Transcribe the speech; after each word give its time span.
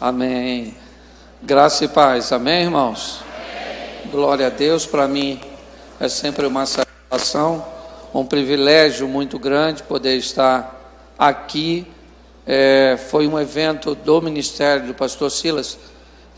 Amém. 0.00 0.74
Graça 1.40 1.84
e 1.84 1.88
paz. 1.88 2.32
Amém, 2.32 2.64
irmãos? 2.64 3.20
Amém. 3.22 4.10
Glória 4.10 4.48
a 4.48 4.50
Deus. 4.50 4.84
Para 4.86 5.06
mim 5.06 5.40
é 6.00 6.08
sempre 6.08 6.46
uma 6.46 6.66
satisfação, 6.66 7.64
um 8.12 8.26
privilégio 8.26 9.06
muito 9.06 9.38
grande 9.38 9.84
poder 9.84 10.16
estar 10.16 11.14
aqui. 11.16 11.86
É, 12.44 12.98
foi 13.08 13.28
um 13.28 13.38
evento 13.38 13.94
do 13.94 14.20
ministério 14.20 14.88
do 14.88 14.94
pastor 14.94 15.30
Silas, 15.30 15.78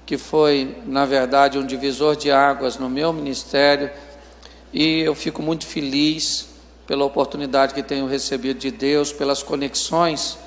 que 0.05 0.19
foi, 0.19 0.77
na 0.85 1.07
verdade, 1.07 1.59
um 1.59 1.67
divisor 1.67 2.15
de 2.15 2.31
águas 2.31 2.77
no 2.77 2.91
meu 2.91 3.11
ministério. 3.11 3.91
E 4.71 5.01
eu 5.01 5.15
fico 5.15 5.41
muito 5.41 5.67
feliz 5.67 6.51
pela 6.87 7.07
oportunidade 7.07 7.73
que 7.73 7.83
tenho 7.83 8.07
recebido 8.07 8.59
de 8.59 8.71
Deus, 8.71 9.15
pelas 9.15 9.43
conexões 9.43 10.39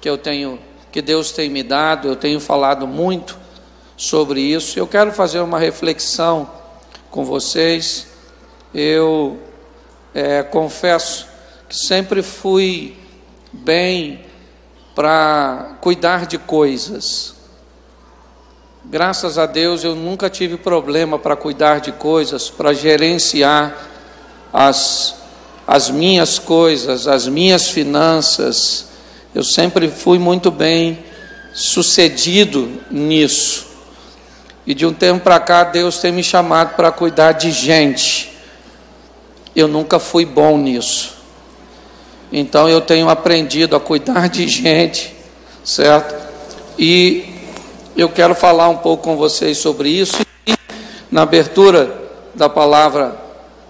que 0.00 0.08
eu 0.08 0.16
tenho 0.16 0.58
que 0.94 1.02
Deus 1.02 1.32
tem 1.32 1.50
me 1.50 1.64
dado, 1.64 2.06
eu 2.06 2.14
tenho 2.14 2.38
falado 2.38 2.86
muito 2.86 3.36
sobre 3.96 4.40
isso. 4.40 4.78
Eu 4.78 4.86
quero 4.86 5.10
fazer 5.10 5.40
uma 5.40 5.58
reflexão 5.58 6.48
com 7.10 7.24
vocês. 7.24 8.06
Eu 8.72 9.36
é, 10.14 10.44
confesso 10.44 11.26
que 11.68 11.76
sempre 11.76 12.22
fui 12.22 12.96
bem 13.52 14.24
para 14.94 15.78
cuidar 15.80 16.26
de 16.26 16.38
coisas. 16.38 17.34
Graças 18.84 19.36
a 19.36 19.46
Deus 19.46 19.82
eu 19.82 19.96
nunca 19.96 20.30
tive 20.30 20.56
problema 20.56 21.18
para 21.18 21.34
cuidar 21.34 21.80
de 21.80 21.90
coisas, 21.90 22.50
para 22.50 22.72
gerenciar 22.72 23.76
as, 24.52 25.16
as 25.66 25.90
minhas 25.90 26.38
coisas, 26.38 27.08
as 27.08 27.26
minhas 27.26 27.68
finanças 27.68 28.93
eu 29.34 29.42
sempre 29.42 29.88
fui 29.88 30.18
muito 30.18 30.50
bem 30.50 30.98
sucedido 31.52 32.70
nisso. 32.90 33.66
E 34.66 34.74
de 34.74 34.86
um 34.86 34.92
tempo 34.92 35.24
para 35.24 35.40
cá, 35.40 35.64
Deus 35.64 35.98
tem 35.98 36.12
me 36.12 36.22
chamado 36.22 36.76
para 36.76 36.92
cuidar 36.92 37.32
de 37.32 37.50
gente. 37.50 38.32
Eu 39.54 39.66
nunca 39.66 39.98
fui 39.98 40.24
bom 40.24 40.56
nisso. 40.56 41.14
Então 42.32 42.68
eu 42.68 42.80
tenho 42.80 43.08
aprendido 43.08 43.74
a 43.76 43.80
cuidar 43.80 44.28
de 44.28 44.46
gente, 44.48 45.14
certo? 45.64 46.14
E 46.78 47.24
eu 47.96 48.08
quero 48.08 48.34
falar 48.34 48.68
um 48.68 48.76
pouco 48.76 49.02
com 49.02 49.16
vocês 49.16 49.58
sobre 49.58 49.88
isso. 49.88 50.22
E 50.46 50.54
na 51.10 51.22
abertura 51.22 51.92
da 52.34 52.48
palavra 52.48 53.16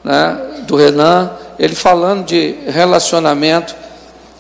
né, 0.03 0.63
do 0.67 0.77
Renan, 0.77 1.31
ele 1.59 1.75
falando 1.75 2.27
de 2.27 2.55
relacionamento, 2.67 3.75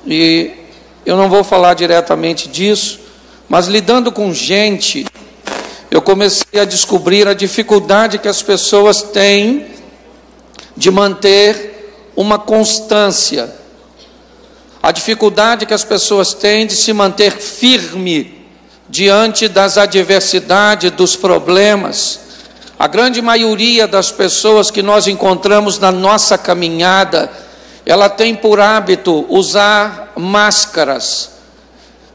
e 0.06 0.63
eu 1.04 1.16
não 1.16 1.28
vou 1.28 1.44
falar 1.44 1.74
diretamente 1.74 2.48
disso, 2.48 3.00
mas 3.48 3.66
lidando 3.66 4.10
com 4.10 4.32
gente, 4.32 5.04
eu 5.90 6.00
comecei 6.00 6.58
a 6.58 6.64
descobrir 6.64 7.28
a 7.28 7.34
dificuldade 7.34 8.18
que 8.18 8.28
as 8.28 8.42
pessoas 8.42 9.02
têm 9.02 9.66
de 10.76 10.90
manter 10.90 12.10
uma 12.16 12.38
constância, 12.38 13.54
a 14.82 14.90
dificuldade 14.90 15.66
que 15.66 15.74
as 15.74 15.84
pessoas 15.84 16.34
têm 16.34 16.66
de 16.66 16.74
se 16.74 16.92
manter 16.92 17.32
firme 17.32 18.44
diante 18.88 19.48
das 19.48 19.78
adversidades, 19.78 20.90
dos 20.90 21.16
problemas. 21.16 22.20
A 22.78 22.86
grande 22.86 23.22
maioria 23.22 23.86
das 23.86 24.10
pessoas 24.10 24.70
que 24.70 24.82
nós 24.82 25.06
encontramos 25.06 25.78
na 25.78 25.92
nossa 25.92 26.36
caminhada, 26.36 27.30
ela 27.86 28.08
tem 28.08 28.34
por 28.34 28.60
hábito 28.60 29.26
usar 29.28 30.12
máscaras, 30.16 31.30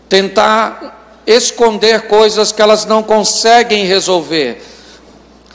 tentar 0.07 1.21
esconder 1.27 2.07
coisas 2.07 2.51
que 2.51 2.61
elas 2.61 2.85
não 2.85 3.03
conseguem 3.03 3.85
resolver. 3.85 4.65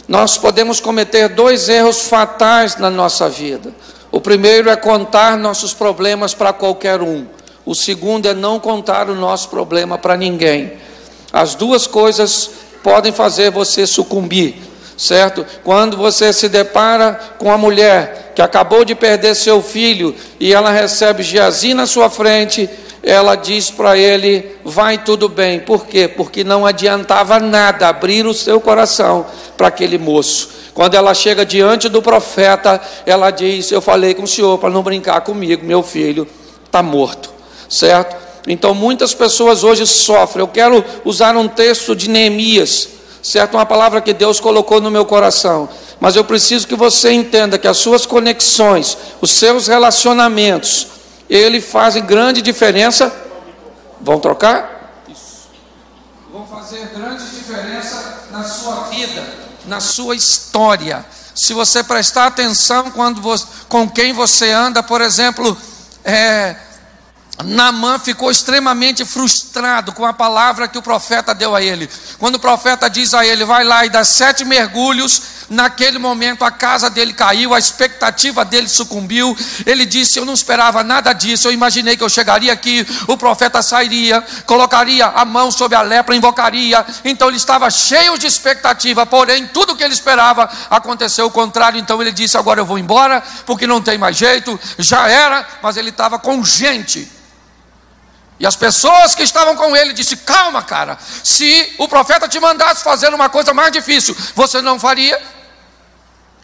Nós 0.07 0.39
podemos 0.39 0.81
cometer 0.81 1.29
dois 1.29 1.69
erros 1.69 2.03
fatais 2.03 2.77
na 2.77 2.91
nossa 2.91 3.29
vida. 3.29 3.75
O 4.13 4.21
primeiro 4.21 4.71
é 4.71 4.77
contar 4.77 5.37
nossos 5.37 5.73
problemas 5.75 6.35
para 6.35 6.53
qualquer 6.53 7.01
um. 7.03 7.27
O 7.67 7.75
segundo 7.75 8.29
é 8.29 8.35
não 8.35 8.61
contar 8.61 9.09
o 9.09 9.15
nosso 9.15 9.49
problema 9.49 9.99
para 9.99 10.17
ninguém. 10.17 10.75
As 11.33 11.57
duas 11.57 11.87
coisas 11.89 12.51
podem 12.83 13.11
fazer 13.11 13.51
você 13.51 13.87
sucumbir, 13.87 14.63
certo? 14.97 15.45
Quando 15.63 15.97
você 15.97 16.33
se 16.33 16.49
depara 16.49 17.19
com 17.39 17.51
a 17.51 17.59
mulher 17.59 18.33
que 18.35 18.43
acabou 18.43 18.85
de 18.85 18.95
perder 18.95 19.35
seu 19.35 19.63
filho 19.63 20.15
e 20.41 20.53
ela 20.53 20.71
recebe 20.71 21.23
Geazi 21.23 21.75
na 21.75 21.87
sua 21.87 22.11
frente, 22.11 22.69
ela 23.03 23.35
diz 23.35 23.71
para 23.71 23.97
ele: 23.97 24.57
vai 24.65 24.99
tudo 24.99 25.29
bem. 25.29 25.61
Por 25.61 25.87
quê? 25.87 26.09
Porque 26.09 26.43
não 26.43 26.67
adiantava 26.67 27.39
nada 27.39 27.89
abrir 27.89 28.27
o 28.27 28.35
seu 28.35 28.61
coração 28.61 29.27
para 29.57 29.69
aquele 29.69 29.99
moço. 29.99 30.51
Quando 30.73 30.95
ela 30.95 31.15
chega 31.15 31.47
diante 31.47 31.89
do 31.89 32.03
profeta, 32.03 32.81
ela 33.07 33.31
diz: 33.31 33.71
Eu 33.71 33.81
falei 33.81 34.15
com 34.15 34.25
o 34.25 34.29
senhor 34.29 34.59
para 34.59 34.71
não 34.71 34.83
brincar 34.83 35.21
comigo, 35.21 35.65
meu 35.65 35.83
filho 35.83 36.27
está 36.65 36.83
morto, 36.83 37.31
certo? 37.69 38.17
Então 38.49 38.75
muitas 38.75 39.15
pessoas 39.15 39.63
hoje 39.63 39.87
sofrem. 39.87 40.41
Eu 40.41 40.49
quero 40.49 40.85
usar 41.05 41.37
um 41.37 41.47
texto 41.47 41.95
de 41.95 42.11
Neemias, 42.11 42.89
certo? 43.25 43.55
Uma 43.55 43.65
palavra 43.65 44.03
que 44.03 44.13
Deus 44.13 44.39
colocou 44.39 44.81
no 44.81 44.91
meu 44.91 45.07
coração. 45.07 45.69
Mas 45.99 46.15
eu 46.15 46.25
preciso 46.25 46.69
que 46.69 46.77
você 46.77 47.11
entenda 47.11 47.59
que 47.59 47.67
as 47.67 47.79
suas 47.79 48.05
conexões, 48.05 48.99
os 49.21 49.31
seus 49.31 49.67
relacionamentos, 49.67 50.89
ele 51.29 51.61
fazem 51.61 52.05
grande 52.05 52.43
diferença. 52.43 53.13
Vão 54.01 54.21
trocar? 54.21 55.03
Isso. 55.09 55.49
Vão 56.31 56.47
fazer 56.47 56.91
grande 56.95 57.25
diferença 57.31 58.27
na 58.31 58.45
sua 58.45 58.85
vida, 58.91 59.25
na 59.65 59.81
sua 59.81 60.15
história. 60.15 61.05
Se 61.35 61.55
você 61.55 61.83
prestar 61.83 62.27
atenção 62.27 62.91
quando 62.91 63.23
você, 63.23 63.47
com 63.69 63.89
quem 63.89 64.13
você 64.13 64.51
anda, 64.51 64.83
por 64.83 65.01
exemplo, 65.01 65.57
é, 66.05 66.55
Naamã 67.43 67.99
ficou 67.99 68.31
extremamente 68.31 69.05
frustrado 69.05 69.93
com 69.93 70.07
a 70.07 70.13
palavra 70.13 70.69
que 70.69 70.79
o 70.79 70.83
profeta 70.83 71.35
deu 71.35 71.55
a 71.55 71.61
ele. 71.61 71.91
Quando 72.17 72.37
o 72.37 72.39
profeta 72.39 72.89
diz 72.89 73.13
a 73.13 73.27
ele, 73.27 73.45
vai 73.45 73.65
lá 73.65 73.85
e 73.85 73.91
dá 73.91 74.05
sete 74.05 74.45
mergulhos, 74.45 75.23
naquele 75.51 75.99
momento 75.99 76.45
a 76.45 76.51
casa 76.51 76.89
dele 76.89 77.13
caiu, 77.13 77.53
a 77.53 77.59
expectativa 77.59 78.45
dele 78.45 78.69
sucumbiu. 78.69 79.37
Ele 79.67 79.85
disse: 79.85 80.17
Eu 80.17 80.25
não 80.25 80.33
esperava 80.33 80.85
nada 80.85 81.13
disso. 81.13 81.49
Eu 81.49 81.53
imaginei 81.53 81.97
que 81.97 82.05
eu 82.05 82.09
chegaria 82.09 82.53
aqui, 82.53 82.87
o 83.09 83.17
profeta 83.17 83.61
sairia, 83.63 84.23
colocaria 84.47 85.07
a 85.07 85.25
mão 85.25 85.51
sobre 85.51 85.77
a 85.77 85.83
lepra, 85.83 86.15
invocaria. 86.15 86.87
Então 87.05 87.29
ele 87.29 87.37
estava 87.37 87.69
cheio 87.69 88.17
de 88.17 88.29
expectativa, 88.29 89.05
porém, 89.05 89.49
tudo 89.49 89.75
que 89.75 89.83
ele 89.83 89.93
esperava 89.95 90.49
aconteceu 90.71 91.27
o 91.27 91.31
contrário. 91.33 91.81
Então 91.81 92.01
ele 92.01 92.13
disse: 92.13 92.39
Agora 92.39 92.61
eu 92.61 92.67
vou 92.67 92.79
embora, 92.79 93.21
porque 93.45 93.67
não 93.67 93.83
tem 93.83 93.99
mais 93.99 94.17
jeito, 94.17 94.59
já 94.79 95.09
era, 95.09 95.45
mas 95.61 95.77
ele 95.77 95.91
estava 95.91 96.17
com 96.17 96.45
gente 96.45 97.24
e 98.39 98.47
as 98.47 98.57
pessoas 98.57 99.15
que 99.15 99.23
estavam 99.23 99.57
com 99.57 99.77
ele 99.77 99.93
disse: 99.93 100.17
Calma, 100.17 100.63
cara, 100.63 100.99
se 101.23 101.75
o 101.79 101.89
profeta 101.89 102.29
te 102.29 102.41
mandasse 102.41 102.83
fazer 102.83 103.13
uma 103.15 103.29
coisa 103.29 103.55
mais 103.55 103.71
difícil, 103.71 104.17
você 104.35 104.61
não 104.61 104.79
faria? 104.79 105.21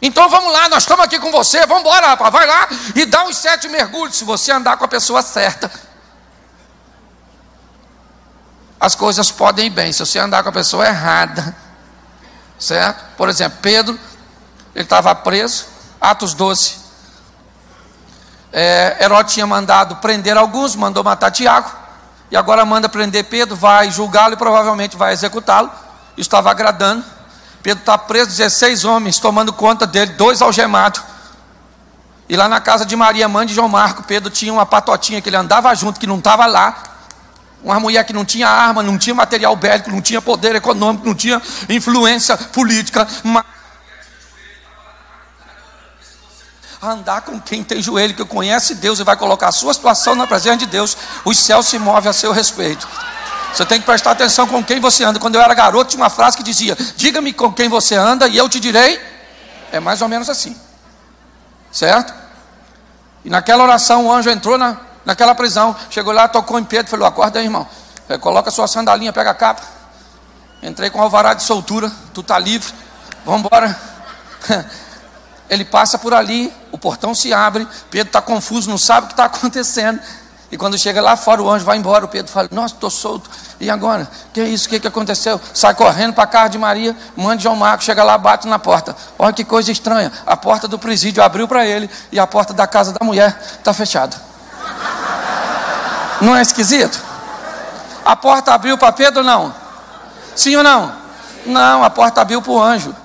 Então 0.01 0.27
vamos 0.29 0.51
lá, 0.51 0.69
nós 0.69 0.83
estamos 0.83 1.05
aqui 1.05 1.19
com 1.19 1.31
você, 1.31 1.65
vamos 1.67 1.81
embora, 1.81 2.07
rapaz, 2.07 2.31
vai 2.31 2.47
lá 2.47 2.67
e 2.95 3.05
dá 3.05 3.23
uns 3.25 3.37
sete 3.37 3.67
mergulhos, 3.67 4.15
se 4.15 4.23
você 4.23 4.51
andar 4.51 4.77
com 4.77 4.85
a 4.85 4.87
pessoa 4.87 5.21
certa. 5.21 5.71
As 8.79 8.95
coisas 8.95 9.29
podem 9.29 9.67
ir 9.67 9.69
bem, 9.69 9.93
se 9.93 9.99
você 9.99 10.17
andar 10.17 10.41
com 10.41 10.49
a 10.49 10.53
pessoa 10.53 10.87
errada, 10.87 11.55
certo? 12.57 13.15
Por 13.15 13.29
exemplo, 13.29 13.59
Pedro, 13.61 13.99
ele 14.73 14.85
estava 14.85 15.13
preso, 15.13 15.67
Atos 15.99 16.33
12. 16.33 16.81
É, 18.51 18.97
tinha 19.27 19.45
mandado 19.45 19.97
prender 19.97 20.35
alguns, 20.35 20.75
mandou 20.75 21.03
matar 21.03 21.29
Tiago 21.29 21.80
e 22.31 22.37
agora 22.37 22.65
manda 22.65 22.87
prender 22.87 23.25
Pedro, 23.25 23.57
vai 23.57 23.91
julgá-lo 23.91 24.33
e 24.35 24.37
provavelmente 24.37 24.95
vai 24.95 25.11
executá-lo. 25.11 25.69
Estava 26.17 26.49
agradando. 26.49 27.03
Pedro 27.61 27.81
está 27.81 27.97
preso, 27.97 28.29
16 28.29 28.85
homens 28.85 29.19
tomando 29.19 29.51
conta 29.51 29.85
dele, 29.85 30.13
dois 30.13 30.41
algemados. 30.41 31.01
E 32.29 32.37
lá 32.37 32.47
na 32.47 32.61
casa 32.61 32.85
de 32.85 32.95
Maria, 32.95 33.27
mãe 33.27 33.45
de 33.45 33.53
João 33.53 33.67
Marco, 33.67 34.03
Pedro 34.03 34.29
tinha 34.29 34.53
uma 34.53 34.65
patotinha 34.65 35.21
que 35.21 35.27
ele 35.27 35.35
andava 35.35 35.75
junto, 35.75 35.99
que 35.99 36.07
não 36.07 36.19
estava 36.19 36.45
lá. 36.45 36.81
Uma 37.61 37.79
mulher 37.81 38.05
que 38.05 38.13
não 38.13 38.23
tinha 38.23 38.47
arma, 38.47 38.81
não 38.81 38.97
tinha 38.97 39.13
material 39.13 39.53
bélico, 39.57 39.91
não 39.91 40.01
tinha 40.01 40.21
poder 40.21 40.55
econômico, 40.55 41.05
não 41.05 41.13
tinha 41.13 41.41
influência 41.67 42.37
política. 42.37 43.05
Mas 43.23 43.43
andar 46.81 47.21
com 47.21 47.39
quem 47.39 47.63
tem 47.63 47.81
joelho, 47.81 48.15
que 48.15 48.25
conhece 48.25 48.73
Deus 48.73 48.99
e 48.99 49.03
vai 49.03 49.15
colocar 49.15 49.49
a 49.49 49.51
sua 49.51 49.73
situação 49.73 50.15
na 50.15 50.25
presença 50.25 50.57
de 50.57 50.65
Deus, 50.65 50.97
os 51.23 51.37
céus 51.37 51.67
se 51.67 51.77
movem 51.77 52.09
a 52.09 52.13
seu 52.13 52.31
respeito. 52.31 52.87
Você 53.53 53.65
tem 53.65 53.79
que 53.79 53.85
prestar 53.85 54.11
atenção 54.11 54.47
com 54.47 54.63
quem 54.63 54.79
você 54.79 55.03
anda. 55.03 55.19
Quando 55.19 55.35
eu 55.35 55.41
era 55.41 55.53
garoto, 55.53 55.91
tinha 55.91 56.01
uma 56.01 56.09
frase 56.09 56.37
que 56.37 56.43
dizia: 56.43 56.75
Diga-me 56.95 57.33
com 57.33 57.51
quem 57.51 57.69
você 57.69 57.95
anda 57.95 58.27
e 58.27 58.35
eu 58.35 58.49
te 58.49 58.59
direi. 58.59 58.99
É 59.71 59.79
mais 59.79 60.01
ou 60.01 60.07
menos 60.07 60.29
assim, 60.29 60.57
certo? 61.71 62.13
E 63.23 63.29
naquela 63.29 63.63
oração, 63.63 64.07
o 64.07 64.11
anjo 64.11 64.29
entrou 64.29 64.57
na, 64.57 64.77
naquela 65.05 65.35
prisão, 65.35 65.75
chegou 65.89 66.11
lá, 66.11 66.27
tocou 66.27 66.57
em 66.57 66.63
Pedro, 66.63 66.89
falou: 66.89 67.05
Acorda 67.05 67.39
aí, 67.39 67.45
irmão, 67.45 67.67
é, 68.09 68.17
coloca 68.17 68.49
a 68.49 68.51
sua 68.51 68.67
sandalinha, 68.67 69.13
pega 69.13 69.31
a 69.31 69.35
capa. 69.35 69.61
Entrei 70.63 70.89
com 70.89 71.01
alvará 71.01 71.33
de 71.33 71.43
soltura, 71.43 71.91
tu 72.13 72.23
tá 72.23 72.39
livre, 72.39 72.73
vamos 73.25 73.41
embora. 73.41 73.79
Ele 75.51 75.65
passa 75.65 75.99
por 75.99 76.13
ali, 76.13 76.51
o 76.71 76.77
portão 76.77 77.13
se 77.13 77.33
abre, 77.33 77.67
Pedro 77.89 78.07
está 78.07 78.21
confuso, 78.21 78.69
não 78.69 78.77
sabe 78.77 79.03
o 79.03 79.07
que 79.07 79.13
está 79.13 79.25
acontecendo. 79.27 79.99
E 80.49 80.57
quando 80.57 80.77
chega 80.77 81.01
lá 81.01 81.17
fora, 81.17 81.41
o 81.41 81.49
anjo 81.49 81.65
vai 81.65 81.77
embora. 81.77 82.05
O 82.05 82.07
Pedro 82.07 82.31
fala: 82.31 82.47
Nossa, 82.51 82.73
estou 82.73 82.89
solto. 82.89 83.29
E 83.59 83.69
agora? 83.69 84.09
Que 84.33 84.39
é 84.39 84.47
isso? 84.47 84.67
O 84.67 84.69
que, 84.69 84.79
que 84.79 84.87
aconteceu? 84.87 85.39
Sai 85.53 85.73
correndo 85.73 86.13
para 86.13 86.23
a 86.23 86.27
casa 86.27 86.49
de 86.49 86.57
Maria, 86.57 86.95
manda 87.17 87.41
João 87.41 87.55
Marcos, 87.55 87.85
chega 87.85 88.01
lá, 88.03 88.17
bate 88.17 88.47
na 88.47 88.59
porta. 88.59 88.95
Olha 89.19 89.33
que 89.33 89.43
coisa 89.43 89.71
estranha. 89.71 90.11
A 90.25 90.37
porta 90.37 90.69
do 90.69 90.79
presídio 90.79 91.21
abriu 91.21 91.47
para 91.47 91.65
ele 91.65 91.89
e 92.11 92.19
a 92.19 92.25
porta 92.25 92.53
da 92.53 92.65
casa 92.65 92.93
da 92.93 93.05
mulher 93.05 93.37
está 93.57 93.73
fechada. 93.73 94.15
Não 96.21 96.35
é 96.35 96.41
esquisito? 96.41 97.01
A 98.05 98.15
porta 98.15 98.53
abriu 98.53 98.77
para 98.77 98.91
Pedro 98.91 99.23
não? 99.23 99.53
Sim 100.35 100.55
ou 100.55 100.63
não? 100.63 100.93
Não, 101.45 101.83
a 101.83 101.89
porta 101.89 102.21
abriu 102.21 102.41
para 102.41 102.51
o 102.51 102.61
anjo. 102.61 102.95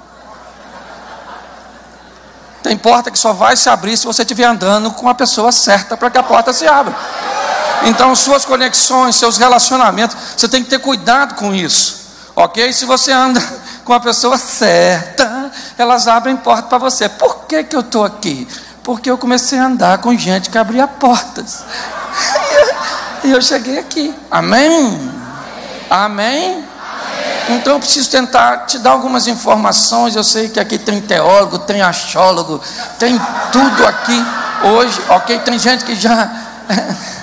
Tem 2.66 2.76
porta 2.76 3.12
que 3.12 3.18
só 3.18 3.32
vai 3.32 3.56
se 3.56 3.68
abrir 3.68 3.96
se 3.96 4.04
você 4.04 4.22
estiver 4.22 4.42
andando 4.42 4.90
com 4.90 5.08
a 5.08 5.14
pessoa 5.14 5.52
certa 5.52 5.96
para 5.96 6.10
que 6.10 6.18
a 6.18 6.22
porta 6.24 6.52
se 6.52 6.66
abra. 6.66 6.92
Então, 7.84 8.12
suas 8.16 8.44
conexões, 8.44 9.14
seus 9.14 9.36
relacionamentos, 9.36 10.16
você 10.36 10.48
tem 10.48 10.64
que 10.64 10.70
ter 10.70 10.80
cuidado 10.80 11.36
com 11.36 11.54
isso. 11.54 12.06
Ok? 12.34 12.72
Se 12.72 12.84
você 12.84 13.12
anda 13.12 13.40
com 13.84 13.92
a 13.92 14.00
pessoa 14.00 14.36
certa, 14.36 15.48
elas 15.78 16.08
abrem 16.08 16.36
porta 16.36 16.64
para 16.64 16.78
você. 16.78 17.08
Por 17.08 17.44
que, 17.44 17.62
que 17.62 17.76
eu 17.76 17.82
estou 17.82 18.04
aqui? 18.04 18.48
Porque 18.82 19.08
eu 19.08 19.16
comecei 19.16 19.60
a 19.60 19.66
andar 19.66 19.98
com 19.98 20.12
gente 20.16 20.50
que 20.50 20.58
abria 20.58 20.88
portas. 20.88 21.62
E 23.24 23.30
eu 23.32 23.42
cheguei 23.42 23.78
aqui. 23.78 24.14
Amém? 24.30 25.10
Amém? 25.90 26.64
Então 27.48 27.75
eu 27.75 27.78
preciso 27.78 28.10
tentar 28.10 28.66
te 28.66 28.78
dar 28.78 28.90
algumas 28.90 29.26
informações. 29.26 30.16
Eu 30.16 30.25
sei 30.25 30.48
que 30.48 30.58
aqui 30.58 30.78
tem 30.78 31.00
teólogo, 31.00 31.58
tem 31.60 31.82
achólogo, 31.82 32.60
tem 32.98 33.20
tudo 33.52 33.87
aqui 33.87 34.25
hoje, 34.64 35.00
ok? 35.08 35.38
Tem 35.40 35.58
gente 35.58 35.84
que 35.84 35.94
já. 35.94 36.28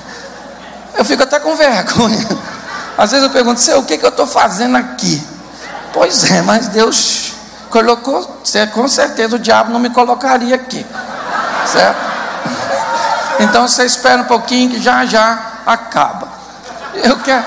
Eu 0.96 1.04
fico 1.04 1.24
até 1.24 1.40
com 1.40 1.56
vergonha. 1.56 2.28
Às 2.96 3.10
vezes 3.10 3.26
eu 3.26 3.32
pergunto, 3.32 3.60
o 3.80 3.84
que, 3.84 3.98
que 3.98 4.06
eu 4.06 4.10
estou 4.10 4.28
fazendo 4.28 4.78
aqui? 4.78 5.28
Pois 5.92 6.30
é, 6.30 6.42
mas 6.44 6.68
Deus 6.68 7.34
colocou, 7.70 8.42
com 8.72 8.88
certeza 8.88 9.36
o 9.36 9.40
diabo 9.40 9.72
não 9.72 9.80
me 9.80 9.90
colocaria 9.90 10.54
aqui, 10.54 10.86
certo? 11.66 11.98
Então 13.40 13.68
você 13.68 13.86
espera 13.86 14.22
um 14.22 14.26
pouquinho 14.26 14.70
que 14.70 14.80
já 14.80 15.04
já 15.08 15.40
acaba. 15.66 16.28
Eu 16.94 17.18
quero. 17.18 17.44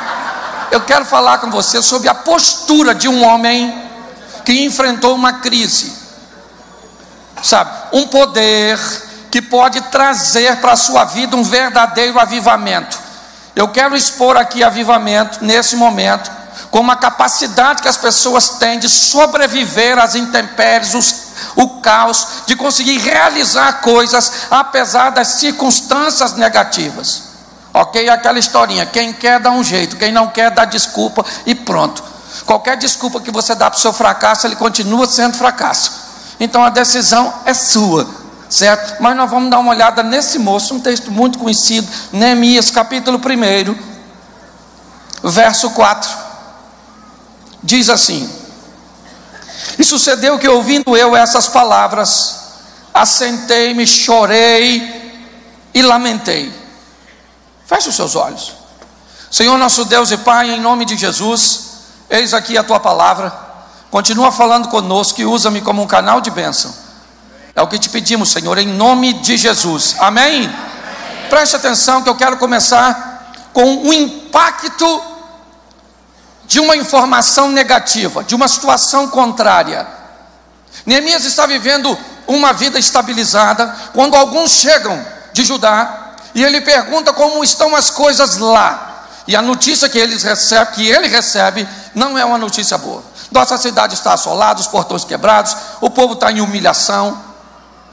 Eu 0.77 0.83
quero 0.83 1.07
falar 1.07 1.39
com 1.39 1.51
você 1.51 1.81
sobre 1.81 2.07
a 2.07 2.15
postura 2.15 2.95
de 2.95 3.09
um 3.09 3.25
homem 3.25 3.83
que 4.45 4.63
enfrentou 4.63 5.15
uma 5.15 5.33
crise. 5.33 5.91
Sabe, 7.43 7.71
um 7.95 8.07
poder 8.09 8.79
que 9.31 9.41
pode 9.41 9.81
trazer 9.81 10.57
para 10.57 10.73
a 10.73 10.77
sua 10.77 11.07
vida 11.07 11.35
um 11.35 11.43
verdadeiro 11.43 12.21
avivamento. 12.21 12.99
Eu 13.55 13.69
quero 13.69 13.97
expor 13.97 14.37
aqui 14.37 14.63
avivamento 14.63 15.43
nesse 15.43 15.77
momento, 15.77 16.31
como 16.71 16.93
a 16.93 16.97
capacidade 16.97 17.81
que 17.81 17.89
as 17.89 17.97
pessoas 17.97 18.51
têm 18.59 18.79
de 18.79 18.91
sobreviver 18.91 19.99
às 19.99 20.15
intempéries, 20.15 20.93
os, 20.93 21.15
o 21.55 21.81
caos, 21.81 22.43
de 22.47 22.55
conseguir 22.55 22.99
realizar 22.99 23.81
coisas 23.81 24.31
apesar 24.51 25.09
das 25.09 25.29
circunstâncias 25.29 26.35
negativas. 26.35 27.26
Ok? 27.77 28.09
Aquela 28.09 28.39
historinha. 28.39 28.87
Quem 28.87 29.13
quer 29.13 29.39
dá 29.39 29.51
um 29.51 29.63
jeito, 29.63 29.97
quem 29.99 30.11
não 30.11 30.29
quer 30.29 30.51
dá 30.51 30.65
desculpa 30.65 31.23
e 31.45 31.55
pronto. 31.55 32.03
Qualquer 32.47 32.75
desculpa 32.79 33.21
que 33.21 33.31
você 33.31 33.55
dá 33.55 33.71
para 33.71 33.77
o 33.77 33.81
seu 33.81 33.93
fracasso, 33.93 34.47
ele 34.47 34.57
continua 34.57 35.07
sendo 35.07 35.37
fracasso. 35.37 35.93
Então 36.41 36.65
a 36.65 36.71
decisão 36.71 37.35
é 37.45 37.53
sua, 37.53 38.09
certo? 38.49 39.03
Mas 39.03 39.15
nós 39.15 39.31
vamos 39.31 39.51
dar 39.51 39.59
uma 39.59 39.73
olhada 39.73 40.03
nesse 40.03 40.39
moço, 40.39 40.75
um 40.75 40.81
texto 40.81 41.11
muito 41.11 41.39
conhecido, 41.39 41.87
Neemias, 42.13 42.71
capítulo 42.71 43.19
1, 43.19 43.77
verso 45.29 45.69
4. 45.73 46.11
Diz 47.63 47.91
assim: 47.91 48.27
E 49.79 49.85
sucedeu 49.85 50.39
que, 50.39 50.49
ouvindo 50.49 50.97
eu 50.97 51.15
essas 51.15 51.47
palavras, 51.47 52.37
assentei-me, 52.95 53.87
chorei 53.87 55.29
e 55.75 55.83
lamentei. 55.83 56.66
Feche 57.67 57.89
os 57.89 57.97
seus 57.97 58.15
olhos. 58.15 58.55
Senhor 59.31 59.59
nosso 59.59 59.85
Deus 59.85 60.11
e 60.13 60.17
Pai, 60.19 60.51
em 60.51 60.61
nome 60.61 60.85
de 60.85 60.97
Jesus, 60.97 61.65
eis 62.09 62.33
aqui 62.33 62.57
a 62.57 62.63
tua 62.63 62.79
palavra. 62.79 63.33
Continua 63.91 64.31
falando 64.31 64.69
conosco 64.69 65.21
e 65.21 65.27
usa-me 65.27 65.61
como 65.61 65.83
um 65.83 65.87
canal 65.87 66.21
de 66.21 66.31
bênção. 66.31 66.73
É 67.55 67.61
o 67.61 67.67
que 67.67 67.79
te 67.79 67.89
pedimos, 67.89 68.31
Senhor, 68.31 68.57
em 68.59 68.69
nome 68.69 69.15
de 69.15 69.37
Jesus. 69.37 69.97
Amém? 69.99 70.45
Amém. 70.45 70.67
Preste 71.29 71.57
atenção 71.57 72.03
que 72.03 72.09
eu 72.09 72.15
quero 72.15 72.37
começar 72.37 73.33
com 73.53 73.89
o 73.89 73.93
impacto 73.93 75.03
de 76.47 76.61
uma 76.61 76.77
informação 76.77 77.51
negativa, 77.51 78.23
de 78.23 78.35
uma 78.35 78.47
situação 78.47 79.09
contrária. 79.09 79.89
Neemias 80.85 81.25
está 81.25 81.47
vivendo 81.47 81.99
uma 82.29 82.53
vida 82.53 82.79
estabilizada 82.79 83.75
quando 83.93 84.15
alguns 84.15 84.53
chegam 84.53 85.05
de 85.33 85.45
Judá 85.45 86.06
e 86.37 86.45
ele 86.45 86.61
pergunta 86.61 87.15
como 87.15 87.43
estão 87.43 87.75
as 87.75 87.91
coisas 87.91 88.37
lá. 88.37 89.07
E 89.27 89.35
a 89.35 89.41
notícia 89.41 89.89
que, 89.89 90.05
recebe, 90.05 90.73
que 90.73 90.87
ele 90.87 91.09
recebe 91.09 91.67
não 91.95 92.17
é 92.19 92.27
uma 92.27 92.37
notícia 92.37 92.77
boa. 92.77 93.03
Nossa 93.33 93.57
cidade 93.57 93.95
está 93.95 94.13
assolada, 94.13 94.61
os 94.61 94.67
portões 94.67 95.03
quebrados, 95.03 95.57
o 95.81 95.89
povo 95.89 96.13
está 96.13 96.31
em 96.31 96.43
humilhação. 96.43 97.19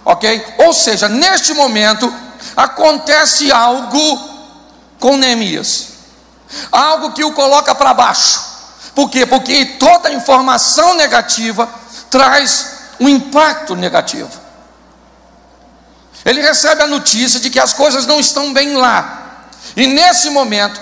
Ok? 0.04 0.46
Ou 0.58 0.74
seja, 0.74 1.08
neste 1.08 1.54
momento 1.54 2.14
acontece 2.54 3.50
algo 3.50 4.20
com 5.00 5.16
Neemias. 5.16 5.88
Algo 6.70 7.14
que 7.14 7.24
o 7.24 7.32
coloca 7.32 7.74
para 7.74 7.94
baixo. 7.94 8.44
Por 8.94 9.10
quê? 9.10 9.26
Porque 9.26 9.78
toda 9.80 10.12
informação 10.12 10.96
negativa 10.96 11.70
traz 12.10 12.74
um 13.00 13.08
impacto 13.08 13.74
negativo. 13.74 14.43
Ele 16.26 16.42
recebe 16.42 16.82
a 16.82 16.88
notícia 16.88 17.40
de 17.40 17.50
que 17.50 17.60
as 17.60 17.74
coisas 17.74 18.06
não 18.06 18.20
estão 18.20 18.54
bem 18.54 18.76
lá. 18.76 19.48
E 19.76 19.88
nesse 19.88 20.30
momento, 20.30 20.80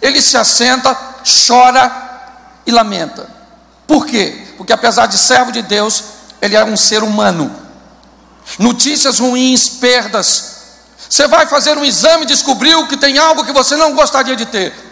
ele 0.00 0.20
se 0.20 0.36
assenta, 0.36 0.96
chora 1.46 1.90
e 2.66 2.70
lamenta. 2.70 3.28
Por 3.86 4.06
quê? 4.06 4.46
Porque 4.56 4.72
apesar 4.72 5.06
de 5.06 5.18
servo 5.18 5.52
de 5.52 5.62
Deus, 5.62 6.04
ele 6.40 6.56
é 6.56 6.64
um 6.64 6.76
ser 6.76 7.02
humano. 7.02 7.54
Notícias 8.58 9.18
ruins, 9.18 9.68
perdas. 9.68 10.56
Você 11.08 11.26
vai 11.26 11.46
fazer 11.46 11.76
um 11.78 11.84
exame 11.84 12.24
e 12.24 12.26
descobriu 12.26 12.86
que 12.86 12.96
tem 12.96 13.18
algo 13.18 13.44
que 13.44 13.52
você 13.52 13.76
não 13.76 13.94
gostaria 13.94 14.36
de 14.36 14.46
ter. 14.46 14.85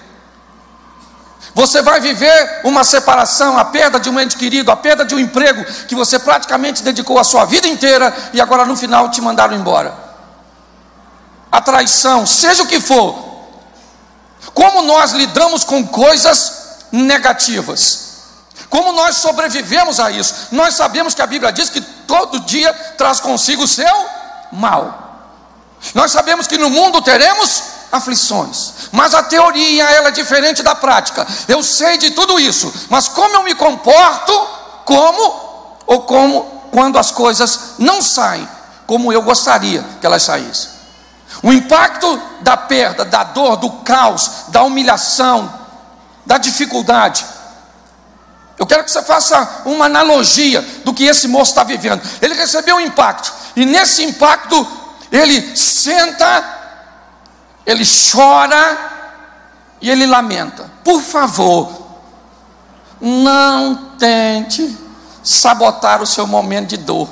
Você 1.54 1.80
vai 1.82 2.00
viver 2.00 2.62
uma 2.64 2.82
separação, 2.82 3.56
a 3.56 3.64
perda 3.64 4.00
de 4.00 4.10
um 4.10 4.18
ente 4.18 4.36
querido, 4.36 4.72
a 4.72 4.76
perda 4.76 5.04
de 5.04 5.14
um 5.14 5.20
emprego 5.20 5.64
que 5.86 5.94
você 5.94 6.18
praticamente 6.18 6.82
dedicou 6.82 7.16
a 7.16 7.24
sua 7.24 7.44
vida 7.44 7.68
inteira 7.68 8.12
e 8.32 8.40
agora 8.40 8.64
no 8.64 8.76
final 8.76 9.08
te 9.08 9.20
mandaram 9.20 9.54
embora. 9.54 9.94
A 11.52 11.60
traição, 11.60 12.26
seja 12.26 12.64
o 12.64 12.66
que 12.66 12.80
for. 12.80 13.32
Como 14.52 14.82
nós 14.82 15.12
lidamos 15.12 15.62
com 15.62 15.86
coisas 15.86 16.86
negativas? 16.90 18.04
Como 18.68 18.90
nós 18.92 19.18
sobrevivemos 19.18 20.00
a 20.00 20.10
isso? 20.10 20.48
Nós 20.50 20.74
sabemos 20.74 21.14
que 21.14 21.22
a 21.22 21.26
Bíblia 21.26 21.52
diz 21.52 21.70
que 21.70 21.80
todo 21.80 22.40
dia 22.40 22.74
traz 22.98 23.20
consigo 23.20 23.62
o 23.62 23.68
seu 23.68 24.06
mal. 24.50 25.04
Nós 25.94 26.10
sabemos 26.10 26.48
que 26.48 26.58
no 26.58 26.68
mundo 26.68 27.00
teremos 27.00 27.73
aflições. 27.94 28.72
Mas 28.90 29.14
a 29.14 29.22
teoria 29.22 29.84
ela 29.84 30.08
é 30.08 30.12
diferente 30.12 30.62
da 30.62 30.74
prática. 30.74 31.26
Eu 31.46 31.62
sei 31.62 31.96
de 31.96 32.10
tudo 32.10 32.40
isso, 32.40 32.72
mas 32.90 33.06
como 33.06 33.36
eu 33.36 33.44
me 33.44 33.54
comporto 33.54 34.32
como 34.84 35.78
ou 35.86 36.02
como 36.02 36.42
quando 36.72 36.98
as 36.98 37.12
coisas 37.12 37.74
não 37.78 38.02
saem 38.02 38.48
como 38.84 39.12
eu 39.12 39.22
gostaria 39.22 39.84
que 40.00 40.06
elas 40.06 40.24
saíssem. 40.24 40.70
O 41.42 41.52
impacto 41.52 42.20
da 42.40 42.56
perda, 42.56 43.04
da 43.04 43.22
dor, 43.22 43.56
do 43.56 43.70
caos, 43.70 44.46
da 44.48 44.62
humilhação, 44.62 45.52
da 46.26 46.36
dificuldade. 46.36 47.24
Eu 48.58 48.66
quero 48.66 48.84
que 48.84 48.90
você 48.90 49.02
faça 49.02 49.62
uma 49.64 49.86
analogia 49.86 50.60
do 50.84 50.92
que 50.92 51.04
esse 51.04 51.28
moço 51.28 51.52
está 51.52 51.64
vivendo. 51.64 52.02
Ele 52.20 52.34
recebeu 52.34 52.76
um 52.76 52.80
impacto, 52.80 53.32
e 53.56 53.64
nesse 53.64 54.04
impacto, 54.04 54.66
ele 55.10 55.56
senta 55.56 56.53
ele 57.66 57.84
chora 57.84 58.78
e 59.80 59.90
ele 59.90 60.06
lamenta. 60.06 60.70
Por 60.82 61.00
favor, 61.00 61.70
não 63.00 63.96
tente 63.98 64.76
sabotar 65.22 66.02
o 66.02 66.06
seu 66.06 66.26
momento 66.26 66.68
de 66.68 66.76
dor. 66.76 67.08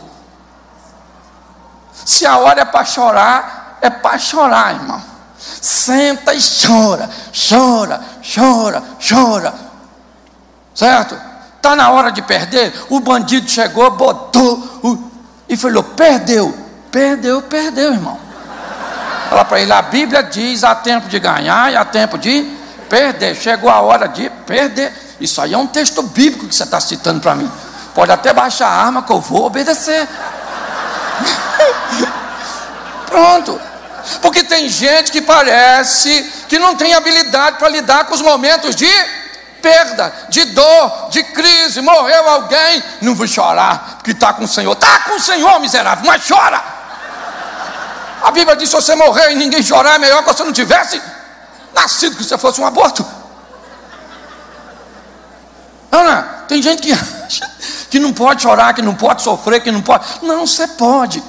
Se 2.05 2.27
a 2.27 2.39
hora 2.39 2.63
é 2.63 2.65
para 2.65 2.85
chorar, 2.85 3.79
é 3.81 3.91
para 3.91 4.19
chorar, 4.19 4.75
irmão. 4.75 5.03
Senta 5.39 6.35
e 6.35 6.41
chora, 6.41 7.09
chora, 7.33 8.03
chora, 8.23 8.83
chora. 9.01 9.55
Certo? 10.75 11.19
Está 11.57 11.77
na 11.77 11.91
hora 11.91 12.11
de 12.11 12.23
perder? 12.23 12.75
O 12.91 13.01
bandido 13.01 13.49
chegou, 13.49 13.91
botou 13.93 14.55
o, 14.83 15.11
e 15.49 15.57
falou: 15.57 15.83
perdeu. 15.83 16.63
Perdeu, 16.91 17.41
perdeu, 17.43 17.95
irmão. 17.95 18.19
Fala 19.33 19.45
para 19.47 19.61
ele: 19.61 19.73
a 19.73 19.81
Bíblia 19.81 20.23
diz: 20.23 20.63
há 20.63 20.75
tempo 20.75 21.09
de 21.09 21.19
ganhar 21.19 21.73
e 21.73 21.77
há 21.77 21.87
tempo 21.87 22.19
de 22.19 22.43
perder. 22.89 23.35
Chegou 23.35 23.71
a 23.71 23.81
hora 23.81 24.07
de 24.07 24.29
perder. 24.47 24.93
Isso 25.19 25.41
aí 25.41 25.55
é 25.55 25.59
um 25.59 25.67
texto 25.67 26.03
bíblico 26.03 26.47
que 26.47 26.55
você 26.55 26.65
está 26.65 26.79
citando 26.79 27.19
para 27.19 27.35
mim. 27.35 27.51
Pode 27.95 28.13
até 28.13 28.35
baixar 28.35 28.69
a 28.69 28.85
arma 28.85 29.03
que 29.03 29.11
eu 29.11 29.21
vou 29.21 29.47
obedecer. 29.47 30.07
Pronto. 33.09 33.59
Porque 34.21 34.45
tem 34.45 34.69
gente 34.69 35.11
que 35.11 35.23
parece 35.23 36.31
que 36.47 36.59
não 36.59 36.75
tem 36.75 36.93
habilidade 36.93 37.57
para 37.57 37.71
lidar 37.71 38.05
com 38.05 38.15
os 38.15 38.21
momentos 38.21 38.77
de 38.77 38.91
perda, 39.63 40.13
de 40.29 40.45
dor, 40.47 41.09
de 41.11 41.23
crise. 41.23 41.81
Morreu 41.81 42.29
alguém, 42.29 42.83
não 43.01 43.15
vou 43.15 43.27
chorar, 43.27 43.95
porque 43.97 44.11
está 44.11 44.35
com 44.35 44.45
o 44.45 44.49
Senhor. 44.49 44.73
Está 44.73 45.01
com 45.01 45.15
o 45.15 45.21
Senhor, 45.21 45.59
miserável, 45.59 46.05
mas 46.05 46.29
chora. 46.29 46.72
A 48.23 48.31
Bíblia 48.31 48.57
diz: 48.57 48.69
se 48.69 48.77
você 48.77 48.95
morrer 48.95 49.33
e 49.33 49.35
ninguém 49.35 49.63
chorar, 49.63 49.97
é 49.97 49.99
melhor 49.99 50.23
que 50.23 50.33
você 50.33 50.45
não 50.45 50.53
tivesse 50.53 51.01
nascido, 51.75 52.17
que 52.17 52.25
você 52.25 52.39
fosse 52.39 52.61
um 52.61 52.67
aborto. 52.67 53.05
Ana, 55.91 56.45
tem 56.49 56.63
gente 56.63 56.83
que 56.83 56.93
acha 56.93 57.51
que 57.91 57.99
não 57.99 58.13
pode 58.13 58.43
chorar, 58.43 58.73
que 58.73 58.81
não 58.81 58.95
pode 58.95 59.23
sofrer, 59.23 59.63
que 59.63 59.71
não 59.71 59.83
pode. 59.83 60.05
Não, 60.23 60.47
você 60.47 60.67
pode. 60.67 61.23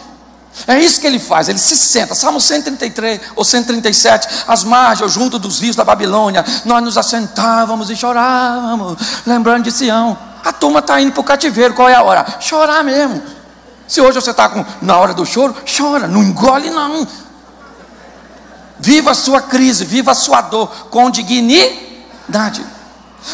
É 0.68 0.80
isso 0.80 1.02
que 1.02 1.08
ele 1.08 1.20
faz, 1.20 1.50
ele 1.50 1.58
se 1.58 1.76
senta. 1.76 2.14
Salmo 2.14 2.40
133 2.40 3.20
ou 3.36 3.44
137, 3.44 4.46
as 4.48 4.64
margens, 4.64 5.12
junto 5.12 5.40
dos 5.40 5.60
rios 5.60 5.76
da 5.76 5.84
Babilônia, 5.84 6.46
nós 6.64 6.84
nos 6.84 6.98
assentávamos 6.98 7.90
e 7.90 7.96
chorávamos, 7.96 8.98
lembrando 9.26 9.64
de 9.64 9.72
Sião. 9.72 10.18
A 10.44 10.54
turma 10.54 10.80
está 10.80 11.02
indo 11.02 11.12
para 11.12 11.22
o 11.22 11.24
cativeiro, 11.24 11.74
qual 11.74 11.90
é 11.90 11.96
a 11.96 12.04
hora? 12.04 12.26
Chorar 12.40 12.84
mesmo. 12.84 13.22
Se 13.88 14.02
hoje 14.02 14.20
você 14.20 14.32
está 14.32 14.52
na 14.82 14.98
hora 14.98 15.14
do 15.14 15.26
choro, 15.26 15.56
chora, 15.78 16.08
não 16.08 16.24
engole 16.24 16.70
não. 16.70 17.08
Viva 18.80 19.12
a 19.12 19.16
sua 19.16 19.42
crise, 19.42 19.86
viva 19.86 20.12
a 20.12 20.16
sua 20.16 20.42
dor 20.42 20.68
com 20.90 21.10
dignidade. 21.10 22.66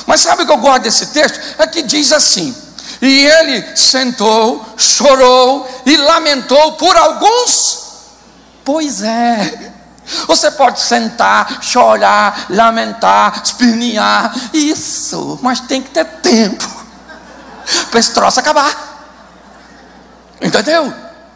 Mas 0.06 0.22
sabe 0.22 0.44
o 0.44 0.46
que 0.46 0.52
eu 0.52 0.58
gosto 0.58 0.84
desse 0.84 1.08
texto? 1.08 1.40
É 1.58 1.66
que 1.66 1.82
diz 1.82 2.12
assim: 2.12 2.56
e 3.02 3.26
ele 3.26 3.76
sentou, 3.76 4.66
chorou 4.78 5.68
e 5.86 5.96
lamentou 5.96 6.74
por 6.74 6.96
alguns. 6.96 7.88
Pois 8.64 9.02
é. 9.02 9.74
Você 10.28 10.50
pode 10.52 10.80
sentar, 10.80 11.60
chorar, 11.62 12.48
lamentar, 12.50 13.42
espernear, 13.44 14.34
isso, 14.52 15.38
mas 15.42 15.60
tem 15.60 15.84
que 15.84 15.92
ter 15.92 16.06
tempo 16.06 16.68
para 17.92 18.00
esse 18.00 18.12
troço 18.12 18.40
acabar. 18.40 18.89
Entendeu? 20.42 20.94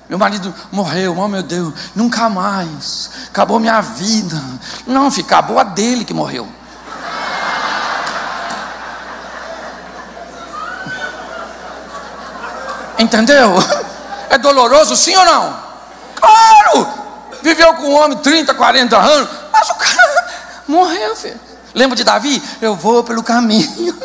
Meu 0.08 0.18
marido 0.18 0.54
morreu, 0.72 1.18
oh 1.18 1.28
meu 1.28 1.42
Deus, 1.42 1.74
nunca 1.96 2.30
mais, 2.30 3.10
acabou 3.28 3.60
minha 3.60 3.82
vida. 3.82 4.42
Não, 4.86 5.10
filho, 5.10 5.26
acabou 5.26 5.58
a 5.58 5.64
dele 5.64 6.06
que 6.06 6.14
morreu. 6.14 6.48
Entendeu? 13.00 13.56
É 14.30 14.38
doloroso, 14.38 14.96
sim 14.96 15.16
ou 15.16 15.26
não? 15.26 15.64
Claro! 16.16 16.88
Viveu 17.42 17.74
com 17.76 17.84
um 17.84 17.96
homem 18.02 18.18
30, 18.18 18.54
40 18.54 18.98
anos, 18.98 19.30
mas 19.52 19.70
o 19.70 19.76
cara 19.76 20.26
morreu, 20.68 21.16
filho. 21.16 21.40
Lembra 21.74 21.96
de 21.96 22.04
Davi? 22.04 22.42
Eu 22.62 22.76
vou 22.76 23.04
pelo 23.04 23.24
caminho. 23.24 23.98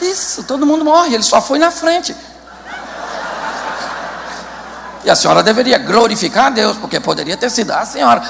Isso, 0.00 0.42
todo 0.44 0.66
mundo 0.66 0.84
morre, 0.84 1.14
ele 1.14 1.22
só 1.22 1.40
foi 1.40 1.58
na 1.58 1.70
frente. 1.70 2.16
E 5.08 5.10
a 5.10 5.16
senhora 5.16 5.42
deveria 5.42 5.78
glorificar 5.78 6.48
a 6.48 6.50
Deus, 6.50 6.76
porque 6.76 7.00
poderia 7.00 7.34
ter 7.34 7.48
sido 7.48 7.70
a 7.70 7.82
senhora. 7.86 8.22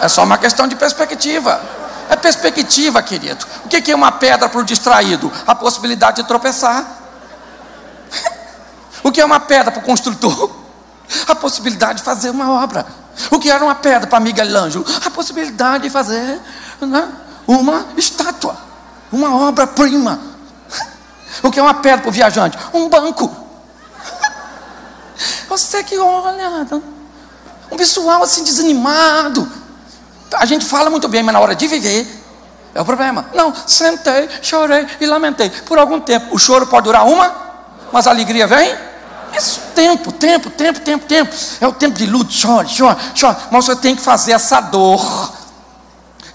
É 0.00 0.08
só 0.08 0.24
uma 0.24 0.38
questão 0.38 0.66
de 0.66 0.74
perspectiva. 0.74 1.60
É 2.08 2.16
perspectiva, 2.16 3.02
querido. 3.02 3.44
O 3.62 3.68
que 3.68 3.92
é 3.92 3.94
uma 3.94 4.12
pedra 4.12 4.48
para 4.48 4.60
o 4.60 4.64
distraído? 4.64 5.30
A 5.46 5.54
possibilidade 5.54 6.22
de 6.22 6.26
tropeçar. 6.26 6.86
O 9.04 9.12
que 9.12 9.20
é 9.20 9.24
uma 9.26 9.40
pedra 9.40 9.70
para 9.70 9.80
o 9.80 9.84
construtor? 9.84 10.50
A 11.28 11.34
possibilidade 11.34 11.98
de 11.98 12.04
fazer 12.04 12.30
uma 12.30 12.62
obra. 12.62 12.86
O 13.30 13.38
que 13.38 13.50
era 13.50 13.62
uma 13.62 13.74
pedra 13.74 14.06
para 14.06 14.20
Miguel 14.20 14.56
Ângelo? 14.56 14.86
A 15.04 15.10
possibilidade 15.10 15.82
de 15.82 15.90
fazer 15.90 16.40
né, 16.80 17.08
uma 17.46 17.84
estátua, 17.98 18.56
uma 19.12 19.36
obra-prima. 19.36 20.18
O 21.42 21.50
que 21.50 21.60
é 21.60 21.62
uma 21.62 21.74
pedra 21.74 21.98
para 21.98 22.08
o 22.08 22.12
viajante? 22.12 22.58
Um 22.72 22.88
banco. 22.88 23.49
Você 25.50 25.84
que 25.84 25.98
olha, 25.98 26.80
um 27.70 27.76
pessoal 27.76 28.22
assim 28.22 28.42
desanimado 28.42 29.60
a 30.36 30.46
gente 30.46 30.64
fala 30.64 30.90
muito 30.90 31.08
bem, 31.08 31.22
mas 31.22 31.32
na 31.32 31.40
hora 31.40 31.54
de 31.54 31.66
viver, 31.66 32.06
é 32.74 32.80
o 32.80 32.84
problema. 32.84 33.26
Não, 33.34 33.52
sentei, 33.66 34.28
chorei 34.42 34.86
e 35.00 35.06
lamentei. 35.06 35.50
Por 35.50 35.78
algum 35.78 36.00
tempo. 36.00 36.34
O 36.34 36.38
choro 36.38 36.66
pode 36.66 36.84
durar 36.84 37.06
uma, 37.06 37.34
mas 37.92 38.06
a 38.06 38.10
alegria 38.10 38.46
vem. 38.46 38.74
Isso, 39.36 39.60
tempo, 39.74 40.12
tempo, 40.12 40.50
tempo, 40.50 40.80
tempo, 40.80 41.06
tempo. 41.06 41.34
É 41.60 41.66
o 41.66 41.72
tempo 41.72 41.96
de 41.96 42.06
luto, 42.06 42.32
chore, 42.32 42.68
chore, 42.68 42.96
chore. 43.14 43.36
Mas 43.50 43.64
você 43.64 43.76
tem 43.76 43.96
que 43.96 44.02
fazer 44.02 44.32
essa 44.32 44.60
dor 44.60 45.32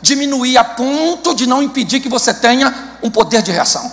diminuir 0.02 0.58
a 0.58 0.64
ponto 0.64 1.34
de 1.34 1.48
não 1.48 1.64
impedir 1.64 2.00
que 2.00 2.10
você 2.10 2.34
tenha 2.34 2.74
um 3.02 3.10
poder 3.10 3.42
de 3.42 3.52
reação. 3.52 3.92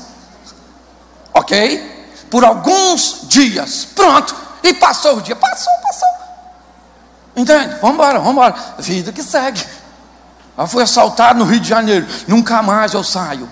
Ok? 1.33 1.91
Por 2.29 2.45
alguns 2.45 3.21
dias. 3.25 3.87
Pronto. 3.95 4.35
E 4.63 4.75
passou 4.75 5.17
o 5.17 5.21
dia. 5.21 5.35
Passou, 5.35 5.73
passou. 5.83 6.09
Entende? 7.35 7.77
Vamos 7.81 7.95
embora, 7.95 8.19
vamos 8.19 8.33
embora. 8.33 8.55
Vida 8.79 9.13
que 9.13 9.23
segue. 9.23 9.65
Eu 10.57 10.67
fui 10.67 10.83
assaltado 10.83 11.39
no 11.39 11.45
Rio 11.45 11.61
de 11.61 11.69
Janeiro. 11.69 12.07
Nunca 12.29 12.63
mais 12.63 12.93
eu 12.93 13.03
saio. 13.03 13.49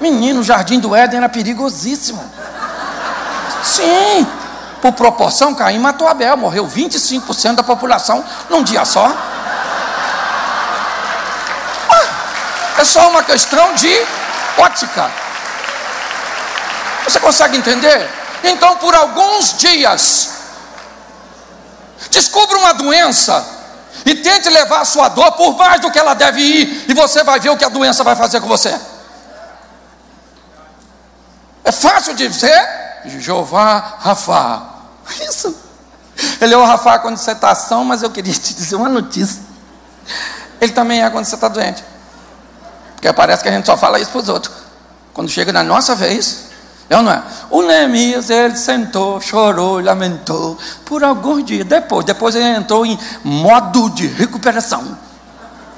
Menino, 0.00 0.40
o 0.40 0.44
Jardim 0.44 0.78
do 0.78 0.94
Éden 0.94 1.18
era 1.18 1.28
perigosíssimo. 1.28 2.22
Sim. 3.62 4.26
Por 4.80 4.92
proporção, 4.92 5.54
Caim 5.54 5.78
matou 5.78 6.06
Abel. 6.06 6.36
Morreu 6.36 6.66
25% 6.66 7.56
da 7.56 7.62
população 7.62 8.24
num 8.48 8.62
dia 8.62 8.84
só. 8.84 9.12
É 12.78 12.84
só 12.84 13.08
uma 13.10 13.22
questão 13.22 13.74
de 13.74 13.90
ótica. 14.58 15.10
Você 17.04 17.18
consegue 17.18 17.56
entender? 17.56 18.08
Então, 18.46 18.76
por 18.76 18.94
alguns 18.94 19.58
dias, 19.58 20.30
descubra 22.10 22.58
uma 22.58 22.74
doença 22.74 23.44
e 24.04 24.14
tente 24.14 24.48
levar 24.48 24.82
a 24.82 24.84
sua 24.84 25.08
dor 25.08 25.32
por 25.32 25.56
mais 25.56 25.80
do 25.80 25.90
que 25.90 25.98
ela 25.98 26.14
deve 26.14 26.40
ir, 26.40 26.84
e 26.88 26.94
você 26.94 27.24
vai 27.24 27.40
ver 27.40 27.50
o 27.50 27.56
que 27.56 27.64
a 27.64 27.68
doença 27.68 28.04
vai 28.04 28.14
fazer 28.14 28.40
com 28.40 28.46
você. 28.46 28.78
É 31.64 31.72
fácil 31.72 32.14
de 32.14 32.28
dizer, 32.28 33.02
Jeová 33.18 33.96
Rafa. 33.98 34.62
Isso. 35.20 35.56
Ele 36.40 36.54
é 36.54 36.56
o 36.56 36.64
Rafa 36.64 37.00
quando 37.00 37.16
você 37.16 37.32
está 37.32 37.50
ação, 37.50 37.84
mas 37.84 38.02
eu 38.02 38.10
queria 38.10 38.32
te 38.32 38.54
dizer 38.54 38.76
uma 38.76 38.88
notícia. 38.88 39.42
Ele 40.60 40.72
também 40.72 41.02
é 41.02 41.10
quando 41.10 41.24
você 41.24 41.34
está 41.34 41.48
doente. 41.48 41.84
Porque 42.94 43.12
parece 43.12 43.42
que 43.42 43.48
a 43.48 43.52
gente 43.52 43.66
só 43.66 43.76
fala 43.76 43.98
isso 43.98 44.10
para 44.10 44.20
os 44.20 44.28
outros. 44.28 44.54
Quando 45.12 45.28
chega 45.28 45.52
na 45.52 45.62
nossa 45.62 45.94
vez, 45.94 46.45
é 46.88 46.96
ou 46.96 47.02
não 47.02 47.12
é? 47.12 47.22
O 47.50 47.62
Neemias, 47.62 48.30
ele 48.30 48.56
sentou, 48.56 49.20
chorou, 49.20 49.80
lamentou 49.80 50.56
por 50.84 51.02
alguns 51.02 51.44
dias. 51.44 51.66
Depois, 51.66 52.04
depois 52.04 52.34
ele 52.36 52.44
entrou 52.44 52.86
em 52.86 52.98
modo 53.24 53.90
de 53.90 54.06
recuperação. 54.06 54.96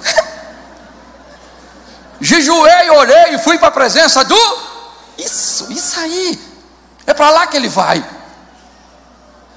Jejuei, 2.21 2.91
orei 2.91 3.35
e 3.35 3.39
fui 3.39 3.59
para 3.59 3.69
a 3.69 3.73
presença 3.73 4.23
do. 4.23 4.37
Isso, 5.17 5.73
isso 5.73 5.99
aí. 5.99 6.39
É 7.07 7.15
para 7.15 7.31
lá 7.31 7.47
que 7.47 7.57
ele 7.57 7.69
vai. 7.69 8.05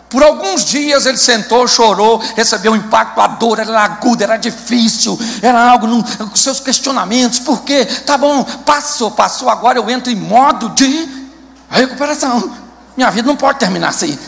Por 0.10 0.24
alguns 0.24 0.66
dias 0.66 1.06
ele 1.06 1.18
sentou, 1.18 1.68
chorou, 1.68 2.22
recebeu 2.36 2.74
um 2.74 2.76
impacto, 2.76 3.20
a 3.20 3.28
dor 3.28 3.60
era 3.60 3.80
aguda, 3.80 4.26
era 4.26 4.36
difícil, 4.36 5.18
era 5.42 5.70
algo 5.70 5.88
num, 5.88 6.04
com 6.04 6.36
seus 6.36 6.60
questionamentos, 6.60 7.40
por 7.40 7.62
quê? 7.64 7.86
Tá 7.86 8.18
bom, 8.18 8.44
passou, 8.44 9.12
passou, 9.12 9.50
agora 9.50 9.80
eu 9.80 9.90
entro 9.90 10.12
em 10.12 10.16
modo 10.18 10.68
de 10.72 11.21
a 11.72 11.76
recuperação. 11.78 12.54
Minha 12.98 13.10
vida 13.10 13.28
não 13.28 13.38
pode 13.38 13.58
terminar 13.58 13.88
assim. 13.88 14.20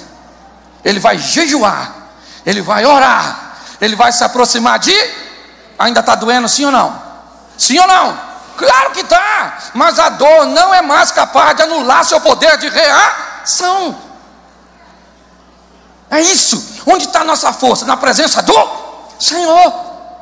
Ele 0.83 0.99
vai 0.99 1.17
jejuar, 1.17 1.93
ele 2.45 2.61
vai 2.61 2.85
orar, 2.85 3.57
ele 3.81 3.95
vai 3.95 4.13
se 4.13 4.23
aproximar 4.23 4.79
de. 4.79 4.95
Ainda 5.77 5.99
está 5.99 6.15
doendo, 6.15 6.47
sim 6.47 6.65
ou 6.65 6.71
não? 6.71 7.01
Sim 7.57 7.79
ou 7.79 7.87
não? 7.87 8.17
Claro 8.57 8.91
que 8.91 9.01
está, 9.01 9.57
mas 9.73 9.99
a 9.99 10.09
dor 10.09 10.45
não 10.45 10.73
é 10.73 10.81
mais 10.81 11.11
capaz 11.11 11.55
de 11.55 11.63
anular 11.63 12.05
seu 12.05 12.21
poder 12.21 12.57
de 12.57 12.69
reação. 12.69 13.97
É 16.09 16.21
isso. 16.21 16.81
Onde 16.85 17.05
está 17.05 17.21
a 17.21 17.25
nossa 17.25 17.51
força? 17.51 17.85
Na 17.85 17.97
presença 17.97 18.41
do 18.41 18.69
Senhor. 19.19 19.73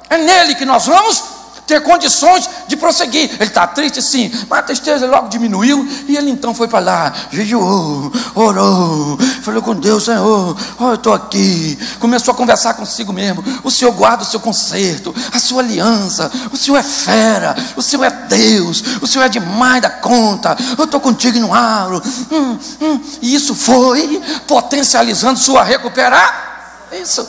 É 0.10 0.18
nele 0.18 0.56
que 0.56 0.66
nós 0.66 0.88
vamos 0.88 1.31
ter 1.72 1.82
condições 1.82 2.50
de 2.68 2.76
prosseguir. 2.76 3.32
Ele 3.36 3.44
está 3.46 3.66
triste, 3.66 4.02
sim, 4.02 4.30
mas 4.50 4.60
a 4.60 4.64
tristeza 4.64 5.08
logo 5.08 5.30
diminuiu 5.30 5.88
e 6.06 6.18
ele 6.18 6.30
então 6.30 6.54
foi 6.54 6.68
para 6.68 6.80
lá, 6.80 7.14
jejuou, 7.32 8.12
orou, 8.36 9.18
falou 9.42 9.62
com 9.62 9.74
Deus, 9.74 10.04
Senhor, 10.04 10.58
oh, 10.78 10.84
eu 10.90 10.96
estou 10.96 11.14
aqui. 11.14 11.80
Começou 11.98 12.34
a 12.34 12.36
conversar 12.36 12.74
consigo 12.74 13.14
mesmo. 13.14 13.42
O 13.64 13.72
Senhor 13.72 13.94
guarda 13.94 14.24
o 14.24 14.26
seu 14.26 14.42
conserto, 14.42 15.16
a 15.32 15.40
sua 15.40 15.62
aliança. 15.62 16.30
O 16.52 16.58
Senhor 16.58 16.78
é 16.78 16.84
fera, 16.84 17.56
o 17.78 17.82
Senhor 17.82 18.04
é 18.04 18.10
Deus, 18.10 18.84
o 19.02 19.08
Senhor 19.08 19.24
é 19.24 19.30
demais 19.30 19.82
da 19.82 19.90
conta. 19.90 20.58
Eu 20.78 20.84
estou 20.84 21.00
contigo 21.00 21.40
no 21.40 21.54
aro. 21.54 22.02
Hum, 22.30 22.60
hum. 22.82 23.02
E 23.22 23.34
isso 23.34 23.56
foi 23.56 24.22
potencializando 24.46 25.40
sua 25.40 25.64
recuperar. 25.64 26.90
Isso. 26.92 27.26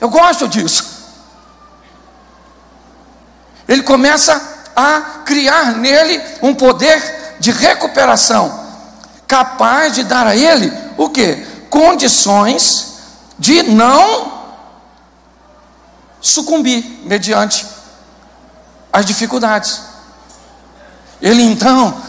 Eu 0.00 0.08
gosto 0.08 0.48
disso. 0.48 0.97
Ele 3.68 3.82
começa 3.82 4.40
a 4.74 5.22
criar 5.26 5.76
nele 5.76 6.20
um 6.40 6.54
poder 6.54 7.36
de 7.38 7.50
recuperação, 7.50 8.66
capaz 9.26 9.92
de 9.92 10.04
dar 10.04 10.26
a 10.26 10.34
ele 10.34 10.72
o 10.96 11.10
que? 11.10 11.36
Condições 11.68 12.94
de 13.38 13.62
não 13.62 14.38
sucumbir 16.20 17.02
mediante 17.04 17.66
as 18.92 19.04
dificuldades. 19.04 19.82
Ele 21.20 21.42
então, 21.42 22.00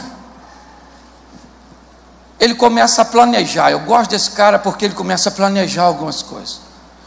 ele 2.39 2.55
começa 2.55 3.01
a 3.01 3.05
planejar. 3.05 3.71
Eu 3.71 3.81
gosto 3.81 4.11
desse 4.11 4.31
cara 4.31 4.57
porque 4.57 4.85
ele 4.85 4.93
começa 4.93 5.29
a 5.29 5.31
planejar 5.31 5.83
algumas 5.83 6.21
coisas. 6.21 6.61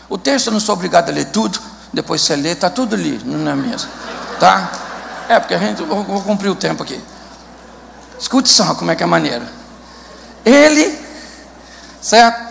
O 0.09 0.19
texto 0.19 0.49
eu 0.49 0.53
não 0.53 0.61
sou 0.61 0.75
obrigado 0.75 1.09
a 1.09 1.13
ler 1.13 1.27
tudo, 1.27 1.59
depois 1.93 2.21
você 2.21 2.37
lê, 2.37 2.51
está 2.51 2.69
tudo 2.69 2.95
ali, 2.95 3.21
não 3.25 3.51
é 3.51 3.55
mesmo? 3.55 3.91
Tá? 4.43 4.73
É, 5.29 5.39
porque 5.39 5.55
a 5.55 5.59
gente, 5.59 5.85
vou, 5.85 6.03
vou 6.03 6.21
cumprir 6.21 6.49
o 6.49 6.57
tempo 6.57 6.83
aqui. 6.83 7.01
Escute 8.19 8.49
só 8.49 8.75
como 8.75 8.91
é 8.91 8.97
que 8.97 9.05
é 9.05 9.07
a 9.07 9.09
maneira. 9.09 9.49
Ele, 10.45 10.99
certo? 12.01 12.43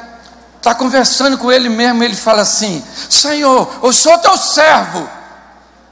Está 0.56 0.74
conversando 0.74 1.38
com 1.38 1.52
ele 1.52 1.68
mesmo, 1.68 2.02
ele 2.02 2.16
fala 2.16 2.44
assim: 2.44 2.82
Senhor, 3.10 3.70
eu 3.84 3.92
sou 3.92 4.18
teu 4.20 4.38
servo. 4.38 5.06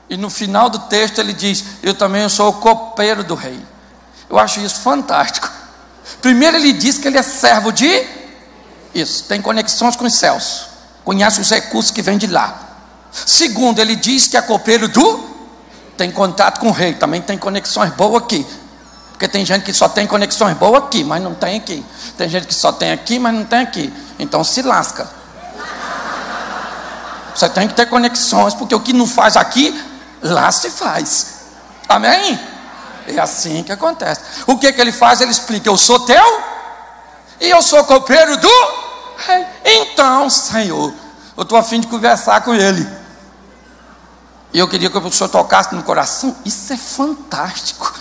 E 0.09 0.15
no 0.15 0.29
final 0.29 0.69
do 0.69 0.79
texto 0.79 1.19
ele 1.19 1.33
diz: 1.33 1.65
Eu 1.83 1.93
também 1.93 2.29
sou 2.29 2.47
o 2.47 2.53
copeiro 2.53 3.21
do 3.21 3.35
rei. 3.35 3.59
Eu 4.29 4.39
acho 4.39 4.61
isso 4.61 4.79
fantástico. 4.79 5.51
Primeiro 6.21 6.55
ele 6.55 6.71
diz 6.71 6.97
que 6.97 7.09
ele 7.09 7.17
é 7.17 7.23
servo 7.23 7.73
de 7.73 8.07
isso, 8.95 9.25
tem 9.25 9.41
conexões 9.41 9.97
com 9.97 10.05
os 10.05 10.13
céus, 10.13 10.67
conhece 11.03 11.41
os 11.41 11.49
recursos 11.49 11.91
que 11.91 12.01
vêm 12.01 12.17
de 12.17 12.27
lá. 12.27 12.57
Segundo, 13.11 13.79
ele 13.79 13.97
diz 13.97 14.29
que 14.29 14.37
é 14.37 14.41
copeiro 14.41 14.87
do 14.87 15.28
tem 15.99 16.09
contato 16.11 16.61
com 16.61 16.69
o 16.69 16.71
rei, 16.71 16.93
também 16.93 17.21
tem 17.21 17.37
conexões 17.37 17.91
boas 17.91 18.23
aqui. 18.23 18.47
Porque 19.11 19.27
tem 19.27 19.45
gente 19.45 19.65
que 19.65 19.73
só 19.73 19.89
tem 19.89 20.07
conexões 20.07 20.55
boas 20.55 20.81
aqui, 20.81 21.03
mas 21.03 21.21
não 21.21 21.35
tem 21.35 21.57
aqui. 21.57 21.85
Tem 22.17 22.29
gente 22.29 22.47
que 22.47 22.53
só 22.53 22.71
tem 22.71 22.93
aqui, 22.93 23.19
mas 23.19 23.33
não 23.33 23.43
tem 23.43 23.59
aqui. 23.59 23.93
Então 24.17 24.41
se 24.41 24.61
lasca. 24.61 25.09
Você 27.35 27.49
tem 27.49 27.67
que 27.67 27.73
ter 27.73 27.85
conexões, 27.87 28.53
porque 28.53 28.73
o 28.73 28.79
que 28.79 28.93
não 28.93 29.05
faz 29.05 29.35
aqui, 29.35 29.77
lá 30.21 30.49
se 30.53 30.69
faz. 30.69 31.39
Amém? 31.89 32.39
É 33.05 33.19
assim 33.19 33.61
que 33.61 33.73
acontece. 33.73 34.21
O 34.47 34.57
que, 34.57 34.71
que 34.71 34.79
ele 34.79 34.93
faz? 34.93 35.19
Ele 35.19 35.31
explica: 35.31 35.67
Eu 35.67 35.75
sou 35.75 35.99
teu 35.99 36.43
e 37.41 37.49
eu 37.49 37.61
sou 37.61 37.83
copeiro 37.83 38.37
do 38.37 38.51
rei. 39.17 39.45
Então, 39.65 40.29
Senhor, 40.29 40.93
eu 41.35 41.43
estou 41.43 41.57
afim 41.57 41.81
de 41.81 41.87
conversar 41.87 42.39
com 42.41 42.53
ele. 42.53 42.98
E 44.53 44.59
eu 44.59 44.67
queria 44.67 44.89
que 44.89 44.97
o 44.97 45.11
senhor 45.11 45.29
tocasse 45.29 45.73
no 45.75 45.83
coração. 45.83 46.35
Isso 46.43 46.73
é 46.73 46.77
fantástico. 46.77 47.93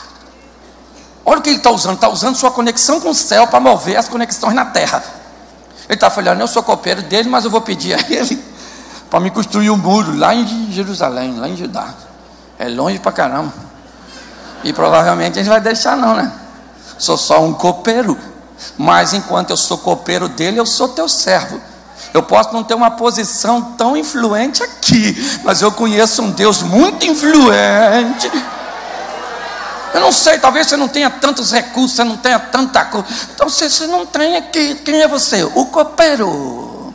Olha 1.25 1.40
o 1.40 1.43
que 1.43 1.50
ele 1.50 1.59
está 1.59 1.71
usando: 1.71 1.95
está 1.95 2.09
usando 2.09 2.37
sua 2.37 2.50
conexão 2.50 3.00
com 3.00 3.11
o 3.11 3.14
céu 3.14 3.47
para 3.47 3.61
mover 3.61 3.97
as 3.97 4.08
conexões 4.08 4.54
na 4.54 4.65
terra. 4.65 5.02
Ele 5.87 5.95
está 5.95 6.08
falando: 6.08 6.41
Eu 6.41 6.49
sou 6.49 6.63
copeiro 6.63 7.02
dele, 7.02 7.28
mas 7.28 7.45
eu 7.45 7.50
vou 7.50 7.61
pedir 7.61 7.95
a 7.95 7.99
ele 8.11 8.43
para 9.11 9.21
me 9.21 9.30
construir 9.30 9.71
um 9.71 9.76
muro 9.76 10.17
lá 10.17 10.34
em 10.34 10.73
Jerusalém, 10.73 11.39
lá 11.39 11.49
em 11.49 11.56
Judá. 11.56 11.95
É 12.58 12.69
longe 12.69 12.99
para 12.99 13.13
caramba. 13.13 13.52
E 14.65 14.73
provavelmente 14.73 15.39
a 15.39 15.43
gente 15.43 15.50
vai 15.50 15.61
deixar, 15.61 15.97
não, 15.97 16.17
né? 16.17 16.32
Sou 16.99 17.17
só 17.17 17.43
um 17.43 17.52
copeiro. 17.52 18.19
Mas 18.76 19.15
enquanto 19.15 19.50
eu 19.50 19.56
sou 19.56 19.78
copeiro 19.78 20.28
dele, 20.28 20.58
eu 20.58 20.67
sou 20.67 20.89
teu 20.89 21.08
servo. 21.08 21.61
Eu 22.12 22.23
posso 22.23 22.52
não 22.52 22.64
ter 22.64 22.75
uma 22.75 22.90
posição 22.90 23.62
tão 23.76 23.97
influente 23.97 24.62
aqui, 24.62 25.40
mas 25.44 25.62
eu 25.62 25.71
conheço 25.71 26.23
um 26.23 26.30
Deus 26.30 26.62
muito 26.62 27.06
influente. 27.06 28.30
Eu 29.94 30.00
não 30.00 30.12
sei, 30.12 30.38
talvez 30.38 30.66
você 30.66 30.76
não 30.76 30.88
tenha 30.88 31.10
tantos 31.10 31.50
recursos, 31.52 31.97
você 31.97 32.04
não 32.04 32.16
tenha 32.16 32.38
tanta 32.38 32.84
coisa. 32.84 33.06
Então 33.34 33.49
você, 33.49 33.68
você 33.68 33.86
não 33.86 34.06
tem 34.06 34.36
aqui. 34.36 34.75
Quem 34.76 35.00
é 35.00 35.08
você? 35.08 35.42
O 35.42 35.66
copeiro, 35.66 36.94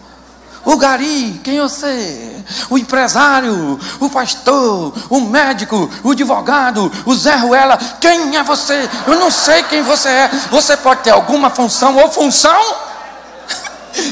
o 0.66 0.78
gari, 0.78 1.42
quem 1.44 1.58
é 1.58 1.62
você? 1.62 2.32
O 2.70 2.78
empresário, 2.78 3.80
o 4.00 4.10
pastor, 4.10 4.94
o 5.10 5.22
médico, 5.22 5.90
o 6.04 6.12
advogado, 6.12 6.92
o 7.06 7.16
Zé 7.16 7.36
Ruela. 7.36 7.78
Quem 8.00 8.38
é 8.38 8.44
você? 8.44 8.90
Eu 9.08 9.16
não 9.16 9.30
sei 9.30 9.64
quem 9.64 9.82
você 9.82 10.10
é. 10.10 10.32
Você 10.52 10.78
pode 10.78 11.02
ter 11.02 11.12
alguma 11.12 11.50
função 11.50 11.98
ou 11.98 12.10
função 12.10 12.93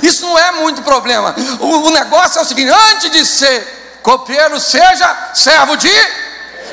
isso 0.04 0.26
não 0.26 0.38
é 0.38 0.52
muito 0.52 0.82
problema. 0.82 1.36
O, 1.60 1.88
o 1.88 1.90
negócio 1.92 2.40
é 2.40 2.42
o 2.42 2.46
seguinte: 2.46 2.72
antes 2.92 3.12
de 3.12 3.26
ser 3.26 4.00
copeiro, 4.02 4.60
seja 4.60 5.30
servo 5.34 5.76
de. 5.78 5.92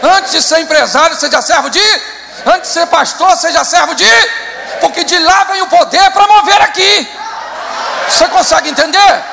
Antes 0.02 0.32
de 0.32 0.42
ser 0.42 0.60
empresário, 0.60 1.16
seja 1.16 1.40
servo 1.42 1.70
de. 1.70 2.02
Antes 2.46 2.68
de 2.68 2.74
ser 2.74 2.86
pastor, 2.86 3.36
seja 3.36 3.64
servo 3.64 3.94
de. 3.94 4.10
Porque 4.80 5.04
de 5.04 5.18
lá 5.18 5.44
vem 5.44 5.62
o 5.62 5.66
poder 5.66 6.10
para 6.10 6.26
mover 6.26 6.60
aqui. 6.62 7.08
Você 8.08 8.28
consegue 8.28 8.70
entender? 8.70 9.24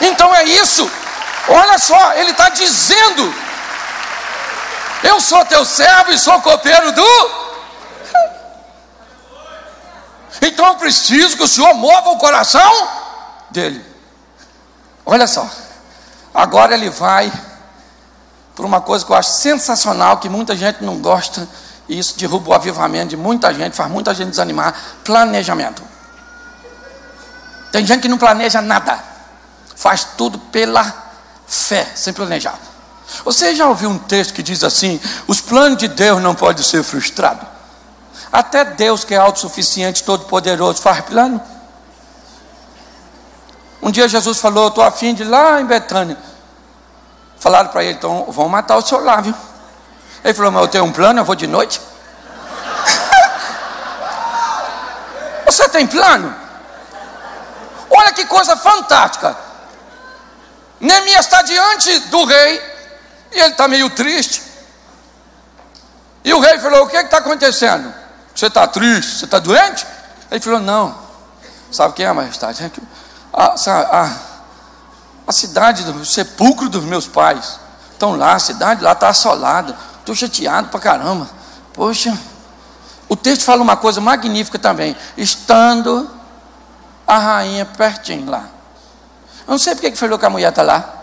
Então 0.00 0.34
é 0.34 0.44
isso. 0.44 0.90
Olha 1.48 1.78
só, 1.78 2.12
ele 2.14 2.30
está 2.30 2.48
dizendo: 2.48 3.34
Eu 5.02 5.20
sou 5.20 5.44
teu 5.44 5.64
servo 5.64 6.12
e 6.12 6.18
sou 6.18 6.40
copeiro 6.40 6.92
do 6.92 7.47
então 10.40 10.66
eu 10.66 10.74
preciso 10.76 11.36
que 11.36 11.42
o 11.42 11.48
Senhor 11.48 11.74
mova 11.74 12.10
o 12.10 12.18
coração 12.18 12.88
dele. 13.50 13.84
Olha 15.04 15.26
só, 15.26 15.48
agora 16.34 16.74
ele 16.74 16.90
vai 16.90 17.32
por 18.54 18.66
uma 18.66 18.80
coisa 18.80 19.04
que 19.04 19.12
eu 19.12 19.16
acho 19.16 19.30
sensacional, 19.30 20.18
que 20.18 20.28
muita 20.28 20.56
gente 20.56 20.82
não 20.82 20.98
gosta, 20.98 21.48
e 21.88 21.98
isso 21.98 22.18
derruba 22.18 22.50
o 22.50 22.54
avivamento 22.54 23.10
de 23.10 23.16
muita 23.16 23.54
gente, 23.54 23.76
faz 23.76 23.90
muita 23.90 24.12
gente 24.14 24.30
desanimar: 24.30 24.74
planejamento. 25.04 25.82
Tem 27.70 27.86
gente 27.86 28.02
que 28.02 28.08
não 28.08 28.18
planeja 28.18 28.60
nada, 28.60 28.98
faz 29.76 30.04
tudo 30.16 30.38
pela 30.38 30.92
fé, 31.46 31.86
sem 31.94 32.12
planejar. 32.12 32.58
Você 33.24 33.54
já 33.54 33.66
ouviu 33.68 33.88
um 33.88 33.98
texto 33.98 34.34
que 34.34 34.42
diz 34.42 34.62
assim: 34.62 35.00
os 35.26 35.40
planos 35.40 35.78
de 35.78 35.88
Deus 35.88 36.20
não 36.20 36.34
podem 36.34 36.62
ser 36.62 36.82
frustrados? 36.82 37.57
Até 38.32 38.64
Deus, 38.64 39.04
que 39.04 39.14
é 39.14 39.18
autossuficiente, 39.18 40.04
todo-poderoso, 40.04 40.82
faz 40.82 41.00
plano. 41.00 41.40
Um 43.80 43.90
dia 43.90 44.08
Jesus 44.08 44.38
falou: 44.38 44.68
Estou 44.68 44.84
afim 44.84 45.14
de 45.14 45.22
ir 45.22 45.26
lá 45.26 45.60
em 45.60 45.64
Betânia. 45.64 46.18
Falaram 47.38 47.70
para 47.70 47.84
ele: 47.84 47.94
Então 47.94 48.26
vão 48.30 48.48
matar 48.48 48.76
o 48.76 48.82
senhor 48.82 49.02
lá, 49.02 49.20
viu? 49.20 49.34
Ele 50.22 50.34
falou: 50.34 50.52
Mas 50.52 50.62
eu 50.62 50.68
tenho 50.68 50.84
um 50.84 50.92
plano, 50.92 51.20
eu 51.20 51.24
vou 51.24 51.34
de 51.34 51.46
noite. 51.46 51.80
Você 55.46 55.66
tem 55.68 55.86
plano? 55.86 56.34
Olha 57.90 58.12
que 58.12 58.26
coisa 58.26 58.54
fantástica. 58.56 59.34
Neemias 60.80 61.24
está 61.24 61.42
diante 61.42 61.98
do 62.00 62.24
rei 62.24 62.62
e 63.32 63.40
ele 63.40 63.52
está 63.52 63.66
meio 63.66 63.88
triste. 63.90 64.42
E 66.24 66.34
o 66.34 66.40
rei 66.40 66.58
falou: 66.58 66.84
O 66.84 66.88
que 66.88 66.96
está 66.96 67.18
acontecendo? 67.18 67.94
Você 68.38 68.46
está 68.46 68.68
triste? 68.68 69.18
Você 69.18 69.24
está 69.24 69.40
doente? 69.40 69.84
Ele 70.30 70.40
falou: 70.40 70.60
Não. 70.60 70.96
Sabe 71.72 71.94
quem 71.94 72.06
é, 72.06 72.12
majestade? 72.12 72.62
É 72.62 72.70
a, 73.32 73.54
a, 73.66 74.16
a 75.26 75.32
cidade 75.32 75.82
do 75.82 76.04
sepulcro 76.04 76.68
dos 76.68 76.84
meus 76.84 77.08
pais. 77.08 77.58
Estão 77.90 78.14
lá, 78.14 78.34
a 78.34 78.38
cidade 78.38 78.80
lá 78.80 78.92
está 78.92 79.08
assolada. 79.08 79.76
Estou 79.98 80.14
chateado 80.14 80.68
para 80.68 80.78
caramba. 80.78 81.28
Poxa, 81.74 82.16
o 83.08 83.16
texto 83.16 83.42
fala 83.42 83.60
uma 83.60 83.76
coisa 83.76 84.00
magnífica 84.00 84.56
também. 84.56 84.96
Estando 85.16 86.08
a 87.08 87.18
rainha 87.18 87.66
pertinho 87.66 88.30
lá. 88.30 88.44
Eu 89.48 89.50
não 89.50 89.58
sei 89.58 89.74
porque 89.74 89.90
que 89.90 89.98
falou 89.98 90.16
que 90.16 90.26
a 90.26 90.30
mulher 90.30 90.50
está 90.50 90.62
lá. 90.62 90.94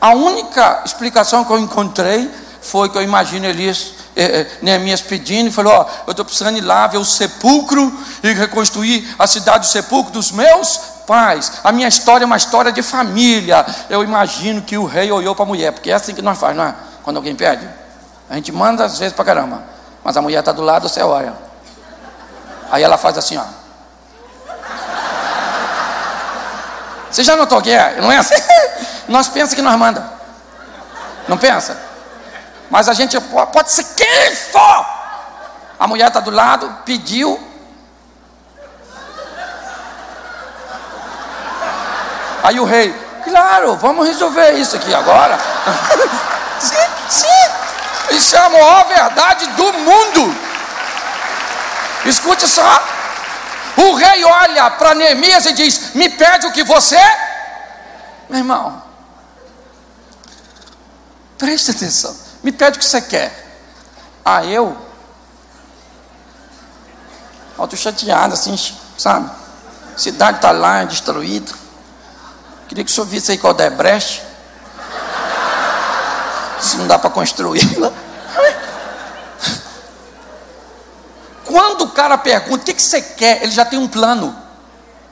A 0.00 0.16
única 0.16 0.82
explicação 0.84 1.44
que 1.44 1.52
eu 1.52 1.60
encontrei 1.60 2.28
foi 2.62 2.88
que 2.88 2.98
eu 2.98 3.02
imagino 3.02 3.46
Elias 3.46 3.94
é, 4.16 4.24
é, 4.24 4.50
Neemias 4.60 5.00
pedindo 5.00 5.48
e 5.48 5.52
falou: 5.52 5.72
Ó, 5.72 5.86
eu 6.06 6.10
estou 6.10 6.24
precisando 6.24 6.58
ir 6.58 6.62
lá 6.62 6.86
ver 6.86 6.98
o 6.98 7.04
sepulcro 7.04 7.92
e 8.22 8.32
reconstruir 8.32 9.14
a 9.18 9.26
cidade 9.26 9.66
do 9.66 9.70
sepulcro 9.70 10.12
dos 10.12 10.30
meus 10.30 10.80
Paz, 11.10 11.54
a 11.64 11.72
minha 11.72 11.88
história 11.88 12.22
é 12.22 12.26
uma 12.26 12.36
história 12.36 12.70
de 12.70 12.82
família. 12.82 13.66
Eu 13.88 14.04
imagino 14.04 14.62
que 14.62 14.78
o 14.78 14.84
rei 14.84 15.10
olhou 15.10 15.34
para 15.34 15.44
a 15.44 15.48
mulher, 15.48 15.72
porque 15.72 15.90
é 15.90 15.94
assim 15.94 16.14
que 16.14 16.22
nós 16.22 16.38
faz, 16.38 16.56
não 16.56 16.62
é? 16.62 16.72
Quando 17.02 17.16
alguém 17.16 17.34
pede. 17.34 17.68
A 18.28 18.36
gente 18.36 18.52
manda 18.52 18.84
às 18.84 18.96
vezes 18.96 19.12
para 19.12 19.24
caramba. 19.24 19.60
Mas 20.04 20.16
a 20.16 20.22
mulher 20.22 20.38
está 20.38 20.52
do 20.52 20.62
lado, 20.62 20.88
você 20.88 21.02
olha. 21.02 21.34
Aí 22.70 22.84
ela 22.84 22.96
faz 22.96 23.18
assim, 23.18 23.36
ó. 23.36 23.42
Você 27.10 27.24
já 27.24 27.34
notou 27.34 27.60
que 27.60 27.72
é? 27.72 28.00
Não 28.00 28.12
é 28.12 28.18
assim? 28.18 28.40
Nós 29.08 29.26
pensamos 29.26 29.54
que 29.54 29.62
nós 29.62 29.76
manda. 29.76 30.08
Não 31.26 31.36
pensa? 31.36 31.76
Mas 32.70 32.88
a 32.88 32.94
gente 32.94 33.20
pode 33.20 33.72
ser 33.72 33.84
quem 33.96 34.34
for. 34.36 34.86
A 35.78 35.86
mulher 35.86 36.08
está 36.08 36.20
do 36.20 36.30
lado, 36.30 36.78
pediu. 36.84 37.48
Aí 42.42 42.58
o 42.58 42.64
rei, 42.64 42.94
claro, 43.24 43.76
vamos 43.76 44.06
resolver 44.06 44.52
isso 44.52 44.76
aqui 44.76 44.94
agora. 44.94 45.38
Isso 48.10 48.36
é 48.36 48.40
a 48.40 48.50
maior 48.50 48.86
verdade 48.86 49.46
do 49.48 49.72
mundo. 49.72 50.36
Escute 52.04 52.46
só. 52.48 52.84
O 53.76 53.94
rei 53.94 54.24
olha 54.24 54.70
para 54.70 54.94
Neemias 54.94 55.46
e 55.46 55.52
diz: 55.52 55.94
Me 55.94 56.08
pede 56.08 56.46
o 56.46 56.52
que 56.52 56.64
você. 56.64 57.00
Meu 58.28 58.40
irmão, 58.40 58.82
preste 61.38 61.70
atenção. 61.70 62.29
Me 62.42 62.52
pede 62.52 62.76
o 62.76 62.78
que 62.78 62.84
você 62.84 63.00
quer. 63.00 63.58
Ah, 64.24 64.44
eu? 64.44 64.76
Estou 67.50 67.78
chateado, 67.78 68.34
assim, 68.34 68.56
sabe? 68.96 69.30
A 69.94 69.98
cidade 69.98 70.38
está 70.38 70.50
lá, 70.50 70.84
destruída. 70.84 71.52
Queria 72.68 72.84
que 72.84 72.90
o 72.90 72.94
senhor 72.94 73.06
visse 73.06 73.32
aí 73.32 73.38
qual 73.38 73.54
é 73.58 73.68
brecha. 73.68 74.22
Se 76.60 76.76
não 76.76 76.86
dá 76.86 76.98
para 76.98 77.10
construí-la. 77.10 77.92
Quando 81.44 81.82
o 81.82 81.90
cara 81.90 82.16
pergunta, 82.16 82.62
o 82.62 82.64
que, 82.64 82.74
que 82.74 82.82
você 82.82 83.02
quer? 83.02 83.42
Ele 83.42 83.50
já 83.50 83.64
tem 83.64 83.78
um 83.78 83.88
plano. 83.88 84.36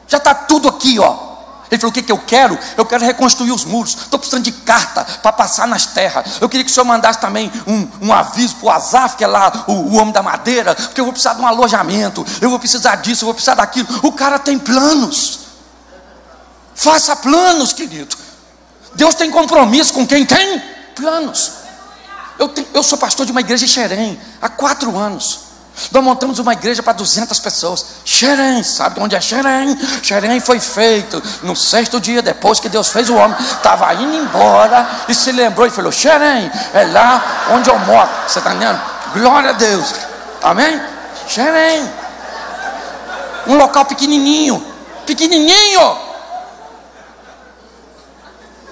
Já 0.07 0.19
está 0.19 0.33
tudo 0.35 0.69
aqui, 0.69 0.99
ó. 0.99 1.28
Ele 1.71 1.81
falou: 1.81 1.91
O 1.91 1.95
que, 1.95 2.03
que 2.03 2.13
eu 2.13 2.19
quero? 2.19 2.59
Eu 2.77 2.87
quero 2.87 3.05
reconstruir 3.05 3.53
os 3.53 3.65
muros. 3.65 3.95
Estou 3.95 4.19
precisando 4.19 4.45
de 4.45 4.53
carta 4.53 5.05
para 5.23 5.33
passar 5.33 5.67
nas 5.67 5.87
terras. 5.87 6.39
Eu 6.41 6.49
queria 6.49 6.65
que 6.65 6.71
o 6.71 6.75
senhor 6.75 6.87
mandasse 6.87 7.21
também 7.21 7.51
um, 7.67 7.89
um 8.03 8.13
aviso 8.13 8.57
para 8.57 8.67
o 8.67 8.71
Azaf, 8.71 9.17
que 9.17 9.25
é 9.25 9.27
lá 9.27 9.65
o, 9.67 9.73
o, 9.73 9.95
homem 9.97 10.13
da 10.13 10.23
madeira, 10.23 10.75
porque 10.75 11.01
eu 11.01 11.05
vou 11.05 11.13
precisar 11.13 11.35
de 11.35 11.41
um 11.41 11.47
alojamento. 11.47 12.25
Eu 12.41 12.51
vou 12.51 12.59
precisar 12.59 12.97
disso, 12.97 13.25
eu 13.25 13.27
vou 13.27 13.35
precisar 13.35 13.55
daquilo. 13.55 13.89
O 14.03 14.13
cara 14.13 14.39
tem 14.39 14.59
planos. 14.59 15.41
Faça 16.75 17.17
planos, 17.17 17.73
querido. 17.73 18.17
Deus 18.95 19.15
tem 19.15 19.31
compromisso 19.31 19.93
com 19.93 20.07
quem 20.07 20.25
tem 20.25 20.63
planos. 20.95 21.53
Eu, 22.39 22.49
tenho, 22.49 22.69
eu 22.73 22.83
sou 22.83 22.97
pastor 22.97 23.27
de 23.27 23.33
uma 23.33 23.41
igreja 23.41 23.65
em 23.65 23.69
Xerém 23.69 24.21
há 24.41 24.49
quatro 24.49 24.97
anos. 24.97 25.48
Nós 25.93 26.03
montamos 26.03 26.39
uma 26.39 26.53
igreja 26.53 26.83
para 26.83 26.93
200 26.93 27.39
pessoas. 27.39 27.87
Xerém, 28.05 28.63
sabe 28.63 29.01
onde 29.01 29.15
é 29.15 29.21
Xerém? 29.21 29.79
Xerém 30.03 30.41
foi 30.41 30.59
feito 30.59 31.23
no 31.43 31.55
sexto 31.55 32.01
dia 32.01 32.21
depois 32.21 32.59
que 32.59 32.69
Deus 32.69 32.89
fez 32.89 33.09
o 33.09 33.15
homem. 33.15 33.37
Estava 33.41 33.95
indo 33.95 34.17
embora 34.17 34.87
e 35.09 35.15
se 35.15 35.31
lembrou 35.31 35.67
e 35.67 35.71
falou: 35.71 35.93
Xerém, 35.93 36.51
é 36.75 36.85
lá 36.85 37.49
onde 37.53 37.71
eu 37.71 37.79
moro. 37.79 38.09
Você 38.27 38.39
está 38.39 38.51
entendendo? 38.51 38.81
Glória 39.15 39.51
a 39.51 39.53
Deus. 39.53 39.95
Amém? 40.43 40.81
Xerém. 41.29 41.89
Um 43.47 43.57
local 43.57 43.85
pequenininho. 43.85 44.65
Pequenininho. 45.07 45.97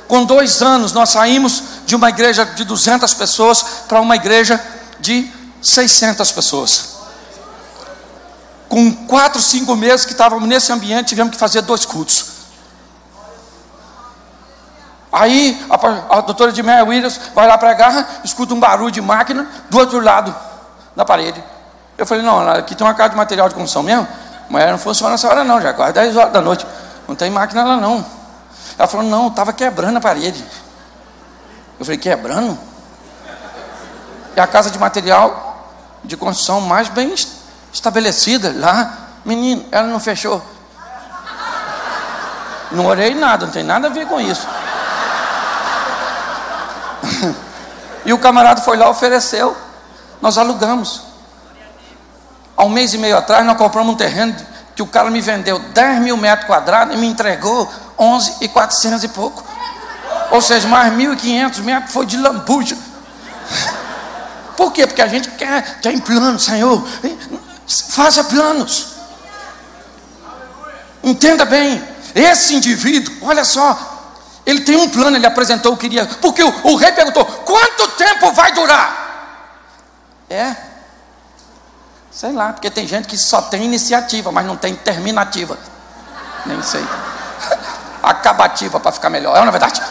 Com 0.09 0.25
dois 0.25 0.61
anos, 0.61 0.93
nós 0.93 1.11
saímos 1.11 1.63
de 1.87 1.95
uma 1.95 2.09
igreja 2.09 2.45
de 2.45 2.65
200 2.65 3.15
pessoas 3.15 3.65
para 3.89 4.01
uma 4.01 4.17
igreja 4.17 4.63
de 5.01 5.31
600 5.63 6.31
pessoas 6.33 6.96
com 8.69 8.93
quatro, 9.07 9.41
cinco 9.41 9.77
meses 9.77 10.05
que 10.05 10.13
estávamos 10.13 10.49
nesse 10.49 10.73
ambiente, 10.73 11.09
tivemos 11.09 11.33
que 11.33 11.39
fazer 11.39 11.63
dois 11.63 11.85
cultos. 11.85 12.37
Aí 15.13 15.65
a, 15.71 16.19
a 16.19 16.21
doutora 16.21 16.53
de 16.53 16.63
Mary 16.63 16.83
Williams 16.83 17.19
vai 17.35 17.47
lá 17.47 17.57
pregar, 17.57 18.21
escuta 18.25 18.53
um 18.53 18.61
barulho 18.61 18.91
de 18.91 19.01
máquina 19.01 19.49
do 19.71 19.79
outro 19.79 20.01
lado 20.01 20.35
da 20.95 21.05
parede. 21.05 21.43
Eu 21.97 22.07
falei, 22.07 22.23
não, 22.23 22.47
aqui 22.51 22.75
tem 22.75 22.87
uma 22.87 22.93
casa 22.93 23.11
de 23.11 23.17
material 23.17 23.49
de 23.49 23.55
construção 23.55 23.83
mesmo, 23.83 24.07
mas 24.51 24.71
não 24.71 24.79
funciona 24.79 25.15
essa 25.15 25.29
hora 25.29 25.43
não, 25.43 25.61
já 25.61 25.71
é 25.71 25.73
quase 25.73 25.95
10 25.95 26.17
horas 26.17 26.33
da 26.33 26.41
noite. 26.41 26.67
Não 27.09 27.15
tem 27.15 27.31
máquina 27.31 27.65
lá 27.65 27.77
não. 27.77 28.05
Ela 28.79 28.89
falou, 28.89 29.07
não, 29.07 29.29
estava 29.29 29.53
quebrando 29.53 29.97
a 29.97 30.01
parede. 30.01 30.45
Eu 31.79 31.85
falei, 31.85 31.99
quebrando? 31.99 32.59
É 34.35 34.41
a 34.41 34.47
casa 34.47 34.71
de 34.71 34.79
material 34.79 35.73
de 36.05 36.17
construção 36.17 36.61
mais 36.61 36.89
bem 36.89 37.15
estabelecida 37.77 38.53
lá. 38.57 38.99
Menino, 39.25 39.65
ela 39.71 39.87
não 39.87 40.01
fechou. 40.01 40.43
Não 42.71 42.87
orei 42.87 43.15
nada, 43.15 43.47
não 43.47 43.53
tem 43.53 43.63
nada 43.63 43.87
a 43.87 43.91
ver 43.91 44.07
com 44.07 44.21
isso. 44.21 44.47
e 48.05 48.13
o 48.13 48.19
camarada 48.19 48.61
foi 48.61 48.77
lá, 48.77 48.89
ofereceu. 48.89 49.57
Nós 50.21 50.37
alugamos. 50.39 51.03
Há 52.57 52.65
um 52.65 52.71
mês 52.71 52.95
e 52.95 52.99
meio 52.99 53.17
atrás, 53.17 53.45
nós 53.45 53.57
compramos 53.57 53.95
um 53.95 53.97
terreno 53.97 54.35
que 54.75 54.83
o 54.83 54.87
cara 54.87 55.11
me 55.11 55.21
vendeu 55.21 55.59
10 55.59 56.01
mil 56.01 56.17
metros 56.17 56.47
quadrados 56.47 56.95
e 56.95 56.99
me 56.99 57.07
entregou 57.07 57.71
11 57.99 58.37
e 58.41 58.49
400 58.49 59.05
e 59.05 59.09
pouco. 59.09 59.45
Ou 60.31 60.41
seja, 60.41 60.67
mais 60.67 60.93
1.500 60.93 61.63
metros 61.63 61.93
foi 61.93 62.07
de 62.07 62.17
lambuja. 62.17 62.77
Por 64.57 64.73
quê? 64.73 64.87
Porque 64.87 65.03
a 65.03 65.07
gente 65.07 65.31
quer, 65.33 65.81
quer 65.81 65.93
em 65.93 65.99
plano, 65.99 66.39
Senhor. 66.41 66.83
Faça 67.67 68.25
planos. 68.25 68.95
Entenda 71.03 71.45
bem. 71.45 71.83
Esse 72.15 72.55
indivíduo, 72.55 73.15
olha 73.23 73.45
só, 73.45 73.79
ele 74.47 74.61
tem 74.61 74.77
um 74.77 74.89
plano, 74.89 75.17
ele 75.17 75.27
apresentou 75.27 75.73
o 75.73 75.77
que 75.77 75.89
queria. 75.89 76.07
Porque 76.07 76.43
o, 76.43 76.69
o 76.69 76.77
rei 76.77 76.93
perguntou: 76.93 77.25
quanto 77.25 77.89
tempo 77.89 78.33
vai 78.33 78.53
durar? 78.53 79.07
É. 80.31 80.55
Sei 82.11 82.33
lá, 82.33 82.53
porque 82.53 82.71
tem 82.71 82.87
gente 82.87 83.07
que 83.09 83.19
só 83.19 83.43
tem 83.43 83.65
iniciativa, 83.65 84.33
mas 84.33 84.47
não 84.47 84.57
tem 84.57 84.75
terminativa. 84.75 85.59
Nem 86.47 86.63
sei. 86.63 86.83
Acabativa 88.03 88.81
para 88.81 88.93
ficar 88.93 89.11
melhor. 89.11 89.37
É 89.37 89.45
na 89.45 89.51
verdade. 89.51 89.83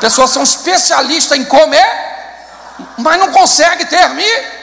Pessoas 0.00 0.30
são 0.30 0.42
especialistas 0.42 1.38
em 1.38 1.44
comer, 1.44 1.86
mas 2.96 3.18
não 3.18 3.30
conseguem 3.30 3.86
terminar. 3.86 4.59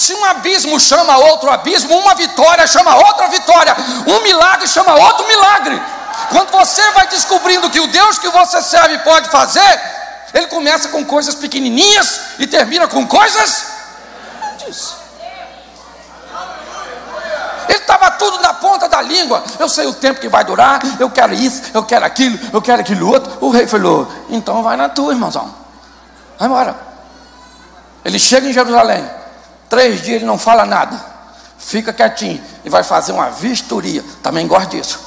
Se 0.00 0.14
um 0.14 0.24
abismo 0.24 0.80
chama 0.80 1.18
outro 1.18 1.50
abismo, 1.50 1.94
uma 1.94 2.14
vitória 2.14 2.66
chama 2.66 2.96
outra 2.96 3.28
vitória, 3.28 3.76
um 4.06 4.22
milagre 4.22 4.66
chama 4.66 4.94
outro 4.94 5.26
milagre. 5.26 5.78
Quando 6.30 6.50
você 6.52 6.80
vai 6.92 7.06
descobrindo 7.08 7.68
que 7.68 7.78
o 7.78 7.86
Deus 7.86 8.18
que 8.18 8.30
você 8.30 8.62
serve 8.62 8.96
pode 9.00 9.28
fazer, 9.28 9.80
ele 10.32 10.46
começa 10.46 10.88
com 10.88 11.04
coisas 11.04 11.34
pequenininhas 11.34 12.18
e 12.38 12.46
termina 12.46 12.88
com 12.88 13.06
coisas 13.06 13.66
grandes. 14.40 14.94
Ele 17.68 17.78
estava 17.78 18.10
tudo 18.12 18.40
na 18.40 18.54
ponta 18.54 18.88
da 18.88 19.02
língua. 19.02 19.44
Eu 19.58 19.68
sei 19.68 19.86
o 19.86 19.92
tempo 19.92 20.18
que 20.18 20.30
vai 20.30 20.44
durar. 20.44 20.80
Eu 20.98 21.10
quero 21.10 21.34
isso, 21.34 21.60
eu 21.74 21.84
quero 21.84 22.06
aquilo, 22.06 22.38
eu 22.54 22.62
quero 22.62 22.80
aquilo 22.80 23.06
outro. 23.06 23.36
O 23.42 23.50
rei 23.50 23.66
falou: 23.66 24.10
então 24.30 24.62
vai 24.62 24.78
na 24.78 24.88
tua, 24.88 25.12
irmãozão. 25.12 25.54
Vai 26.38 26.48
embora. 26.48 26.74
Ele 28.02 28.18
chega 28.18 28.48
em 28.48 28.52
Jerusalém. 28.54 29.19
Três 29.70 30.02
dias 30.02 30.16
ele 30.16 30.26
não 30.26 30.36
fala 30.36 30.66
nada. 30.66 31.00
Fica 31.56 31.92
quietinho 31.92 32.42
e 32.64 32.68
vai 32.68 32.82
fazer 32.82 33.12
uma 33.12 33.30
vistoria. 33.30 34.04
Também 34.20 34.46
gosto 34.46 34.70
disso. 34.70 34.98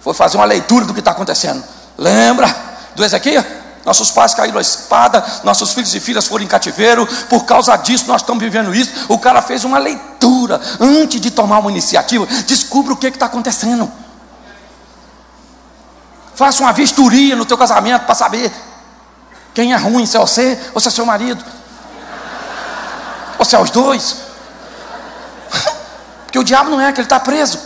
Foi 0.00 0.12
fazer 0.12 0.36
uma 0.36 0.44
leitura 0.44 0.84
do 0.84 0.92
que 0.92 0.98
está 0.98 1.12
acontecendo. 1.12 1.62
Lembra 1.96 2.54
do 2.96 3.04
Ezequiel? 3.04 3.44
Nossos 3.84 4.10
pais 4.10 4.34
caíram 4.34 4.58
a 4.58 4.60
espada, 4.60 5.24
nossos 5.44 5.72
filhos 5.72 5.94
e 5.94 6.00
filhas 6.00 6.26
foram 6.26 6.44
em 6.44 6.48
cativeiro, 6.48 7.06
por 7.28 7.44
causa 7.44 7.76
disso 7.76 8.08
nós 8.08 8.20
estamos 8.20 8.42
vivendo 8.42 8.74
isso. 8.74 8.90
O 9.08 9.16
cara 9.16 9.40
fez 9.40 9.62
uma 9.62 9.78
leitura 9.78 10.60
antes 10.80 11.20
de 11.20 11.30
tomar 11.30 11.60
uma 11.60 11.70
iniciativa. 11.70 12.26
Descubra 12.48 12.92
o 12.92 12.96
que 12.96 13.06
está 13.06 13.26
acontecendo. 13.26 13.88
Faça 16.34 16.64
uma 16.64 16.72
vistoria 16.72 17.36
no 17.36 17.46
teu 17.46 17.56
casamento 17.56 18.02
para 18.02 18.14
saber 18.16 18.50
quem 19.54 19.72
é 19.72 19.76
ruim, 19.76 20.04
se 20.04 20.16
é 20.16 20.20
você 20.20 20.58
ou 20.74 20.80
se 20.80 20.88
é 20.88 20.90
seu 20.90 21.06
marido. 21.06 21.44
Ou 23.38 23.44
se 23.44 23.54
é 23.54 23.58
os 23.58 23.70
dois. 23.70 24.16
Porque 26.24 26.38
o 26.38 26.44
diabo 26.44 26.70
não 26.70 26.80
é 26.80 26.92
que 26.92 27.00
ele 27.00 27.06
está 27.06 27.20
preso. 27.20 27.58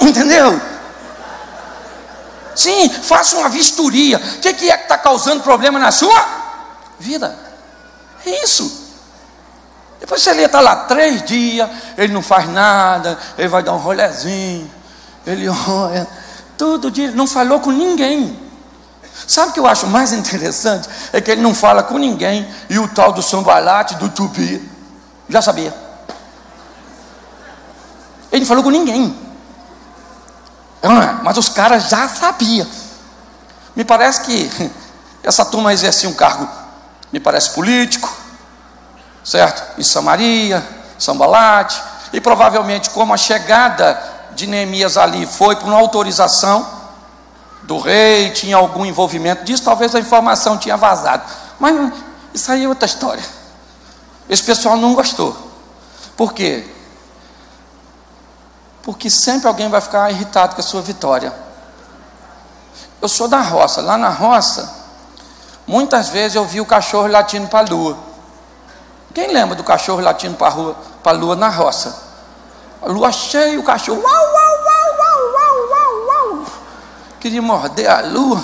Entendeu? 0.00 0.60
Sim, 2.54 2.88
faça 2.90 3.36
uma 3.36 3.48
vistoria. 3.48 4.18
O 4.18 4.40
que, 4.40 4.52
que 4.52 4.70
é 4.70 4.76
que 4.76 4.82
está 4.82 4.98
causando 4.98 5.42
problema 5.42 5.78
na 5.78 5.90
sua 5.90 6.26
vida? 6.98 7.36
É 8.26 8.44
isso. 8.44 8.80
Depois 9.98 10.22
você 10.22 10.32
lê, 10.32 10.44
está 10.44 10.60
lá 10.60 10.76
três 10.84 11.22
dias, 11.22 11.68
ele 11.96 12.12
não 12.12 12.22
faz 12.22 12.48
nada, 12.48 13.18
ele 13.36 13.48
vai 13.48 13.62
dar 13.62 13.74
um 13.74 13.78
rolezinho, 13.78 14.70
Ele 15.26 15.46
olha, 15.68 16.08
todo 16.56 16.90
dia, 16.90 17.10
não 17.12 17.26
falou 17.26 17.60
com 17.60 17.70
ninguém. 17.70 18.49
Sabe 19.26 19.50
o 19.50 19.52
que 19.52 19.60
eu 19.60 19.66
acho 19.66 19.86
mais 19.86 20.12
interessante? 20.12 20.88
É 21.12 21.20
que 21.20 21.30
ele 21.30 21.40
não 21.40 21.54
fala 21.54 21.82
com 21.82 21.98
ninguém 21.98 22.48
e 22.68 22.78
o 22.78 22.88
tal 22.88 23.12
do 23.12 23.22
sambalate, 23.22 23.94
do 23.96 24.08
tupi, 24.08 24.68
já 25.28 25.40
sabia. 25.40 25.74
Ele 28.32 28.40
não 28.40 28.46
falou 28.46 28.62
com 28.62 28.70
ninguém. 28.70 29.16
É 30.82 30.88
Mas 31.22 31.36
os 31.36 31.48
caras 31.48 31.88
já 31.88 32.08
sabiam. 32.08 32.66
Me 33.76 33.84
parece 33.84 34.22
que 34.22 34.70
essa 35.22 35.44
turma 35.44 35.72
exercia 35.72 36.08
um 36.08 36.14
cargo, 36.14 36.48
me 37.12 37.20
parece 37.20 37.50
político, 37.50 38.12
certo? 39.24 39.78
Em 39.78 39.82
Samaria, 39.82 40.66
Sambalate, 40.98 41.80
e 42.12 42.20
provavelmente 42.20 42.90
como 42.90 43.14
a 43.14 43.16
chegada 43.16 44.02
de 44.32 44.46
Neemias 44.46 44.96
ali 44.96 45.26
foi 45.26 45.56
por 45.56 45.68
uma 45.68 45.78
autorização 45.78 46.79
do 47.70 47.78
rei, 47.78 48.30
tinha 48.30 48.56
algum 48.56 48.84
envolvimento 48.84 49.44
disso, 49.44 49.62
talvez 49.62 49.94
a 49.94 50.00
informação 50.00 50.58
tinha 50.58 50.76
vazado. 50.76 51.22
Mas 51.56 51.92
isso 52.34 52.50
aí 52.50 52.64
é 52.64 52.68
outra 52.68 52.84
história. 52.84 53.22
Esse 54.28 54.42
pessoal 54.42 54.76
não 54.76 54.92
gostou. 54.92 55.36
Por 56.16 56.32
quê? 56.32 56.68
Porque 58.82 59.08
sempre 59.08 59.46
alguém 59.46 59.68
vai 59.68 59.80
ficar 59.80 60.10
irritado 60.10 60.56
com 60.56 60.60
a 60.60 60.64
sua 60.64 60.82
vitória. 60.82 61.32
Eu 63.00 63.08
sou 63.08 63.28
da 63.28 63.40
roça, 63.40 63.80
lá 63.80 63.96
na 63.96 64.08
roça, 64.08 64.68
muitas 65.64 66.08
vezes 66.08 66.34
eu 66.34 66.44
vi 66.44 66.60
o 66.60 66.66
cachorro 66.66 67.06
latindo 67.06 67.46
para 67.46 67.68
a 67.68 67.70
lua. 67.70 67.96
Quem 69.14 69.32
lembra 69.32 69.54
do 69.54 69.62
cachorro 69.62 70.00
latindo 70.00 70.36
para 70.36 70.48
a 71.04 71.12
lua 71.12 71.36
na 71.36 71.48
roça? 71.48 71.96
A 72.82 72.86
lua 72.86 73.12
cheia, 73.12 73.60
o 73.60 73.62
cachorro. 73.62 74.02
Uau, 74.02 74.12
uau, 74.12 74.39
queria 77.20 77.42
morder 77.42 77.88
a 77.88 78.00
lua, 78.00 78.42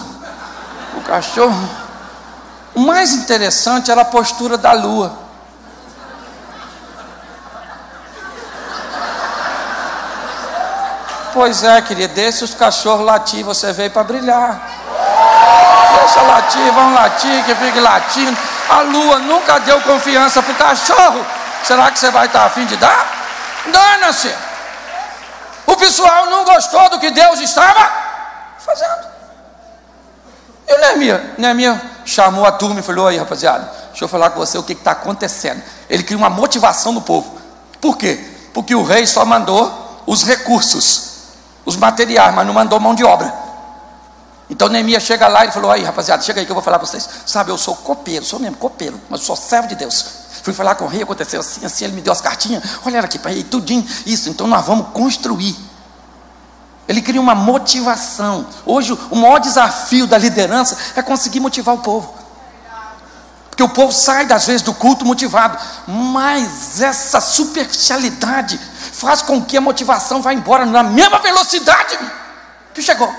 o 0.96 1.00
cachorro. 1.00 1.68
O 2.74 2.80
mais 2.80 3.12
interessante 3.12 3.90
era 3.90 4.02
a 4.02 4.04
postura 4.04 4.58
da 4.58 4.72
lua. 4.72 5.24
Pois 11.32 11.62
é, 11.64 11.80
querida, 11.80 12.12
deixa 12.14 12.44
os 12.44 12.54
cachorros 12.54 13.04
latir, 13.04 13.44
você 13.44 13.72
veio 13.72 13.90
para 13.90 14.04
brilhar. 14.04 14.60
Deixa 15.98 16.20
latir, 16.22 16.72
vão 16.72 16.92
latir, 16.92 17.44
que 17.44 17.54
fique 17.54 17.80
latindo. 17.80 18.36
A 18.68 18.80
lua 18.82 19.18
nunca 19.20 19.58
deu 19.60 19.80
confiança 19.80 20.42
para 20.42 20.52
o 20.52 20.56
cachorro. 20.56 21.26
Será 21.64 21.90
que 21.90 21.98
você 21.98 22.10
vai 22.10 22.26
estar 22.26 22.44
afim 22.44 22.66
de 22.66 22.76
dar? 22.76 23.06
Dana-se. 23.66 24.34
O 25.66 25.76
pessoal 25.76 26.26
não 26.26 26.44
gostou 26.44 26.90
do 26.90 26.98
que 26.98 27.10
Deus 27.10 27.40
estava 27.40 28.05
fazendo. 28.66 29.06
E 30.68 30.74
o 30.74 30.78
Neemias, 30.78 31.20
Neemias 31.38 31.80
chamou 32.04 32.44
a 32.44 32.52
turma 32.52 32.80
e 32.80 32.82
falou: 32.82 33.06
aí, 33.06 33.16
rapaziada, 33.16 33.70
deixa 33.90 34.04
eu 34.04 34.08
falar 34.08 34.30
com 34.30 34.40
você 34.40 34.58
o 34.58 34.62
que 34.62 34.72
está 34.72 34.90
acontecendo. 34.90 35.62
Ele 35.88 36.02
cria 36.02 36.18
uma 36.18 36.28
motivação 36.28 36.92
no 36.92 37.00
povo. 37.00 37.38
Por 37.80 37.96
quê? 37.96 38.22
Porque 38.52 38.74
o 38.74 38.82
rei 38.82 39.06
só 39.06 39.24
mandou 39.24 40.02
os 40.06 40.24
recursos, 40.24 41.12
os 41.64 41.76
materiais, 41.76 42.34
mas 42.34 42.46
não 42.46 42.52
mandou 42.52 42.80
mão 42.80 42.94
de 42.94 43.04
obra. 43.04 43.32
Então 44.50 44.68
Neemias 44.68 45.04
chega 45.04 45.28
lá 45.28 45.44
e 45.44 45.52
falou: 45.52 45.70
aí, 45.70 45.84
rapaziada, 45.84 46.22
chega 46.22 46.40
aí 46.40 46.46
que 46.46 46.50
eu 46.50 46.54
vou 46.54 46.62
falar 46.62 46.78
para 46.78 46.88
vocês. 46.88 47.08
Sabe, 47.24 47.50
eu 47.50 47.58
sou 47.58 47.76
copeiro, 47.76 48.24
sou 48.24 48.40
mesmo 48.40 48.56
copeiro, 48.56 49.00
mas 49.08 49.20
sou 49.20 49.36
servo 49.36 49.68
de 49.68 49.76
Deus. 49.76 50.26
Fui 50.42 50.52
falar 50.52 50.76
com 50.76 50.84
o 50.84 50.88
rei, 50.88 51.02
aconteceu 51.02 51.40
assim, 51.40 51.64
assim, 51.64 51.84
ele 51.84 51.94
me 51.94 52.00
deu 52.00 52.12
as 52.12 52.20
cartinhas. 52.20 52.62
Olha 52.84 53.00
aqui 53.00 53.18
para 53.18 53.32
ele, 53.32 53.42
tudinho, 53.42 53.84
isso. 54.04 54.28
Então 54.28 54.46
nós 54.46 54.64
vamos 54.64 54.88
construir. 54.88 55.56
Ele 56.88 57.02
cria 57.02 57.20
uma 57.20 57.34
motivação. 57.34 58.46
Hoje, 58.64 58.96
o 59.10 59.16
maior 59.16 59.38
desafio 59.38 60.06
da 60.06 60.16
liderança 60.16 60.76
é 60.94 61.02
conseguir 61.02 61.40
motivar 61.40 61.74
o 61.74 61.78
povo. 61.78 62.14
Porque 63.50 63.62
o 63.62 63.68
povo 63.70 63.90
sai, 63.90 64.30
às 64.30 64.46
vezes, 64.46 64.60
do 64.60 64.74
culto 64.74 65.04
motivado. 65.04 65.58
Mas 65.88 66.80
essa 66.80 67.20
superficialidade 67.20 68.60
faz 68.92 69.22
com 69.22 69.42
que 69.42 69.56
a 69.56 69.60
motivação 69.60 70.20
vá 70.20 70.32
embora 70.34 70.66
na 70.66 70.82
mesma 70.82 71.18
velocidade 71.18 71.98
que 72.74 72.82
chegou. 72.82 73.10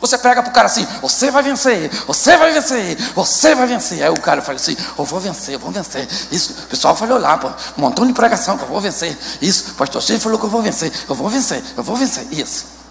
Você 0.00 0.18
prega 0.18 0.42
para 0.42 0.50
o 0.50 0.52
cara 0.52 0.66
assim: 0.66 0.84
você 1.00 1.30
vai 1.30 1.44
vencer, 1.44 1.88
você 2.08 2.36
vai 2.36 2.52
vencer, 2.52 2.96
você 3.14 3.54
vai 3.54 3.68
vencer. 3.68 4.02
Aí 4.02 4.10
o 4.10 4.20
cara 4.20 4.42
fala 4.42 4.56
assim: 4.56 4.76
eu 4.98 5.04
vou 5.04 5.20
vencer, 5.20 5.54
eu 5.54 5.60
vou 5.60 5.70
vencer. 5.70 6.08
Isso, 6.32 6.54
o 6.64 6.66
pessoal 6.66 6.96
falou 6.96 7.18
lá, 7.18 7.38
pô, 7.38 7.46
um 7.46 7.82
montão 7.82 8.04
de 8.04 8.12
pregação 8.12 8.58
que 8.58 8.64
eu 8.64 8.68
vou 8.68 8.80
vencer. 8.80 9.16
Isso, 9.40 9.70
o 9.70 9.74
pastor 9.74 10.02
Chico 10.02 10.18
falou 10.18 10.40
que 10.40 10.44
eu 10.44 10.50
vou 10.50 10.60
vencer, 10.60 10.92
eu 11.08 11.14
vou 11.14 11.28
vencer, 11.28 11.62
eu 11.76 11.84
vou 11.84 11.94
vencer. 11.94 12.26
Isso. 12.32 12.81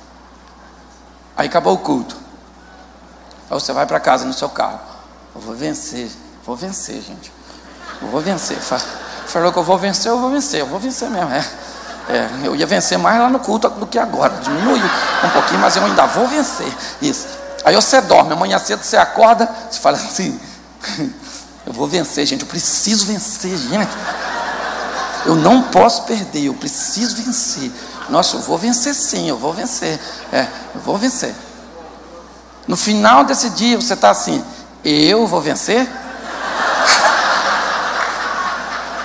Aí 1.41 1.47
acabou 1.47 1.73
o 1.73 1.77
culto. 1.79 2.15
Aí 3.49 3.59
você 3.59 3.73
vai 3.73 3.87
para 3.87 3.99
casa 3.99 4.25
no 4.25 4.33
seu 4.33 4.47
carro. 4.47 4.79
Eu 5.33 5.41
vou 5.41 5.55
vencer, 5.55 6.07
vou 6.45 6.55
vencer, 6.55 7.01
gente. 7.01 7.33
Eu 7.99 8.09
vou 8.09 8.21
vencer. 8.21 8.59
Falou 9.25 9.51
que 9.51 9.57
eu 9.57 9.63
vou 9.63 9.75
vencer, 9.75 10.11
eu 10.11 10.19
vou 10.19 10.29
vencer, 10.29 10.59
eu 10.59 10.67
vou 10.67 10.79
vencer 10.79 11.09
mesmo. 11.09 11.31
É. 11.31 11.43
É, 12.09 12.29
eu 12.43 12.55
ia 12.55 12.67
vencer 12.67 12.99
mais 12.99 13.19
lá 13.19 13.27
no 13.27 13.39
culto 13.39 13.67
do 13.69 13.87
que 13.87 13.97
agora. 13.97 14.31
Diminui 14.43 14.79
um 15.23 15.29
pouquinho, 15.31 15.59
mas 15.59 15.75
eu 15.75 15.83
ainda 15.83 16.05
vou 16.05 16.27
vencer. 16.27 16.71
Isso. 17.01 17.25
Aí 17.65 17.73
você 17.73 17.99
dorme, 18.01 18.33
amanhã 18.33 18.59
cedo 18.59 18.83
você 18.83 18.97
acorda, 18.97 19.49
você 19.67 19.79
fala 19.79 19.97
assim: 19.97 20.39
eu 21.65 21.73
vou 21.73 21.87
vencer, 21.87 22.23
gente, 22.27 22.41
eu 22.41 22.47
preciso 22.47 23.07
vencer, 23.07 23.57
gente. 23.57 23.91
Eu 25.25 25.33
não 25.33 25.63
posso 25.63 26.03
perder, 26.03 26.45
eu 26.45 26.53
preciso 26.53 27.15
vencer. 27.15 27.71
Nossa, 28.11 28.35
eu 28.35 28.41
vou 28.41 28.57
vencer 28.57 28.93
sim, 28.93 29.29
eu 29.29 29.37
vou 29.37 29.53
vencer. 29.53 29.97
É, 30.33 30.45
eu 30.75 30.81
vou 30.81 30.97
vencer. 30.97 31.33
No 32.67 32.75
final 32.75 33.23
desse 33.23 33.49
dia 33.51 33.79
você 33.79 33.93
está 33.93 34.09
assim, 34.09 34.43
eu 34.83 35.25
vou 35.25 35.39
vencer? 35.39 35.87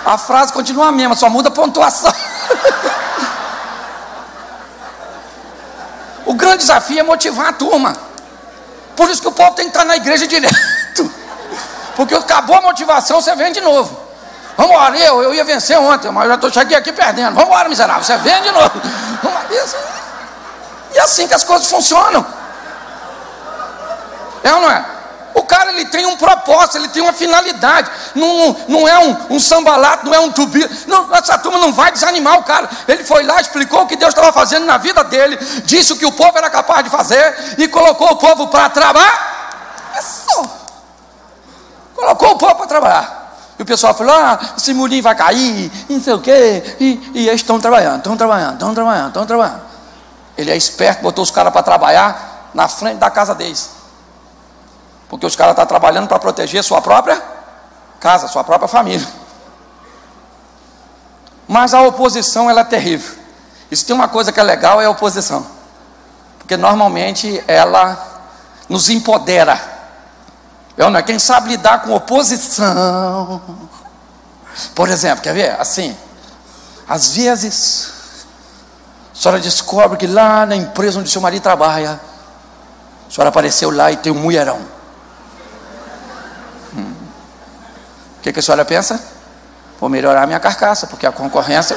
A 0.04 0.18
frase 0.18 0.52
continua 0.52 0.88
a 0.88 0.92
mesma, 0.92 1.14
só 1.14 1.30
muda 1.30 1.48
a 1.48 1.52
pontuação. 1.52 2.12
o 6.26 6.34
grande 6.34 6.58
desafio 6.58 6.98
é 6.98 7.04
motivar 7.04 7.46
a 7.48 7.52
turma. 7.52 7.96
Por 8.96 9.08
isso 9.10 9.22
que 9.22 9.28
o 9.28 9.32
povo 9.32 9.54
tem 9.54 9.66
que 9.66 9.70
estar 9.70 9.84
na 9.84 9.96
igreja 9.96 10.26
direto. 10.26 11.08
Porque 11.94 12.14
acabou 12.14 12.56
a 12.56 12.60
motivação, 12.60 13.20
você 13.20 13.36
vem 13.36 13.52
de 13.52 13.60
novo. 13.60 14.05
Vamos 14.56 14.72
embora, 14.72 14.98
eu, 14.98 15.22
eu 15.22 15.34
ia 15.34 15.44
vencer 15.44 15.78
ontem, 15.78 16.10
mas 16.10 16.24
eu 16.24 16.28
já 16.30 16.34
estou 16.36 16.50
cheguei 16.50 16.76
aqui 16.76 16.92
perdendo. 16.92 17.34
Vamos 17.34 17.50
embora, 17.50 17.68
miserável, 17.68 18.02
você 18.02 18.16
vem 18.16 18.42
de 18.42 18.50
novo. 18.50 18.72
E 20.94 20.98
é 20.98 21.02
assim 21.02 21.28
que 21.28 21.34
as 21.34 21.44
coisas 21.44 21.68
funcionam. 21.68 22.24
É 24.42 24.54
ou 24.54 24.60
não 24.62 24.70
é? 24.70 24.84
O 25.34 25.42
cara 25.42 25.70
ele 25.70 25.84
tem 25.84 26.06
um 26.06 26.16
propósito, 26.16 26.78
ele 26.78 26.88
tem 26.88 27.02
uma 27.02 27.12
finalidade. 27.12 27.90
Não, 28.14 28.56
não 28.66 28.88
é 28.88 28.98
um, 28.98 29.34
um 29.36 29.38
sambalato, 29.38 30.06
não 30.06 30.14
é 30.14 30.18
um 30.18 30.32
tubi. 30.32 30.66
Não, 30.86 31.14
essa 31.14 31.36
turma 31.36 31.58
não 31.58 31.74
vai 31.74 31.92
desanimar 31.92 32.38
o 32.38 32.42
cara. 32.42 32.66
Ele 32.88 33.04
foi 33.04 33.22
lá, 33.24 33.38
explicou 33.38 33.82
o 33.82 33.86
que 33.86 33.96
Deus 33.96 34.14
estava 34.14 34.32
fazendo 34.32 34.64
na 34.64 34.78
vida 34.78 35.04
dele, 35.04 35.36
disse 35.64 35.92
o 35.92 35.98
que 35.98 36.06
o 36.06 36.12
povo 36.12 36.38
era 36.38 36.48
capaz 36.48 36.82
de 36.82 36.88
fazer 36.88 37.56
e 37.58 37.68
colocou 37.68 38.12
o 38.12 38.16
povo 38.16 38.48
para 38.48 38.70
trabalhar. 38.70 39.92
Isso. 39.98 40.50
Colocou 41.94 42.30
o 42.30 42.38
povo 42.38 42.54
para 42.54 42.66
trabalhar. 42.66 43.25
E 43.58 43.62
o 43.62 43.66
pessoal 43.66 43.94
falou: 43.94 44.14
ah, 44.14 44.38
esse 44.56 44.74
murinho 44.74 45.02
vai 45.02 45.14
cair, 45.14 45.70
não 45.88 46.00
sei 46.00 46.12
o 46.12 46.20
quê. 46.20 46.76
E, 46.78 47.10
e 47.14 47.28
eles 47.28 47.40
estão 47.40 47.58
trabalhando, 47.58 47.98
estão 47.98 48.16
trabalhando, 48.16 48.54
estão 48.54 48.74
trabalhando, 48.74 49.08
estão 49.08 49.26
trabalhando. 49.26 49.62
Ele 50.36 50.50
é 50.50 50.56
esperto, 50.56 51.02
botou 51.02 51.22
os 51.22 51.30
caras 51.30 51.52
para 51.52 51.62
trabalhar 51.62 52.50
na 52.52 52.68
frente 52.68 52.98
da 52.98 53.10
casa 53.10 53.34
deles. 53.34 53.70
Porque 55.08 55.24
os 55.24 55.34
caras 55.34 55.52
estão 55.52 55.64
tá 55.64 55.68
trabalhando 55.68 56.08
para 56.08 56.18
proteger 56.18 56.62
sua 56.62 56.82
própria 56.82 57.22
casa, 57.98 58.28
sua 58.28 58.44
própria 58.44 58.68
família. 58.68 59.06
Mas 61.48 61.72
a 61.72 61.80
oposição 61.82 62.50
ela 62.50 62.60
é 62.62 62.64
terrível. 62.64 63.16
Isso 63.70 63.86
tem 63.86 63.94
uma 63.94 64.08
coisa 64.08 64.32
que 64.32 64.38
é 64.38 64.42
legal, 64.42 64.80
é 64.80 64.84
a 64.84 64.90
oposição. 64.90 65.46
Porque 66.38 66.56
normalmente 66.56 67.42
ela 67.46 67.96
nos 68.68 68.90
empodera 68.90 69.75
eu 70.76 70.90
não, 70.90 71.02
quem 71.02 71.18
sabe 71.18 71.48
lidar 71.50 71.82
com 71.82 71.94
oposição. 71.94 73.40
Por 74.74 74.88
exemplo, 74.88 75.22
quer 75.22 75.32
ver? 75.32 75.56
Assim, 75.58 75.96
às 76.86 77.14
vezes, 77.14 77.92
a 79.12 79.18
senhora 79.18 79.40
descobre 79.40 79.96
que 79.96 80.06
lá 80.06 80.44
na 80.44 80.54
empresa 80.54 80.98
onde 80.98 81.10
seu 81.10 81.20
marido 81.20 81.42
trabalha, 81.42 81.98
a 83.08 83.10
senhora 83.10 83.30
apareceu 83.30 83.70
lá 83.70 83.90
e 83.90 83.96
tem 83.96 84.12
um 84.12 84.18
mulherão. 84.18 84.60
Hum. 86.74 86.94
O 88.18 88.20
que, 88.22 88.32
que 88.32 88.40
a 88.40 88.42
senhora 88.42 88.64
pensa? 88.64 89.00
Vou 89.80 89.88
melhorar 89.88 90.26
minha 90.26 90.40
carcaça, 90.40 90.86
porque 90.86 91.06
a 91.06 91.12
concorrência 91.12 91.76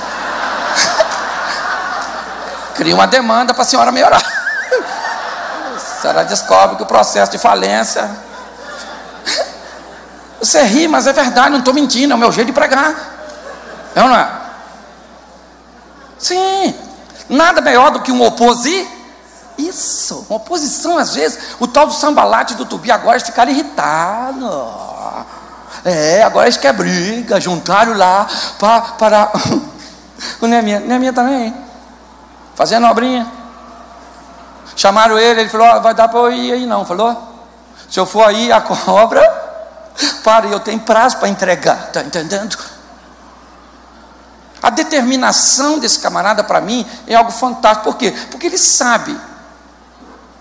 cria 2.76 2.96
uma 2.96 3.08
demanda 3.08 3.54
para 3.54 3.64
a 3.64 3.66
senhora 3.66 3.92
melhorar. 3.92 4.22
A 5.76 6.02
senhora 6.02 6.24
descobre 6.24 6.78
que 6.78 6.84
o 6.84 6.86
processo 6.86 7.30
de 7.30 7.38
falência 7.38 8.10
você 10.39 10.63
ri, 10.63 10.88
mas 10.88 11.08
é 11.08 11.13
verdade, 11.13 11.49
não 11.52 11.60
estou 11.60 11.73
mentindo, 11.73 12.13
é 12.13 12.15
o 12.15 12.19
meu 12.19 12.32
jeito 12.32 12.47
de 12.47 12.54
pregar. 12.54 12.95
É 13.95 14.02
ou 14.02 14.10
não 14.10 14.15
é? 14.15 14.30
Sim, 16.17 16.75
nada 17.30 17.62
melhor 17.62 17.91
do 17.91 18.02
que 18.02 18.12
um 18.12 18.21
opositor 18.21 18.88
Isso, 19.58 20.25
uma 20.30 20.38
oposição 20.38 20.97
às 20.97 21.15
vezes, 21.15 21.56
o 21.60 21.67
tal 21.67 21.88
do 21.88 21.93
sambalate 21.93 22.56
do 22.56 22.65
tubi 22.65 22.91
agora 22.91 23.17
eles 23.17 23.28
ficaram 23.28 23.52
irritados. 23.52 24.49
É, 25.86 26.23
agora 26.23 26.47
eles 26.47 26.58
querem 26.58 26.78
briga, 26.78 27.39
juntaram 27.39 27.97
lá 27.97 28.28
para. 28.58 28.82
para... 28.82 29.32
O 30.41 30.47
Neemia, 30.47 30.82
Neemia 30.82 31.13
também, 31.13 31.56
fazendo 32.54 32.86
obrinha. 32.88 33.25
Chamaram 34.75 35.17
ele, 35.17 35.41
ele 35.41 35.49
falou: 35.49 35.67
oh, 35.75 35.82
vai 35.82 35.93
dar 35.93 36.10
para 36.10 36.19
eu 36.19 36.32
ir 36.32 36.52
aí 36.52 36.65
não. 36.65 36.86
Falou: 36.86 37.15
se 37.89 37.97
eu 37.99 38.06
for 38.06 38.28
aí 38.28 38.52
a 38.52 38.60
cobra, 38.60 39.49
para, 40.23 40.47
eu 40.47 40.60
tenho 40.60 40.80
prazo 40.80 41.17
para 41.17 41.30
entregar, 41.30 41.88
está 41.88 42.02
entendendo? 42.02 42.58
A 44.62 44.69
determinação 44.69 45.80
desse 45.80 45.99
camarada 45.99 46.43
para 46.43 46.60
mim 46.60 46.86
é 47.08 47.15
algo 47.15 47.32
fantástico. 47.32 47.91
Por 47.91 47.97
quê? 47.97 48.13
Porque 48.30 48.47
ele 48.47 48.58
sabe 48.58 49.17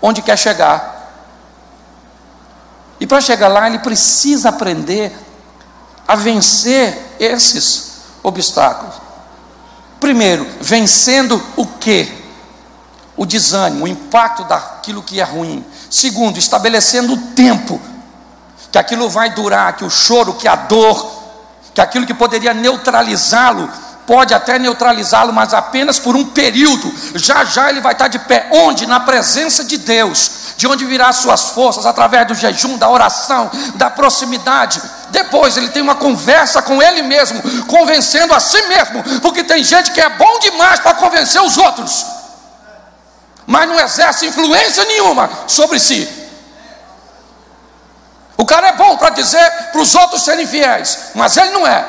onde 0.01 0.21
quer 0.21 0.37
chegar. 0.37 0.97
E 2.99 3.07
para 3.07 3.21
chegar 3.21 3.47
lá, 3.47 3.67
ele 3.67 3.79
precisa 3.79 4.49
aprender 4.49 5.15
a 6.05 6.15
vencer 6.15 7.15
esses 7.19 8.01
obstáculos. 8.21 8.95
Primeiro, 9.99 10.45
vencendo 10.59 11.41
o 11.55 11.65
que? 11.65 12.17
O 13.15 13.25
desânimo, 13.25 13.85
o 13.85 13.87
impacto 13.87 14.43
daquilo 14.43 15.03
que 15.03 15.19
é 15.19 15.23
ruim. 15.23 15.65
Segundo, 15.89 16.37
estabelecendo 16.37 17.13
o 17.13 17.17
tempo 17.17 17.79
que 18.71 18.77
aquilo 18.77 19.09
vai 19.09 19.31
durar, 19.31 19.73
que 19.73 19.83
o 19.83 19.89
choro, 19.89 20.33
que 20.33 20.47
a 20.47 20.55
dor, 20.55 21.19
que 21.73 21.81
aquilo 21.81 22.05
que 22.05 22.13
poderia 22.13 22.53
neutralizá-lo 22.53 23.69
pode 24.09 24.33
até 24.33 24.57
neutralizá-lo, 24.57 25.31
mas 25.31 25.53
apenas 25.53 25.99
por 25.99 26.15
um 26.15 26.25
período. 26.25 26.91
Já 27.13 27.45
já 27.45 27.69
ele 27.69 27.79
vai 27.79 27.93
estar 27.93 28.07
de 28.07 28.17
pé. 28.17 28.47
Onde? 28.51 28.87
Na 28.87 28.99
presença 28.99 29.63
de 29.63 29.77
Deus. 29.77 30.31
De 30.57 30.65
onde 30.65 30.83
virá 30.83 31.13
suas 31.13 31.49
forças? 31.49 31.85
Através 31.85 32.27
do 32.27 32.33
jejum, 32.33 32.75
da 32.75 32.89
oração, 32.89 33.51
da 33.75 33.87
proximidade. 33.87 34.81
Depois 35.11 35.57
ele 35.57 35.69
tem 35.69 35.83
uma 35.83 35.93
conversa 35.93 36.59
com 36.59 36.81
ele 36.81 37.03
mesmo, 37.03 37.39
convencendo 37.67 38.33
a 38.33 38.39
si 38.39 38.59
mesmo, 38.63 39.03
porque 39.21 39.43
tem 39.43 39.63
gente 39.63 39.91
que 39.91 40.01
é 40.01 40.09
bom 40.09 40.39
demais 40.39 40.79
para 40.79 40.95
convencer 40.95 41.41
os 41.41 41.57
outros, 41.57 42.05
mas 43.45 43.67
não 43.67 43.79
exerce 43.79 44.27
influência 44.27 44.85
nenhuma 44.85 45.29
sobre 45.47 45.79
si. 45.79 46.18
O 48.49 48.51
cara 48.51 48.69
é 48.69 48.71
bom 48.71 48.97
para 48.97 49.11
dizer 49.11 49.47
para 49.71 49.79
os 49.79 49.93
outros 49.93 50.23
serem 50.23 50.47
fiéis, 50.47 51.11
mas 51.13 51.37
ele 51.37 51.51
não 51.51 51.67
é. 51.67 51.85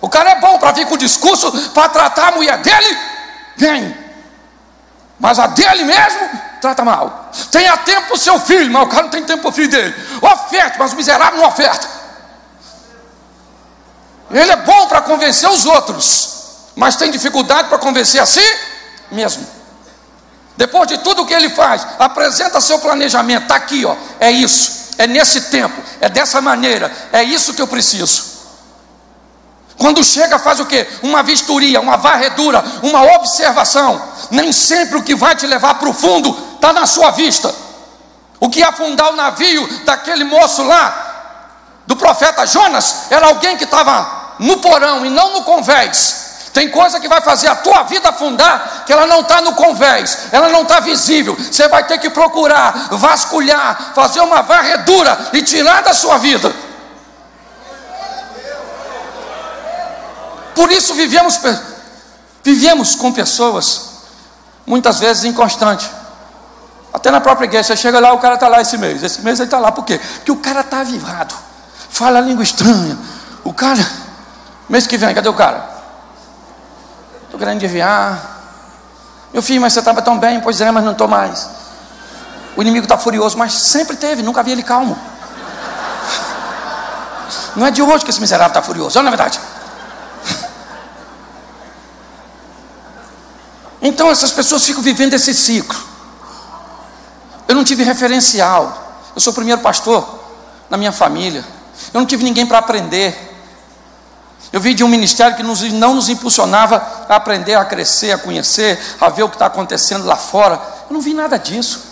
O 0.00 0.08
cara 0.08 0.30
é 0.32 0.40
bom 0.40 0.58
para 0.58 0.72
vir 0.72 0.84
com 0.84 0.96
discurso 0.96 1.52
para 1.70 1.88
tratar 1.90 2.26
a 2.26 2.30
mulher 2.32 2.58
dele 2.58 2.98
bem, 3.56 3.96
mas 5.16 5.38
a 5.38 5.46
dele 5.46 5.84
mesmo 5.84 6.28
trata 6.60 6.84
mal. 6.84 7.30
Tenha 7.52 7.76
tempo 7.76 8.08
para 8.08 8.16
o 8.16 8.18
seu 8.18 8.40
filho, 8.40 8.68
mas 8.72 8.82
o 8.82 8.86
cara 8.88 9.02
não 9.04 9.10
tem 9.10 9.22
tempo 9.22 9.42
para 9.42 9.50
o 9.50 9.52
filho 9.52 9.70
dele. 9.70 9.94
Oferta, 10.20 10.74
mas 10.76 10.92
o 10.92 10.96
miserável 10.96 11.38
não 11.38 11.46
oferta. 11.46 11.86
Ele 14.32 14.50
é 14.50 14.56
bom 14.56 14.88
para 14.88 15.02
convencer 15.02 15.48
os 15.48 15.66
outros, 15.66 16.72
mas 16.74 16.96
tem 16.96 17.12
dificuldade 17.12 17.68
para 17.68 17.78
convencer 17.78 18.20
a 18.20 18.26
si 18.26 18.42
mesmo. 19.08 19.46
Depois 20.56 20.88
de 20.88 20.98
tudo 20.98 21.24
que 21.24 21.32
ele 21.32 21.50
faz, 21.50 21.86
apresenta 21.96 22.60
seu 22.60 22.80
planejamento. 22.80 23.44
Está 23.44 23.54
aqui, 23.54 23.84
ó. 23.84 23.94
É 24.18 24.32
isso. 24.32 24.77
É 24.98 25.06
nesse 25.06 25.42
tempo. 25.42 25.80
É 26.00 26.08
dessa 26.08 26.40
maneira. 26.40 26.92
É 27.12 27.22
isso 27.22 27.54
que 27.54 27.62
eu 27.62 27.68
preciso. 27.68 28.36
Quando 29.78 30.02
chega, 30.02 30.40
faz 30.40 30.58
o 30.58 30.66
que? 30.66 30.86
Uma 31.02 31.22
vistoria, 31.22 31.80
uma 31.80 31.96
varredura, 31.96 32.64
uma 32.82 33.02
observação. 33.14 34.02
Nem 34.28 34.52
sempre 34.52 34.98
o 34.98 35.02
que 35.02 35.14
vai 35.14 35.36
te 35.36 35.46
levar 35.46 35.74
para 35.74 35.88
o 35.88 35.94
fundo 35.94 36.36
está 36.56 36.72
na 36.72 36.84
sua 36.84 37.12
vista. 37.12 37.54
O 38.40 38.50
que 38.50 38.62
afundar 38.62 39.12
o 39.12 39.16
navio 39.16 39.66
daquele 39.84 40.24
moço 40.24 40.64
lá, 40.64 41.04
do 41.86 41.96
profeta 41.96 42.44
Jonas, 42.44 43.06
era 43.10 43.26
alguém 43.26 43.56
que 43.56 43.64
estava 43.64 44.34
no 44.40 44.58
porão 44.58 45.06
e 45.06 45.10
não 45.10 45.32
no 45.32 45.42
convés. 45.44 46.27
Tem 46.58 46.68
coisa 46.70 46.98
que 46.98 47.06
vai 47.06 47.20
fazer 47.20 47.46
a 47.46 47.54
tua 47.54 47.84
vida 47.84 48.08
afundar, 48.08 48.82
que 48.84 48.92
ela 48.92 49.06
não 49.06 49.20
está 49.20 49.40
no 49.40 49.54
convés, 49.54 50.26
ela 50.32 50.48
não 50.48 50.62
está 50.62 50.80
visível. 50.80 51.36
Você 51.36 51.68
vai 51.68 51.86
ter 51.86 51.98
que 51.98 52.10
procurar, 52.10 52.88
vasculhar, 52.90 53.92
fazer 53.94 54.18
uma 54.22 54.42
varredura 54.42 55.16
e 55.32 55.40
tirar 55.40 55.84
da 55.84 55.94
sua 55.94 56.18
vida. 56.18 56.52
Por 60.52 60.72
isso 60.72 60.94
vivemos, 60.94 61.38
vivemos 62.42 62.96
com 62.96 63.12
pessoas, 63.12 63.90
muitas 64.66 64.98
vezes 64.98 65.22
inconstantes. 65.22 65.88
Até 66.92 67.12
na 67.12 67.20
própria 67.20 67.46
igreja, 67.46 67.68
você 67.68 67.76
chega 67.76 68.00
lá, 68.00 68.12
o 68.12 68.18
cara 68.18 68.34
está 68.34 68.48
lá 68.48 68.60
esse 68.60 68.76
mês. 68.76 69.00
Esse 69.00 69.20
mês 69.20 69.38
ele 69.38 69.46
está 69.46 69.60
lá, 69.60 69.70
por 69.70 69.84
quê? 69.84 70.00
Porque 70.16 70.32
o 70.32 70.36
cara 70.38 70.62
está 70.62 70.80
avivado, 70.80 71.36
fala 71.88 72.18
língua 72.18 72.42
estranha. 72.42 72.98
O 73.44 73.54
cara, 73.54 73.88
mês 74.68 74.88
que 74.88 74.98
vem, 74.98 75.14
cadê 75.14 75.28
o 75.28 75.34
cara? 75.34 75.77
Estou 77.28 77.38
querendo 77.38 77.62
enviar. 77.62 78.38
Meu 79.32 79.42
filho, 79.42 79.60
mas 79.60 79.74
você 79.74 79.80
estava 79.80 80.00
tão 80.00 80.18
bem, 80.18 80.40
pois 80.40 80.60
é, 80.62 80.70
mas 80.70 80.82
não 80.82 80.92
estou 80.92 81.06
mais. 81.06 81.46
O 82.56 82.62
inimigo 82.62 82.86
está 82.86 82.96
furioso, 82.96 83.36
mas 83.36 83.52
sempre 83.52 83.96
teve, 83.96 84.22
nunca 84.22 84.42
vi 84.42 84.52
ele 84.52 84.62
calmo. 84.62 84.98
Não 87.54 87.66
é 87.66 87.70
de 87.70 87.82
hoje 87.82 88.02
que 88.02 88.10
esse 88.10 88.20
miserável 88.20 88.48
está 88.48 88.62
furioso, 88.62 88.98
não 88.98 89.08
é 89.08 89.10
verdade? 89.10 89.38
Então 93.82 94.10
essas 94.10 94.32
pessoas 94.32 94.64
ficam 94.64 94.82
vivendo 94.82 95.12
esse 95.12 95.34
ciclo. 95.34 95.78
Eu 97.46 97.54
não 97.54 97.62
tive 97.62 97.82
referencial. 97.82 99.02
Eu 99.14 99.20
sou 99.20 99.32
o 99.32 99.34
primeiro 99.34 99.60
pastor 99.60 100.18
na 100.70 100.76
minha 100.76 100.92
família. 100.92 101.44
Eu 101.92 102.00
não 102.00 102.06
tive 102.06 102.24
ninguém 102.24 102.46
para 102.46 102.58
aprender. 102.58 103.27
Eu 104.52 104.60
vi 104.60 104.72
de 104.74 104.82
um 104.82 104.88
ministério 104.88 105.36
que 105.36 105.42
nos, 105.42 105.60
não 105.72 105.94
nos 105.94 106.08
impulsionava 106.08 106.76
a 107.08 107.16
aprender, 107.16 107.54
a 107.54 107.64
crescer, 107.64 108.12
a 108.12 108.18
conhecer, 108.18 108.80
a 109.00 109.08
ver 109.10 109.22
o 109.22 109.28
que 109.28 109.34
está 109.34 109.46
acontecendo 109.46 110.06
lá 110.06 110.16
fora. 110.16 110.54
Eu 110.88 110.94
não 110.94 111.00
vi 111.00 111.12
nada 111.12 111.38
disso. 111.38 111.82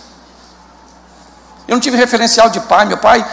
Eu 1.69 1.75
não 1.75 1.81
tive 1.81 1.97
referencial 1.97 2.49
de 2.49 2.61
pai. 2.61 2.87
Meu 2.87 2.97
pai 2.97 3.27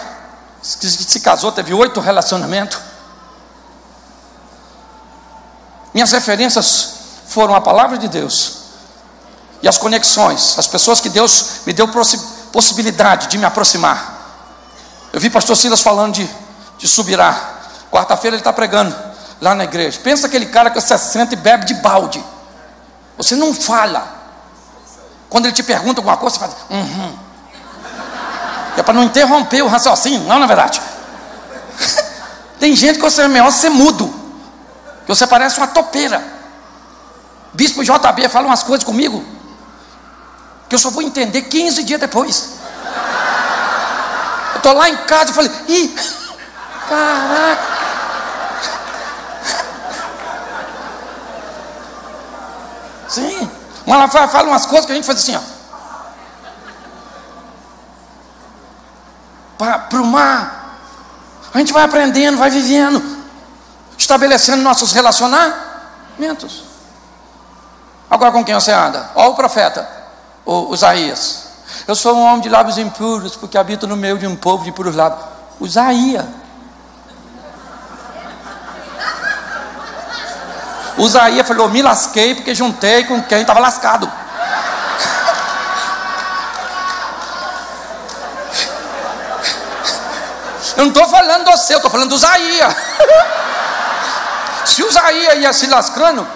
se, 0.62 1.20
casou, 1.22 1.52
teve 1.52 1.74
oito 1.74 2.00
relacionamentos. 2.02 2.80
Minhas 5.94 6.12
referências 6.12 6.96
foram 7.28 7.56
a 7.56 7.62
palavra 7.62 7.98
de 7.98 8.08
Deus 8.08 8.64
e 9.62 9.68
as 9.68 9.78
conexões, 9.78 10.58
as 10.58 10.68
pessoas 10.68 11.00
que 11.00 11.08
Deus 11.08 11.62
me 11.66 11.72
deu 11.72 11.88
possibilidade 12.52 13.28
de 13.28 13.38
me 13.38 13.46
aproximar. 13.46 14.12
Eu 15.14 15.20
vi 15.20 15.30
pastor 15.30 15.56
Silas 15.56 15.82
falando 15.82 16.16
de, 16.16 16.30
de 16.78 16.88
Subirá. 16.88 17.52
Quarta-feira 17.92 18.36
ele 18.36 18.42
está 18.42 18.52
pregando 18.52 19.13
lá 19.44 19.54
na 19.54 19.66
igreja. 19.66 20.00
Pensa 20.02 20.28
aquele 20.28 20.46
cara 20.46 20.70
que 20.70 20.80
você 20.80 20.98
senta 20.98 21.34
e 21.34 21.38
bebe 21.38 21.66
de 21.66 21.74
balde. 21.76 22.24
Você 23.18 23.36
não 23.36 23.54
fala. 23.54 24.22
Quando 25.30 25.46
ele 25.46 25.54
te 25.54 25.62
pergunta 25.62 26.00
alguma 26.00 26.16
coisa, 26.16 26.36
você 26.36 26.40
faz, 26.40 26.56
uhum. 26.70 27.18
É 28.78 28.82
para 28.82 28.94
não 28.94 29.04
interromper 29.04 29.62
o 29.62 29.68
raciocínio, 29.68 30.22
não, 30.22 30.40
na 30.40 30.46
é 30.46 30.48
verdade. 30.48 30.82
Tem 32.58 32.74
gente 32.76 32.96
que 32.96 33.02
você 33.02 33.24
é 33.24 33.28
melhor 33.28 33.52
ser 33.52 33.70
mudo. 33.70 34.12
Que 35.06 35.10
você 35.10 35.28
parece 35.28 35.58
uma 35.58 35.68
topeira. 35.68 36.24
Bispo 37.52 37.84
JB 37.84 38.30
fala 38.30 38.48
umas 38.48 38.64
coisas 38.64 38.84
comigo 38.84 39.24
que 40.70 40.76
eu 40.76 40.80
só 40.80 40.90
vou 40.90 41.04
entender 41.04 41.44
15 41.44 41.84
dias 41.84 42.00
depois. 42.00 42.50
Eu 44.54 44.58
estou 44.58 44.74
lá 44.74 44.90
em 44.90 44.98
casa 45.06 45.32
e 45.32 45.34
falei, 45.34 45.52
ih, 45.68 45.96
caraca. 46.90 47.83
Sim, 53.14 53.48
mas 53.86 54.16
ela 54.16 54.28
fala 54.28 54.48
umas 54.48 54.66
coisas 54.66 54.88
que 54.88 54.92
a 54.92 54.96
gente 54.96 55.06
faz 55.06 55.20
assim, 55.20 55.36
ó. 55.36 55.42
Para 59.56 60.02
o 60.02 60.06
mar. 60.06 60.80
A 61.54 61.60
gente 61.60 61.72
vai 61.72 61.84
aprendendo, 61.84 62.40
vai 62.40 62.50
vivendo, 62.50 63.04
estabelecendo 63.96 64.64
nossos 64.64 64.92
relacionamentos. 64.94 66.64
Agora 68.10 68.32
com 68.32 68.44
quem 68.44 68.56
você 68.56 68.72
anda? 68.72 69.12
Olha 69.14 69.30
o 69.30 69.36
profeta, 69.36 69.88
o 70.44 70.74
Isaías. 70.74 71.50
Eu 71.88 71.94
sou 71.94 72.16
um 72.16 72.24
homem 72.24 72.42
de 72.42 72.50
lábios 72.50 72.80
impuros, 72.80 73.36
porque 73.36 73.60
habito 73.60 73.86
no 73.86 73.96
meio 73.96 74.18
de 74.18 74.26
um 74.26 74.36
povo 74.36 74.64
de 74.64 74.72
puros 74.72 74.96
lábios. 74.96 75.24
Isaías. 75.62 76.26
Isaías 80.98 81.48
falou: 81.48 81.70
Me 81.70 81.82
lasquei 81.82 82.36
porque 82.36 82.54
juntei 82.54 83.06
com 83.06 83.22
quem 83.24 83.42
estava 83.42 83.60
lascado. 83.60 84.12
Eu 90.78 90.84
não 90.84 90.90
estou 90.90 91.08
falando 91.08 91.46
do 91.46 91.58
seu, 91.58 91.78
estou 91.78 91.90
falando 91.92 92.10
do 92.10 92.16
Isaías. 92.16 92.76
Se 94.66 94.82
Isaías 94.82 95.36
ia 95.40 95.54
se 95.54 95.68
lascando, 95.68 96.28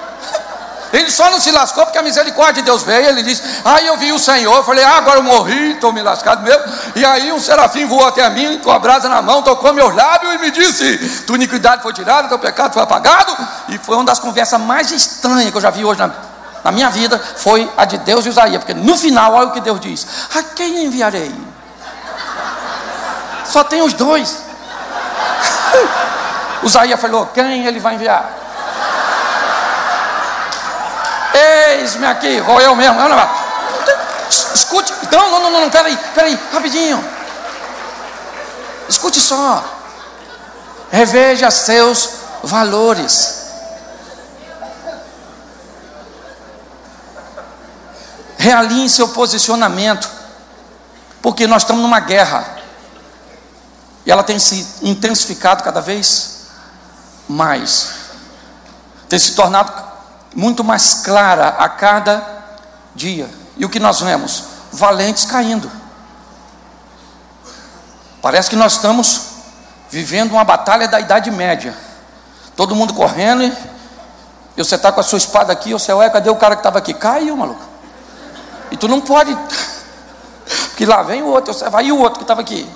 Ele 0.93 1.11
só 1.11 1.29
não 1.29 1.39
se 1.39 1.51
lascou 1.51 1.85
porque 1.85 1.97
a 1.97 2.01
misericórdia 2.01 2.61
de 2.61 2.61
Deus 2.63 2.83
veio. 2.83 3.07
Ele 3.09 3.23
disse: 3.23 3.43
Aí 3.65 3.85
eu 3.87 3.97
vi 3.97 4.11
o 4.11 4.19
Senhor. 4.19 4.63
Falei: 4.63 4.83
ah, 4.83 4.97
agora 4.97 5.19
eu 5.19 5.23
morri, 5.23 5.71
estou 5.71 5.91
me 5.91 6.01
lascado 6.01 6.41
mesmo. 6.43 6.63
E 6.95 7.03
aí 7.03 7.31
um 7.31 7.39
serafim 7.39 7.85
voou 7.85 8.07
até 8.07 8.29
mim 8.29 8.59
com 8.59 8.71
a 8.71 8.79
brasa 8.79 9.09
na 9.09 9.21
mão, 9.21 9.41
tocou 9.41 9.73
meus 9.73 9.93
lábios 9.93 10.33
e 10.35 10.37
me 10.37 10.51
disse: 10.51 11.23
Tua 11.25 11.35
iniquidade 11.35 11.81
foi 11.81 11.93
tirada, 11.93 12.27
teu 12.27 12.39
pecado 12.39 12.73
foi 12.73 12.83
apagado. 12.83 13.35
E 13.69 13.77
foi 13.77 13.95
uma 13.95 14.05
das 14.05 14.19
conversas 14.19 14.59
mais 14.61 14.91
estranhas 14.91 15.51
que 15.51 15.57
eu 15.57 15.61
já 15.61 15.69
vi 15.69 15.83
hoje 15.83 15.99
na, 15.99 16.11
na 16.63 16.71
minha 16.71 16.89
vida. 16.89 17.19
Foi 17.37 17.69
a 17.75 17.83
de 17.85 17.97
Deus 17.99 18.25
e 18.25 18.29
Isaías. 18.29 18.63
Porque 18.63 18.73
no 18.73 18.97
final, 18.97 19.33
olha 19.33 19.47
o 19.47 19.51
que 19.51 19.61
Deus 19.61 19.79
diz: 19.79 20.07
A 20.35 20.43
quem 20.43 20.85
enviarei? 20.85 21.35
Só 23.45 23.63
tem 23.63 23.81
os 23.81 23.93
dois. 23.93 24.37
Isaías 26.63 26.99
falou: 26.99 27.25
Quem 27.27 27.65
ele 27.65 27.79
vai 27.79 27.95
enviar? 27.95 28.46
Eis-me 31.37 32.05
aqui, 32.05 32.41
vou 32.41 32.59
eu 32.59 32.75
mesmo. 32.75 32.99
Não, 32.99 33.09
não, 33.09 33.29
Escute, 34.53 34.93
não, 35.11 35.31
não, 35.31 35.51
não, 35.51 35.61
não, 35.61 35.69
peraí, 35.69 35.97
peraí, 36.13 36.39
rapidinho. 36.51 37.03
Escute 38.89 39.19
só. 39.19 39.63
Reveja 40.91 41.51
seus 41.51 42.09
valores. 42.43 43.47
Realinhe 48.37 48.89
seu 48.89 49.09
posicionamento. 49.09 50.09
Porque 51.21 51.47
nós 51.47 51.63
estamos 51.63 51.81
numa 51.81 51.99
guerra. 51.99 52.57
E 54.05 54.11
ela 54.11 54.23
tem 54.23 54.39
se 54.39 54.65
intensificado 54.81 55.63
cada 55.63 55.81
vez 55.81 56.47
mais. 57.27 57.89
Tem 59.09 59.19
se 59.19 59.35
tornado 59.35 59.86
muito 60.37 60.63
mais 60.63 60.93
clara 60.93 61.47
a 61.47 61.67
cada 61.67 62.23
dia. 62.93 63.27
E 63.57 63.65
o 63.65 63.69
que 63.69 63.79
nós 63.79 64.01
vemos? 64.01 64.43
Valentes 64.71 65.25
caindo. 65.25 65.71
Parece 68.21 68.47
que 68.47 68.55
nós 68.55 68.73
estamos 68.73 69.21
vivendo 69.89 70.33
uma 70.33 70.43
batalha 70.43 70.87
da 70.87 70.99
Idade 70.99 71.31
Média. 71.31 71.75
Todo 72.55 72.75
mundo 72.75 72.93
correndo 72.93 73.41
e, 73.41 73.51
e 74.55 74.63
você 74.63 74.75
está 74.75 74.91
com 74.91 74.99
a 74.99 75.03
sua 75.03 75.17
espada 75.17 75.51
aqui, 75.51 75.73
você, 75.73 75.91
ué, 75.91 76.07
cadê 76.07 76.29
o 76.29 76.35
cara 76.35 76.55
que 76.55 76.59
estava 76.59 76.77
aqui? 76.77 76.93
Caiu, 76.93 77.35
maluco. 77.35 77.65
E 78.69 78.77
tu 78.77 78.87
não 78.87 79.01
pode. 79.01 79.35
Que 80.77 80.85
lá 80.85 81.01
vem 81.01 81.23
o 81.23 81.25
outro, 81.25 81.55
você 81.55 81.67
vai 81.71 81.87
e 81.87 81.91
o 81.91 81.97
outro 81.97 82.19
que 82.19 82.23
estava 82.23 82.41
aqui. 82.41 82.69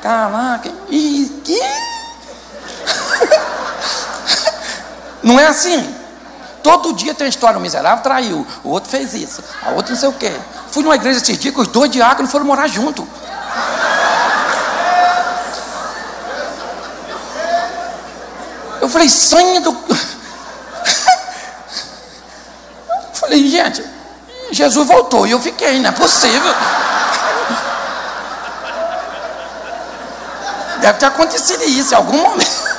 Caraca, 0.00 0.70
e 0.88 1.42
que? 1.44 1.60
Não 5.20 5.40
é 5.40 5.48
assim. 5.48 6.03
Todo 6.64 6.94
dia 6.94 7.14
tem 7.14 7.28
história, 7.28 7.58
o 7.58 7.60
miserável 7.60 8.02
traiu, 8.02 8.46
o 8.64 8.70
outro 8.70 8.88
fez 8.88 9.12
isso, 9.12 9.44
a 9.62 9.72
outra 9.72 9.92
não 9.92 10.00
sei 10.00 10.08
o 10.08 10.14
quê. 10.14 10.32
Fui 10.70 10.82
numa 10.82 10.94
igreja 10.94 11.20
esses 11.20 11.38
dias 11.38 11.54
que 11.54 11.60
os 11.60 11.68
dois 11.68 11.90
diáconos 11.90 12.32
foram 12.32 12.46
morar 12.46 12.66
junto. 12.68 13.06
Eu 18.80 18.88
falei, 18.88 19.10
sonho 19.10 19.60
do. 19.60 19.76
falei, 23.12 23.46
gente, 23.46 23.84
Jesus 24.50 24.88
voltou 24.88 25.26
e 25.26 25.32
eu 25.32 25.40
fiquei, 25.40 25.78
não 25.80 25.90
é 25.90 25.92
possível. 25.92 26.54
Deve 30.80 30.98
ter 30.98 31.06
acontecido 31.06 31.62
isso 31.64 31.92
em 31.92 31.96
algum 31.96 32.22
momento. 32.22 32.73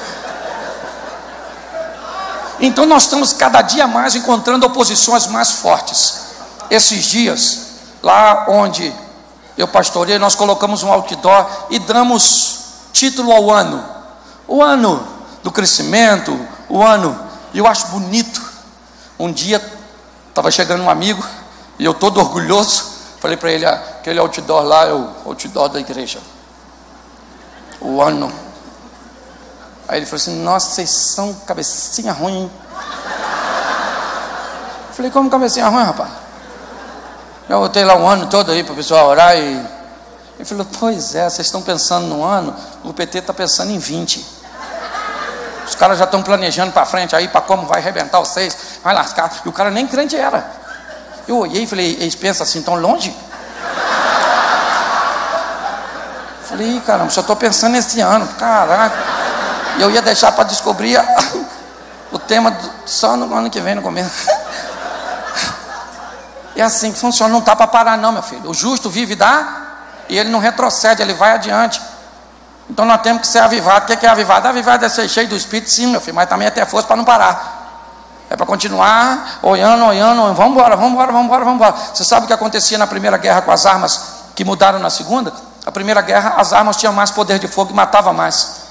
Então 2.66 2.88
nós 2.88 3.04
estamos 3.04 3.32
cada 3.32 3.62
dia 3.62 3.86
mais 3.86 4.16
encontrando 4.16 4.66
oposições 4.66 5.28
mais 5.28 5.52
fortes. 5.52 6.22
Esses 6.68 7.06
dias, 7.06 7.60
lá 8.02 8.48
onde 8.50 8.92
eu 9.56 9.68
pastorei, 9.68 10.18
nós 10.18 10.34
colocamos 10.34 10.82
um 10.82 10.92
outdoor 10.92 11.46
e 11.70 11.78
damos 11.78 12.60
título 12.92 13.32
ao 13.32 13.52
ano. 13.52 13.86
O 14.48 14.64
ano 14.64 15.08
do 15.44 15.52
crescimento, 15.52 16.36
o 16.68 16.82
ano, 16.82 17.16
e 17.54 17.60
eu 17.60 17.68
acho 17.68 17.86
bonito. 17.90 18.42
Um 19.20 19.32
dia 19.32 19.62
estava 20.30 20.50
chegando 20.50 20.82
um 20.82 20.90
amigo 20.90 21.24
e 21.78 21.86
eu 21.86 21.94
todo 21.94 22.20
orgulhoso, 22.20 22.84
falei 23.20 23.38
para 23.38 23.52
ele, 23.52 23.64
ah, 23.68 23.76
aquele 24.00 24.18
outdoor 24.18 24.64
lá 24.64 24.86
é 24.86 24.94
o 24.94 25.08
outdoor 25.24 25.70
da 25.70 25.80
igreja. 25.80 26.20
O 27.80 28.02
ano 28.02 28.34
Aí 29.88 30.00
ele 30.00 30.06
falou 30.06 30.18
assim: 30.18 30.44
Nossa, 30.44 30.72
vocês 30.72 30.90
são 30.90 31.34
cabecinha 31.46 32.12
ruim. 32.12 32.50
Falei: 34.94 35.12
Como 35.12 35.30
cabecinha 35.30 35.68
ruim, 35.68 35.84
rapaz? 35.84 36.10
Eu 37.48 37.60
voltei 37.60 37.86
lá 37.86 37.96
um 37.96 38.08
ano 38.08 38.28
todo 38.28 38.52
aí 38.52 38.64
para 38.64 38.74
o 38.74 38.76
pessoal 38.76 39.08
orar 39.08 39.38
e. 39.38 39.76
Ele 40.38 40.46
falou: 40.46 40.68
Pois 40.80 41.16
é, 41.16 41.30
vocês 41.30 41.48
estão 41.48 41.62
pensando 41.62 42.08
no 42.08 42.24
ano, 42.24 42.56
o 42.84 42.94
PT 42.94 43.20
está 43.20 43.34
pensando 43.34 43.72
em 43.72 43.78
20. 43.78 44.26
Os 45.68 45.76
caras 45.76 45.98
já 45.98 46.06
estão 46.06 46.22
planejando 46.22 46.72
para 46.72 46.86
frente 46.86 47.16
aí, 47.16 47.28
para 47.28 47.42
como 47.42 47.66
vai 47.66 47.80
arrebentar 47.80 48.20
vocês, 48.20 48.56
vai 48.84 48.94
lascar. 48.94 49.32
E 49.44 49.50
o 49.50 49.52
cara 49.52 49.72
nem 49.72 49.88
crente 49.88 50.16
era. 50.16 50.50
Eu 51.28 51.38
olhei 51.38 51.64
e 51.64 51.68
falei: 51.68 51.98
Eles 52.00 52.16
pensam 52.16 52.44
assim 52.44 52.62
tão 52.62 52.76
longe? 52.76 53.16
Falei, 56.56 56.80
caramba, 56.86 57.10
só 57.10 57.22
estou 57.22 57.36
pensando 57.36 57.74
nesse 57.74 58.00
ano, 58.00 58.26
caraca. 58.40 59.25
Eu 59.80 59.92
ia 59.92 60.02
deixar 60.02 60.32
para 60.32 60.44
descobrir 60.46 61.00
o 62.12 62.20
tema 62.20 62.56
só 62.86 63.16
no 63.16 63.34
ano 63.34 63.50
que 63.50 63.60
vem, 63.60 63.76
no 63.76 63.82
começo. 63.82 64.30
É 66.56 66.62
assim 66.64 66.92
que 66.92 67.00
funciona, 67.00 67.32
não 67.32 67.40
está 67.40 67.56
para 67.56 67.68
parar, 67.68 67.98
não, 67.98 68.12
meu 68.12 68.24
filho. 68.24 68.50
O 68.50 68.54
justo 68.54 68.90
vive 68.90 69.16
dá, 69.16 69.66
e 70.08 70.18
ele 70.18 70.30
não 70.30 70.40
retrocede, 70.40 71.02
ele 71.02 71.14
vai 71.14 71.32
adiante. 71.32 71.82
Então 72.70 72.86
nós 72.86 73.02
temos 73.02 73.22
que 73.22 73.28
ser 73.28 73.40
avivados. 73.40 73.94
O 73.94 73.98
que 73.98 74.06
é 74.06 74.10
avivado? 74.10 74.48
Avivado 74.48 74.86
é 74.86 74.90
ser 74.90 75.08
cheio 75.08 75.28
do 75.28 75.36
Espírito, 75.36 75.70
sim, 75.70 75.88
meu 75.88 76.02
filho, 76.02 76.16
mas 76.16 76.28
também 76.28 76.48
é 76.48 76.52
ter 76.52 76.66
força 76.66 76.88
para 76.88 76.96
não 76.96 77.06
parar. 77.06 77.64
É 78.30 78.36
para 78.36 78.46
continuar 78.46 79.40
olhando, 79.44 79.86
olhando, 79.86 80.22
olhando. 80.22 80.36
vamos 80.36 80.54
embora, 80.54 80.76
vamos 80.76 80.94
embora, 80.94 81.12
vamos 81.12 81.26
embora, 81.26 81.46
vamos 81.46 81.62
embora. 81.62 81.76
Você 81.94 82.04
sabe 82.04 82.26
o 82.26 82.28
que 82.28 82.34
acontecia 82.34 82.78
na 82.78 82.88
primeira 82.88 83.18
guerra 83.18 83.42
com 83.42 83.52
as 83.52 83.66
armas 83.66 84.16
que 84.36 84.44
mudaram 84.44 84.80
na 84.80 84.90
segunda? 84.90 85.32
A 85.66 85.72
primeira 85.72 86.02
guerra, 86.02 86.36
as 86.38 86.54
armas 86.54 86.78
tinham 86.78 86.94
mais 86.94 87.12
poder 87.12 87.38
de 87.38 87.48
fogo 87.48 87.72
e 87.72 87.74
matava 87.74 88.12
mais. 88.12 88.65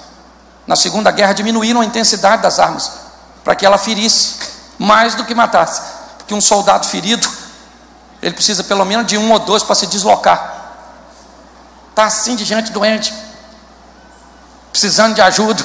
Na 0.67 0.77
Segunda 0.77 1.11
Guerra 1.11 1.33
diminuíram 1.33 1.81
a 1.81 1.85
intensidade 1.85 2.43
das 2.43 2.59
armas, 2.59 2.91
para 3.43 3.55
que 3.55 3.67
ela 3.67 3.77
ferisse 3.77 4.37
mais 4.79 5.15
do 5.15 5.25
que 5.25 5.35
matasse. 5.35 5.83
Porque 6.19 6.35
um 6.35 6.41
soldado 6.41 6.87
ferido, 6.87 7.29
ele 8.23 8.35
precisa 8.35 8.65
pelo 8.65 8.85
menos 8.85 9.07
de 9.07 9.19
um 9.19 9.31
ou 9.31 9.39
dois 9.39 9.62
para 9.62 9.75
se 9.75 9.87
deslocar. 9.87 10.55
Está 11.91 12.07
assim 12.07 12.35
de 12.35 12.45
gente 12.45 12.73
doente, 12.73 13.15
precisando 14.73 15.15
de 15.15 15.21
ajuda. 15.21 15.65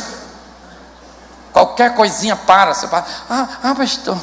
Qualquer 1.54 1.96
coisinha 1.96 2.36
para. 2.36 2.74
Você 2.74 2.88
para. 2.88 3.06
Ah, 3.30 3.48
ah, 3.64 3.76
pastor, 3.76 4.18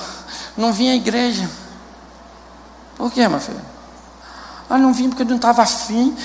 não 0.57 0.73
vim 0.73 0.91
à 0.91 0.95
igreja. 0.95 1.49
Por 2.97 3.11
quê, 3.11 3.27
meu 3.27 3.41
filho? 3.41 3.61
Ah, 4.69 4.79
não 4.79 4.93
vim 4.93 5.09
porque 5.09 5.23
eu 5.23 5.27
não 5.27 5.37
estava 5.37 5.63
afim 5.63 6.17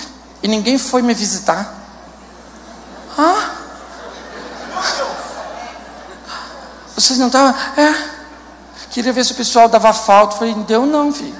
e 0.43 0.47
ninguém 0.47 0.77
foi 0.77 1.01
me 1.01 1.13
visitar. 1.13 1.73
Ah, 3.17 3.49
Vocês 6.95 7.17
não 7.17 7.27
estavam. 7.27 7.55
É. 7.77 7.93
Queria 8.89 9.13
ver 9.13 9.23
se 9.23 9.31
o 9.31 9.35
pessoal 9.35 9.67
dava 9.67 9.93
falta. 9.93 10.37
Falei, 10.37 10.53
não 10.53 10.63
deu 10.63 10.85
não, 10.85 11.13
filho. 11.13 11.35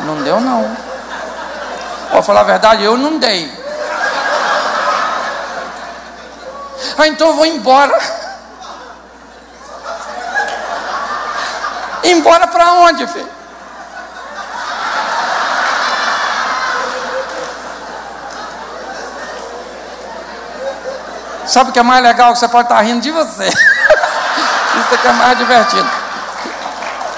Não 0.00 0.22
deu 0.22 0.40
não. 0.40 0.76
Vou 2.12 2.22
falar 2.22 2.40
a 2.40 2.44
verdade, 2.44 2.82
eu 2.84 2.96
não 2.96 3.18
dei. 3.18 3.52
Ah, 6.96 7.08
então 7.08 7.28
eu 7.28 7.34
vou 7.34 7.46
embora. 7.46 7.98
Embora 12.04 12.46
para 12.46 12.72
onde, 12.74 13.06
filho? 13.06 13.28
Sabe 21.46 21.70
o 21.70 21.72
que 21.72 21.78
é 21.78 21.82
mais 21.82 22.02
legal? 22.02 22.34
Você 22.34 22.48
pode 22.48 22.66
estar 22.66 22.80
rindo 22.80 23.00
de 23.00 23.10
você. 23.10 23.44
Isso 23.48 24.94
aqui 24.94 25.06
é 25.06 25.12
mais 25.12 25.38
divertido. 25.38 25.90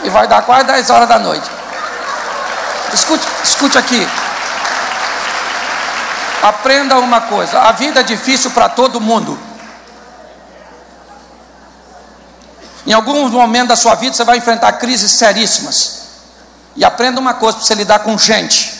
E 0.05 0.11
vai 0.11 0.27
dar 0.27 0.43
quase 0.43 0.65
10 0.67 0.91
horas 0.91 1.09
da 1.09 1.19
noite. 1.19 1.51
Escute, 2.93 3.27
escute 3.43 3.79
aqui. 3.79 4.07
Aprenda 6.43 6.99
uma 6.99 7.23
coisa: 7.23 7.61
a 7.61 7.73
vida 7.73 8.01
é 8.01 8.03
difícil 8.03 8.51
para 8.51 8.69
todo 8.69 9.01
mundo. 9.01 9.39
Em 12.87 12.93
alguns 12.93 13.33
momentos 13.33 13.69
da 13.69 13.77
sua 13.77 13.97
vida 13.97 14.15
você 14.15 14.23
vai 14.23 14.39
enfrentar 14.39 14.73
crises 14.75 15.11
seríssimas. 15.13 16.07
E 16.77 16.85
aprenda 16.85 17.19
uma 17.21 17.35
coisa 17.35 17.59
para 17.59 17.67
você 17.67 17.75
lidar 17.75 18.01
com 18.01 18.17
gente. 18.17 18.77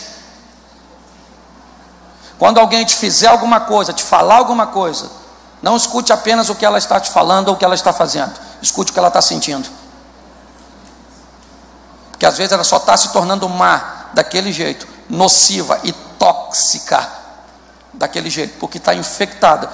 Quando 2.37 2.59
alguém 2.59 2.85
te 2.85 2.95
fizer 2.95 3.27
alguma 3.27 3.59
coisa, 3.61 3.91
te 3.91 4.03
falar 4.03 4.35
alguma 4.35 4.67
coisa, 4.67 5.09
Não 5.61 5.75
escute 5.75 6.13
apenas 6.13 6.49
o 6.49 6.55
que 6.55 6.65
ela 6.65 6.77
está 6.77 6.99
te 6.99 7.09
falando 7.09 7.49
ou 7.49 7.55
o 7.55 7.57
que 7.57 7.65
ela 7.65 7.75
está 7.75 7.91
fazendo. 7.91 8.33
Escute 8.61 8.91
o 8.91 8.93
que 8.93 8.99
ela 8.99 9.07
está 9.07 9.21
sentindo. 9.21 9.67
Porque 12.11 12.25
às 12.25 12.37
vezes 12.37 12.51
ela 12.51 12.63
só 12.63 12.77
está 12.77 12.95
se 12.97 13.11
tornando 13.13 13.47
má 13.47 14.07
daquele 14.13 14.51
jeito, 14.51 14.87
nociva 15.09 15.79
e 15.83 15.91
tóxica 15.91 17.07
daquele 17.93 18.29
jeito, 18.29 18.57
porque 18.59 18.77
está 18.77 18.93
infectada 18.93 19.69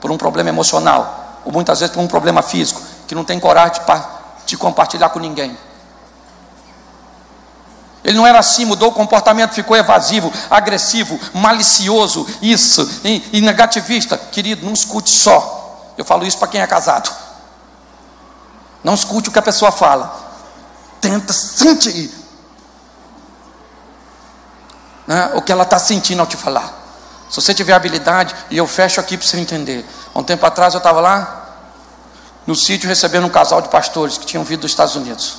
por 0.00 0.10
um 0.10 0.16
problema 0.16 0.48
emocional, 0.48 1.40
ou 1.44 1.52
muitas 1.52 1.80
vezes 1.80 1.94
por 1.94 2.00
um 2.00 2.06
problema 2.06 2.42
físico, 2.42 2.80
que 3.06 3.14
não 3.14 3.24
tem 3.24 3.38
coragem 3.38 3.82
de, 4.46 4.56
compartilhar 4.56 5.10
com 5.10 5.18
ninguém. 5.18 5.56
Ele 8.02 8.16
não 8.16 8.26
era 8.26 8.38
assim, 8.38 8.64
mudou 8.64 8.88
o 8.88 8.92
comportamento, 8.92 9.52
ficou 9.52 9.76
evasivo, 9.76 10.32
agressivo, 10.48 11.20
malicioso, 11.34 12.26
isso, 12.40 12.88
e, 13.04 13.22
e 13.32 13.40
negativista. 13.40 14.16
Querido, 14.16 14.64
não 14.64 14.72
escute 14.72 15.10
só. 15.10 15.92
Eu 15.98 16.04
falo 16.04 16.26
isso 16.26 16.38
para 16.38 16.48
quem 16.48 16.60
é 16.60 16.66
casado. 16.66 17.14
Não 18.82 18.94
escute 18.94 19.28
o 19.28 19.32
que 19.32 19.38
a 19.38 19.42
pessoa 19.42 19.70
fala. 19.70 20.28
Tenta 21.00 21.32
sentir 21.32 22.10
né, 25.06 25.32
o 25.34 25.42
que 25.42 25.52
ela 25.52 25.64
está 25.64 25.78
sentindo 25.78 26.20
ao 26.20 26.26
te 26.26 26.36
falar. 26.36 26.72
Se 27.28 27.36
você 27.40 27.52
tiver 27.52 27.74
habilidade, 27.74 28.34
e 28.50 28.56
eu 28.56 28.66
fecho 28.66 28.98
aqui 28.98 29.16
para 29.16 29.26
você 29.26 29.38
entender. 29.38 29.84
Há 30.14 30.18
um 30.18 30.24
tempo 30.24 30.44
atrás 30.46 30.72
eu 30.74 30.78
estava 30.78 31.00
lá 31.00 31.40
no 32.46 32.56
sítio 32.56 32.88
recebendo 32.88 33.26
um 33.26 33.30
casal 33.30 33.60
de 33.60 33.68
pastores 33.68 34.16
que 34.16 34.24
tinham 34.24 34.42
vindo 34.42 34.62
dos 34.62 34.70
Estados 34.70 34.96
Unidos. 34.96 35.36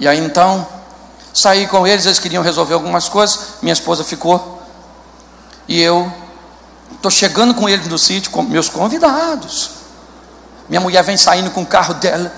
E 0.00 0.08
aí 0.08 0.18
então 0.18 0.66
Saí 1.32 1.66
com 1.66 1.86
eles, 1.86 2.04
eles 2.04 2.18
queriam 2.18 2.42
resolver 2.42 2.74
algumas 2.74 3.08
coisas, 3.08 3.54
minha 3.62 3.72
esposa 3.72 4.04
ficou. 4.04 4.62
E 5.66 5.80
eu 5.80 6.12
estou 6.92 7.10
chegando 7.10 7.54
com 7.54 7.68
eles 7.68 7.86
no 7.88 7.98
sítio, 7.98 8.30
com 8.30 8.42
meus 8.42 8.68
convidados. 8.68 9.70
Minha 10.68 10.80
mulher 10.80 11.02
vem 11.02 11.16
saindo 11.16 11.50
com 11.50 11.62
o 11.62 11.66
carro 11.66 11.94
dela, 11.94 12.32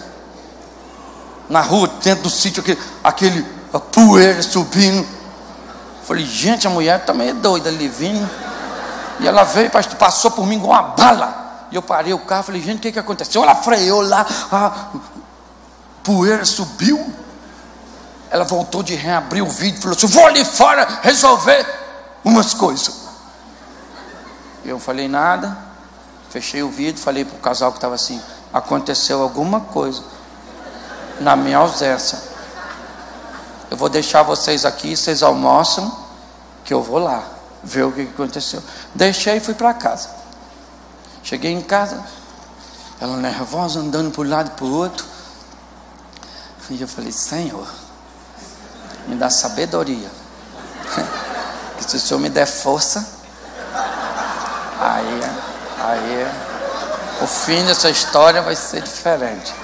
na 1.49 1.61
rua, 1.61 1.89
dentro 2.03 2.25
do 2.25 2.31
sítio, 2.31 2.61
aquele, 2.61 2.79
aquele 3.03 3.47
a 3.73 3.81
poeira 3.81 4.41
subindo. 4.43 5.07
Falei, 6.05 6.25
gente, 6.25 6.67
a 6.67 6.71
mulher 6.71 7.01
está 7.01 7.13
meio 7.13 7.35
doida 7.35 7.69
ali 7.69 7.89
vindo. 7.89 8.29
E 9.21 9.27
ela 9.27 9.43
veio, 9.43 9.71
passou 9.99 10.31
por 10.31 10.47
mim 10.47 10.61
com 10.61 10.69
uma 10.69 10.83
bala. 10.83 11.67
E 11.71 11.75
eu 11.75 11.83
parei 11.83 12.13
o 12.13 12.19
carro, 12.21 12.45
falei, 12.45 12.63
gente, 12.63 12.79
o 12.79 12.81
que, 12.81 12.93
que 12.93 12.99
aconteceu? 12.99 13.43
Ela 13.43 13.55
freou 13.57 14.01
lá, 14.01 14.27
a 14.53 14.89
poeira 16.05 16.45
subiu. 16.45 17.13
Ela 18.35 18.43
voltou 18.43 18.83
de 18.83 18.97
reabrir 18.97 19.45
o 19.45 19.49
vídeo 19.49 19.79
e 19.79 19.81
falou 19.81 19.97
assim: 19.97 20.09
Vou 20.09 20.27
ali 20.27 20.45
fora 20.45 20.99
resolver 21.03 21.65
umas 22.25 22.53
coisas. 22.53 22.93
Eu 24.65 24.81
falei 24.81 25.07
nada, 25.07 25.57
fechei 26.31 26.61
o 26.61 26.69
vídeo, 26.69 27.01
falei 27.01 27.25
para 27.25 27.37
o 27.37 27.39
casal 27.39 27.71
que 27.71 27.79
estava 27.79 27.95
assim: 27.95 28.21
Aconteceu 28.53 29.23
alguma 29.23 29.61
coisa 29.61 30.03
na 31.21 31.37
minha 31.37 31.59
ausência. 31.59 32.21
Eu 33.71 33.77
vou 33.77 33.89
deixar 33.89 34.25
vocês 34.25 34.65
aqui, 34.65 34.97
vocês 34.97 35.23
almoçam, 35.23 35.97
que 36.65 36.75
eu 36.75 36.83
vou 36.83 36.99
lá 36.99 37.23
ver 37.63 37.85
o 37.85 37.93
que 37.93 38.03
aconteceu. 38.03 38.61
Deixei 38.93 39.37
e 39.37 39.41
fui 39.41 39.55
para 39.55 39.73
casa. 39.75 40.11
Cheguei 41.23 41.53
em 41.53 41.63
casa, 41.63 42.03
ela 43.01 43.17
nervosa, 43.17 43.79
andando 43.79 44.11
para 44.11 44.23
um 44.23 44.29
lado 44.29 44.49
e 44.49 44.57
para 44.57 44.65
o 44.65 44.73
outro. 44.75 45.07
E 46.69 46.83
eu 46.83 46.89
falei, 46.89 47.13
Senhor, 47.13 47.84
me 49.07 49.17
dá 49.17 49.31
sabedoria. 49.31 50.09
que 51.79 51.91
se 51.91 51.97
o 51.97 52.01
Senhor 52.01 52.21
me 52.21 52.29
der 52.29 52.47
força, 52.47 53.07
aí, 54.81 55.21
aí 55.81 56.27
o 57.23 57.27
fim 57.27 57.65
dessa 57.65 57.91
história 57.91 58.43
vai 58.43 58.57
ser 58.57 58.83
diferente. 58.83 59.55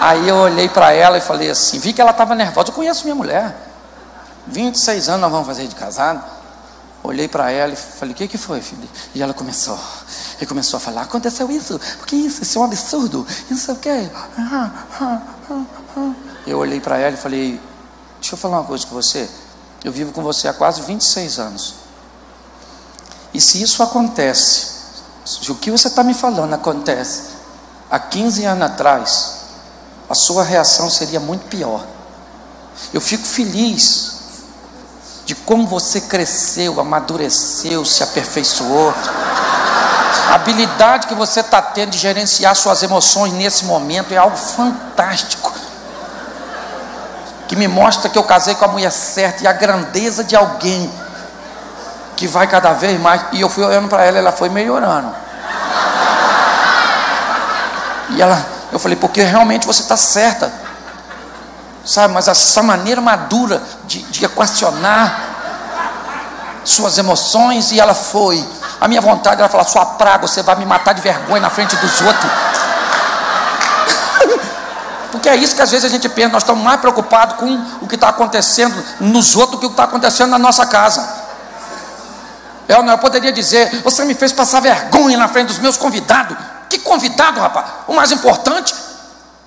Aí 0.00 0.28
eu 0.28 0.36
olhei 0.36 0.68
para 0.68 0.92
ela 0.92 1.18
e 1.18 1.20
falei 1.20 1.50
assim, 1.50 1.78
vi 1.78 1.92
que 1.92 2.00
ela 2.00 2.10
estava 2.10 2.34
nervosa. 2.34 2.70
Eu 2.70 2.74
conheço 2.74 3.04
minha 3.04 3.14
mulher. 3.14 3.54
26 4.46 5.08
anos 5.10 5.20
nós 5.20 5.30
vamos 5.30 5.46
fazer 5.46 5.66
de 5.66 5.74
casado. 5.74 6.24
Olhei 7.02 7.28
para 7.28 7.50
ela 7.50 7.72
e 7.72 7.76
falei, 7.76 8.12
o 8.12 8.16
que, 8.16 8.28
que 8.28 8.38
foi, 8.38 8.60
filho? 8.60 8.88
E 9.14 9.22
ela 9.22 9.32
começou, 9.32 9.78
e 10.38 10.44
começou 10.44 10.76
a 10.76 10.80
falar, 10.80 11.02
aconteceu 11.02 11.50
isso, 11.50 11.80
porque 11.98 12.14
isso, 12.14 12.42
isso 12.42 12.58
é 12.58 12.60
um 12.60 12.64
absurdo, 12.64 13.26
isso 13.50 13.70
é 13.70 13.74
o 13.74 13.76
quê? 13.78 14.10
Eu 16.46 16.58
olhei 16.58 16.78
para 16.78 16.98
ela 16.98 17.14
e 17.14 17.16
falei, 17.16 17.58
Deixa 18.20 18.34
eu 18.34 18.38
falar 18.38 18.58
uma 18.60 18.66
coisa 18.66 18.86
com 18.86 18.94
você. 18.94 19.28
Eu 19.82 19.90
vivo 19.90 20.12
com 20.12 20.22
você 20.22 20.46
há 20.46 20.52
quase 20.52 20.82
26 20.82 21.38
anos. 21.38 21.74
E 23.32 23.40
se 23.40 23.62
isso 23.62 23.82
acontece, 23.82 24.66
se 25.24 25.50
o 25.50 25.54
que 25.54 25.70
você 25.70 25.88
está 25.88 26.04
me 26.04 26.12
falando 26.12 26.52
acontece 26.52 27.22
há 27.90 27.98
15 27.98 28.44
anos 28.44 28.64
atrás, 28.64 29.34
a 30.08 30.14
sua 30.14 30.44
reação 30.44 30.90
seria 30.90 31.18
muito 31.18 31.46
pior. 31.46 31.84
Eu 32.92 33.00
fico 33.00 33.24
feliz 33.24 34.18
de 35.24 35.34
como 35.34 35.66
você 35.66 36.00
cresceu, 36.00 36.80
amadureceu, 36.80 37.84
se 37.84 38.02
aperfeiçoou. 38.02 38.92
A 40.28 40.34
habilidade 40.34 41.06
que 41.06 41.14
você 41.14 41.40
está 41.40 41.62
tendo 41.62 41.90
de 41.90 41.98
gerenciar 41.98 42.54
suas 42.54 42.82
emoções 42.82 43.32
nesse 43.32 43.64
momento 43.64 44.12
é 44.12 44.16
algo 44.16 44.36
fantástico 44.36 45.59
que 47.50 47.56
me 47.56 47.66
mostra 47.66 48.08
que 48.08 48.16
eu 48.16 48.22
casei 48.22 48.54
com 48.54 48.64
a 48.64 48.68
mulher 48.68 48.92
certa 48.92 49.42
e 49.42 49.46
a 49.48 49.52
grandeza 49.52 50.22
de 50.22 50.36
alguém 50.36 50.88
que 52.14 52.28
vai 52.28 52.46
cada 52.46 52.74
vez 52.74 53.00
mais. 53.00 53.22
E 53.32 53.40
eu 53.40 53.48
fui 53.48 53.64
olhando 53.64 53.88
para 53.88 54.04
ela, 54.04 54.18
ela 54.18 54.30
foi 54.30 54.48
melhorando. 54.48 55.12
E 58.10 58.22
ela, 58.22 58.40
eu 58.70 58.78
falei, 58.78 58.96
porque 58.96 59.24
realmente 59.24 59.66
você 59.66 59.82
está 59.82 59.96
certa, 59.96 60.52
sabe? 61.84 62.14
Mas 62.14 62.28
essa 62.28 62.62
maneira 62.62 63.00
madura 63.00 63.60
de, 63.84 64.00
de 64.04 64.24
equacionar 64.24 65.20
suas 66.64 66.98
emoções, 66.98 67.72
e 67.72 67.80
ela 67.80 67.94
foi. 67.94 68.48
A 68.80 68.86
minha 68.86 69.00
vontade 69.00 69.40
era 69.40 69.48
falar: 69.48 69.64
sua 69.64 69.84
praga, 69.84 70.24
você 70.24 70.40
vai 70.40 70.54
me 70.54 70.64
matar 70.64 70.92
de 70.92 71.00
vergonha 71.00 71.40
na 71.40 71.50
frente 71.50 71.74
dos 71.74 72.00
outros. 72.00 72.30
Porque 75.10 75.28
é 75.28 75.36
isso 75.36 75.54
que 75.54 75.62
às 75.62 75.70
vezes 75.70 75.84
a 75.84 75.88
gente 75.88 76.08
pensa, 76.08 76.28
nós 76.28 76.42
estamos 76.42 76.62
mais 76.62 76.80
preocupados 76.80 77.36
com 77.36 77.64
o 77.82 77.88
que 77.88 77.94
está 77.94 78.08
acontecendo 78.08 78.82
nos 79.00 79.36
outros 79.36 79.56
do 79.56 79.60
que 79.60 79.66
o 79.66 79.68
que 79.70 79.74
está 79.74 79.84
acontecendo 79.84 80.30
na 80.30 80.38
nossa 80.38 80.66
casa. 80.66 81.06
Eu, 82.68 82.82
não, 82.82 82.92
eu 82.92 82.98
poderia 82.98 83.32
dizer, 83.32 83.82
você 83.82 84.04
me 84.04 84.14
fez 84.14 84.32
passar 84.32 84.60
vergonha 84.60 85.18
na 85.18 85.26
frente 85.26 85.48
dos 85.48 85.58
meus 85.58 85.76
convidados. 85.76 86.36
Que 86.68 86.78
convidado, 86.78 87.40
rapaz? 87.40 87.66
O 87.88 87.92
mais 87.92 88.12
importante 88.12 88.72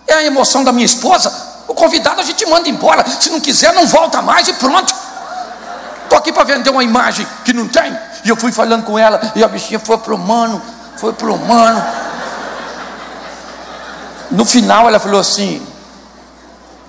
é 0.05 0.14
a 0.14 0.24
emoção 0.24 0.64
da 0.64 0.74
minha 0.74 0.86
esposa. 0.86 1.32
O 1.68 1.74
convidado 1.74 2.20
a 2.20 2.24
gente 2.24 2.45
manda 2.45 2.68
embora. 2.68 3.05
Se 3.20 3.30
não 3.30 3.39
quiser, 3.39 3.74
não 3.74 3.88
volta 3.88 4.22
mais 4.22 4.47
e 4.49 4.53
pronto. 4.53 4.93
Estou 6.03 6.20
aqui 6.20 6.34
para 6.34 6.43
vender 6.43 6.70
uma 6.70 6.84
imagem 6.84 7.26
que 7.45 7.53
não 7.53 7.68
tem. 7.68 7.97
E 8.26 8.30
eu 8.30 8.36
fui 8.36 8.51
falando 8.51 8.84
com 8.84 8.99
ela, 8.99 9.20
e 9.36 9.43
a 9.43 9.47
bichinha 9.47 9.80
foi 9.80 9.97
para 9.97 10.14
o 10.14 10.16
humano, 10.16 10.61
foi 10.97 11.14
para 11.14 11.28
o 11.28 11.36
humano. 11.36 11.84
No 14.32 14.46
final 14.46 14.88
ela 14.88 15.00
falou 15.00 15.20
assim: 15.20 15.66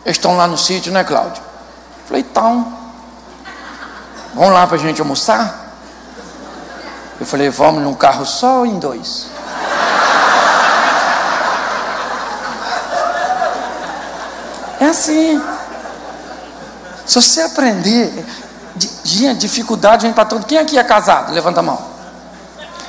estão 0.04 0.36
lá 0.36 0.46
no 0.46 0.58
sítio, 0.58 0.92
né, 0.92 1.04
Cláudio? 1.04 1.42
Falei, 2.06 2.22
então, 2.22 2.72
vamos 4.34 4.52
lá 4.52 4.66
para 4.66 4.76
a 4.76 4.80
gente 4.80 5.00
almoçar? 5.00 5.62
Eu 7.18 7.26
falei, 7.26 7.48
vamos 7.48 7.82
num 7.82 7.94
carro 7.94 8.26
só 8.26 8.58
ou 8.58 8.66
em 8.66 8.78
dois? 8.78 9.28
É 14.80 14.86
assim. 14.86 15.42
Se 17.06 17.14
você 17.20 17.42
aprender, 17.42 18.26
gente, 19.04 19.40
dificuldade 19.40 20.02
vem 20.02 20.12
para 20.12 20.24
todo. 20.24 20.44
Quem 20.44 20.58
aqui 20.58 20.78
é 20.78 20.84
casado? 20.84 21.32
Levanta 21.32 21.60
a 21.60 21.62
mão. 21.62 21.80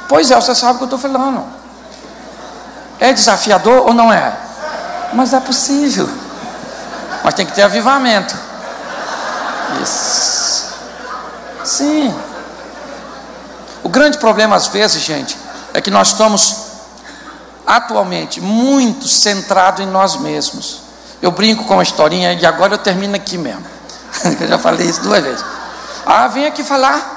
Pois 0.07 0.29
é, 0.31 0.35
você 0.35 0.53
sabe 0.53 0.73
o 0.73 0.77
que 0.77 0.83
eu 0.83 0.97
estou 0.97 0.99
falando. 0.99 1.54
É 2.99 3.13
desafiador 3.13 3.87
ou 3.87 3.93
não 3.93 4.11
é? 4.11 4.33
Mas 5.13 5.33
é 5.33 5.39
possível. 5.39 6.09
Mas 7.23 7.33
tem 7.33 7.45
que 7.45 7.53
ter 7.53 7.63
avivamento. 7.63 8.35
Isso. 9.81 10.65
Sim. 11.63 12.13
O 13.83 13.89
grande 13.89 14.17
problema 14.17 14.55
às 14.55 14.67
vezes, 14.67 15.01
gente, 15.01 15.37
é 15.73 15.81
que 15.81 15.91
nós 15.91 16.09
estamos 16.09 16.65
atualmente 17.65 18.39
muito 18.39 19.07
centrados 19.07 19.81
em 19.81 19.87
nós 19.87 20.17
mesmos. 20.17 20.81
Eu 21.21 21.31
brinco 21.31 21.63
com 21.65 21.79
a 21.79 21.83
historinha 21.83 22.33
e 22.33 22.45
agora 22.45 22.75
eu 22.75 22.77
termino 22.77 23.15
aqui 23.15 23.37
mesmo. 23.37 23.65
eu 24.39 24.47
já 24.47 24.59
falei 24.59 24.87
isso 24.87 25.01
duas 25.01 25.23
vezes. 25.23 25.43
Ah, 26.05 26.27
vem 26.27 26.45
aqui 26.45 26.63
falar. 26.63 27.13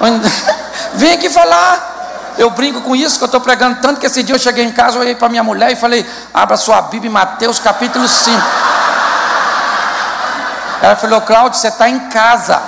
vem 0.94 1.12
aqui 1.12 1.28
falar. 1.28 1.95
Eu 2.38 2.50
brinco 2.50 2.82
com 2.82 2.94
isso, 2.94 3.18
que 3.18 3.24
eu 3.24 3.26
estou 3.26 3.40
pregando 3.40 3.80
tanto 3.80 3.98
que 3.98 4.06
esse 4.06 4.22
dia 4.22 4.34
eu 4.34 4.38
cheguei 4.38 4.64
em 4.64 4.72
casa, 4.72 4.98
olhei 4.98 5.14
para 5.14 5.28
minha 5.28 5.42
mulher 5.42 5.72
e 5.72 5.76
falei: 5.76 6.08
abra 6.34 6.56
sua 6.56 6.82
Bíblia 6.82 7.08
em 7.08 7.12
Mateus 7.12 7.58
capítulo 7.58 8.06
5. 8.06 8.42
Ela 10.82 10.96
falou: 10.96 11.20
Cláudio, 11.22 11.58
você 11.58 11.68
está 11.68 11.88
em 11.88 11.98
casa. 12.08 12.60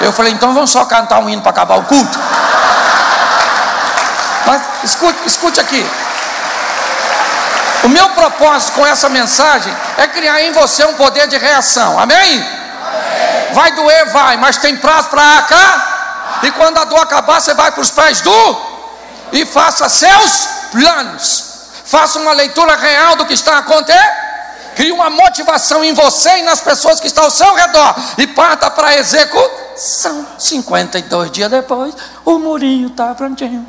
Eu 0.00 0.12
falei, 0.12 0.32
então 0.32 0.54
vamos 0.54 0.70
só 0.70 0.86
cantar 0.86 1.18
um 1.18 1.28
hino 1.28 1.42
para 1.42 1.50
acabar 1.50 1.76
o 1.76 1.84
culto. 1.84 2.18
Mas 4.46 4.62
escute, 4.82 5.18
escute 5.26 5.60
aqui. 5.60 5.86
O 7.84 7.88
meu 7.88 8.08
propósito 8.10 8.72
com 8.72 8.86
essa 8.86 9.08
mensagem 9.08 9.74
é 9.98 10.06
criar 10.06 10.40
em 10.42 10.52
você 10.52 10.84
um 10.86 10.94
poder 10.94 11.26
de 11.28 11.36
reação. 11.36 11.98
Amém? 11.98 12.18
Amém. 12.18 13.52
Vai 13.52 13.72
doer, 13.72 14.06
vai, 14.10 14.36
mas 14.38 14.56
tem 14.56 14.76
prazo 14.76 15.08
para 15.08 15.42
cá. 15.42 15.89
E 16.42 16.50
quando 16.52 16.78
a 16.78 16.84
dor 16.84 17.00
acabar, 17.00 17.40
você 17.40 17.54
vai 17.54 17.70
para 17.72 17.80
os 17.80 17.90
pés 17.90 18.20
do 18.20 18.70
e 19.32 19.44
faça 19.46 19.88
seus 19.88 20.48
planos. 20.70 21.50
Faça 21.84 22.18
uma 22.18 22.32
leitura 22.32 22.76
real 22.76 23.16
do 23.16 23.26
que 23.26 23.34
está 23.34 23.58
acontecendo. 23.58 24.30
Crie 24.74 24.92
uma 24.92 25.10
motivação 25.10 25.82
em 25.84 25.92
você 25.92 26.38
e 26.38 26.42
nas 26.42 26.60
pessoas 26.60 27.00
que 27.00 27.06
estão 27.06 27.24
ao 27.24 27.30
seu 27.30 27.54
redor. 27.54 27.94
E 28.16 28.26
parta 28.28 28.70
para 28.70 28.88
a 28.88 28.96
execução. 28.96 30.26
52 30.38 31.30
dias 31.30 31.50
depois, 31.50 31.94
o 32.24 32.38
murinho 32.38 32.88
está 32.88 33.14
prontinho. 33.14 33.66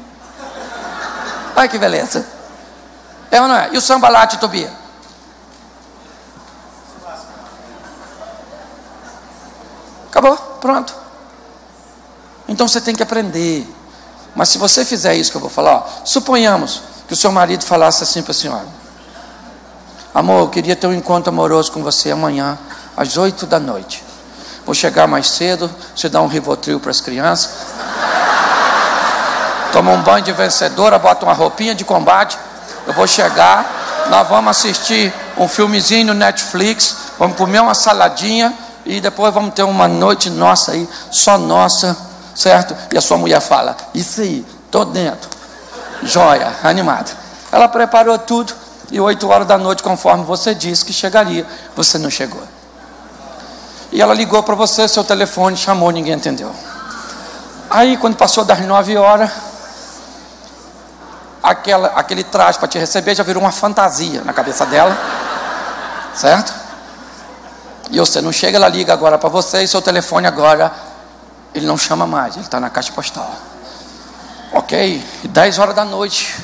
Olha 1.55 1.67
que 1.67 1.77
beleza. 1.77 2.25
É 3.29 3.41
ou 3.41 3.47
não 3.47 3.55
é? 3.55 3.69
E 3.71 3.77
o 3.77 3.81
sambalate, 3.81 4.37
Tobia? 4.37 4.71
Acabou, 10.09 10.37
pronto. 10.59 11.00
Então 12.47 12.67
você 12.67 12.81
tem 12.81 12.95
que 12.95 13.03
aprender. 13.03 13.67
Mas 14.35 14.49
se 14.49 14.57
você 14.57 14.85
fizer 14.85 15.15
isso 15.15 15.31
que 15.31 15.37
eu 15.37 15.41
vou 15.41 15.49
falar, 15.49 15.73
ó, 15.73 15.83
suponhamos 16.05 16.81
que 17.07 17.13
o 17.13 17.17
seu 17.17 17.31
marido 17.31 17.65
falasse 17.65 18.03
assim 18.03 18.21
para 18.21 18.31
a 18.31 18.35
senhora: 18.35 18.67
Amor, 20.13 20.41
eu 20.41 20.47
queria 20.49 20.75
ter 20.75 20.87
um 20.87 20.93
encontro 20.93 21.29
amoroso 21.29 21.71
com 21.71 21.83
você 21.83 22.11
amanhã, 22.11 22.57
às 22.95 23.17
oito 23.17 23.45
da 23.45 23.59
noite. 23.59 24.03
Vou 24.65 24.75
chegar 24.75 25.07
mais 25.07 25.27
cedo, 25.27 25.69
você 25.95 26.07
dá 26.07 26.21
um 26.21 26.27
rivotril 26.27 26.79
para 26.79 26.91
as 26.91 27.01
crianças. 27.01 27.51
Toma 29.71 29.91
um 29.91 30.01
banho 30.01 30.23
de 30.23 30.31
vencedora, 30.33 30.99
bota 30.99 31.25
uma 31.25 31.33
roupinha 31.33 31.73
de 31.73 31.83
combate. 31.83 32.37
Eu 32.85 32.93
vou 32.93 33.07
chegar, 33.07 34.07
nós 34.09 34.27
vamos 34.27 34.51
assistir 34.51 35.13
um 35.37 35.47
filmezinho 35.47 36.07
no 36.07 36.13
Netflix, 36.13 36.95
vamos 37.17 37.37
comer 37.37 37.61
uma 37.61 37.73
saladinha 37.73 38.53
e 38.85 38.99
depois 38.99 39.33
vamos 39.33 39.53
ter 39.53 39.63
uma 39.63 39.87
noite 39.87 40.29
nossa 40.29 40.73
aí, 40.73 40.87
só 41.09 41.37
nossa 41.37 42.10
certo? 42.35 42.75
E 42.91 42.97
a 42.97 43.01
sua 43.01 43.17
mulher 43.17 43.39
fala: 43.41 43.75
Isso 43.93 44.21
aí, 44.21 44.45
estou 44.65 44.85
dentro. 44.85 45.29
Joia, 46.03 46.55
animada. 46.63 47.11
Ela 47.51 47.67
preparou 47.67 48.17
tudo 48.17 48.53
e 48.91 48.99
oito 48.99 49.29
horas 49.29 49.47
da 49.47 49.57
noite, 49.57 49.81
conforme 49.81 50.23
você 50.23 50.53
disse 50.53 50.83
que 50.83 50.91
chegaria, 50.91 51.45
você 51.75 51.97
não 51.97 52.09
chegou. 52.09 52.43
E 53.91 54.01
ela 54.01 54.13
ligou 54.13 54.41
para 54.43 54.55
você, 54.55 54.87
seu 54.87 55.03
telefone 55.03 55.55
chamou, 55.55 55.91
ninguém 55.91 56.13
entendeu. 56.13 56.53
Aí, 57.69 57.97
quando 57.97 58.15
passou 58.15 58.43
das 58.43 58.59
nove 58.61 58.97
horas, 58.97 59.31
aquela, 61.41 61.87
aquele 61.89 62.23
traje 62.23 62.59
para 62.59 62.67
te 62.67 62.77
receber 62.77 63.15
já 63.15 63.23
virou 63.23 63.41
uma 63.41 63.51
fantasia 63.51 64.21
na 64.23 64.33
cabeça 64.33 64.65
dela, 64.65 64.97
certo? 66.13 66.53
E 67.89 67.99
você 67.99 68.21
não 68.21 68.31
chega, 68.31 68.57
ela 68.57 68.67
liga 68.67 68.93
agora 68.93 69.17
para 69.17 69.29
você 69.29 69.63
e 69.63 69.67
seu 69.67 69.81
telefone 69.81 70.27
agora 70.27 70.71
ele 71.53 71.65
não 71.65 71.77
chama 71.77 72.07
mais, 72.07 72.35
ele 72.35 72.45
está 72.45 72.59
na 72.59 72.69
caixa 72.69 72.91
postal. 72.93 73.31
Ok, 74.53 75.05
10 75.23 75.59
horas 75.59 75.75
da 75.75 75.85
noite. 75.85 76.35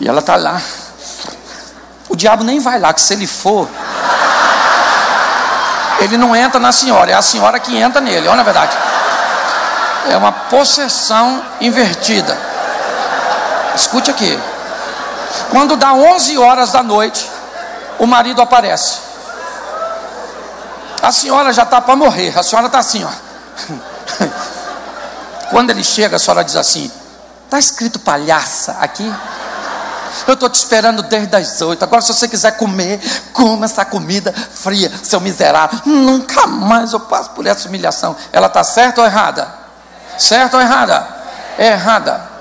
E 0.00 0.08
ela 0.08 0.20
está 0.20 0.36
lá. 0.36 0.60
O 2.08 2.16
diabo 2.16 2.44
nem 2.44 2.60
vai 2.60 2.78
lá, 2.78 2.92
que 2.92 3.00
se 3.00 3.12
ele 3.14 3.26
for, 3.26 3.68
ele 6.00 6.16
não 6.16 6.34
entra 6.36 6.60
na 6.60 6.72
senhora, 6.72 7.10
é 7.10 7.14
a 7.14 7.22
senhora 7.22 7.58
que 7.58 7.76
entra 7.76 8.00
nele, 8.00 8.28
olha 8.28 8.40
a 8.40 8.44
verdade. 8.44 8.76
É 10.08 10.16
uma 10.16 10.32
possessão 10.32 11.42
invertida. 11.60 12.38
Escute 13.74 14.10
aqui. 14.10 14.38
Quando 15.50 15.76
dá 15.76 15.92
11 15.92 16.38
horas 16.38 16.70
da 16.70 16.82
noite, 16.82 17.28
o 17.98 18.06
marido 18.06 18.42
aparece. 18.42 19.03
A 21.04 21.12
senhora 21.12 21.52
já 21.52 21.64
está 21.64 21.82
para 21.82 21.94
morrer, 21.94 22.36
a 22.36 22.42
senhora 22.42 22.66
está 22.66 22.78
assim, 22.78 23.04
ó. 23.04 23.10
Quando 25.50 25.68
ele 25.68 25.84
chega, 25.84 26.16
a 26.16 26.18
senhora 26.18 26.42
diz 26.42 26.56
assim: 26.56 26.90
está 27.44 27.58
escrito 27.58 27.98
palhaça 27.98 28.78
aqui? 28.80 29.12
Eu 30.26 30.32
estou 30.32 30.48
te 30.48 30.54
esperando 30.54 31.02
desde 31.02 31.36
as 31.36 31.60
oito. 31.60 31.82
Agora, 31.82 32.00
se 32.00 32.08
você 32.08 32.26
quiser 32.26 32.52
comer, 32.52 33.00
coma 33.34 33.66
essa 33.66 33.84
comida 33.84 34.32
fria, 34.32 34.90
seu 35.02 35.20
miserável. 35.20 35.78
Nunca 35.84 36.46
mais 36.46 36.94
eu 36.94 37.00
passo 37.00 37.30
por 37.30 37.46
essa 37.46 37.68
humilhação. 37.68 38.16
Ela 38.32 38.46
está 38.46 38.64
certa 38.64 39.02
ou 39.02 39.06
errada? 39.06 39.52
Certa 40.16 40.56
ou 40.56 40.62
errada? 40.62 41.06
É 41.58 41.72
errada. 41.72 42.33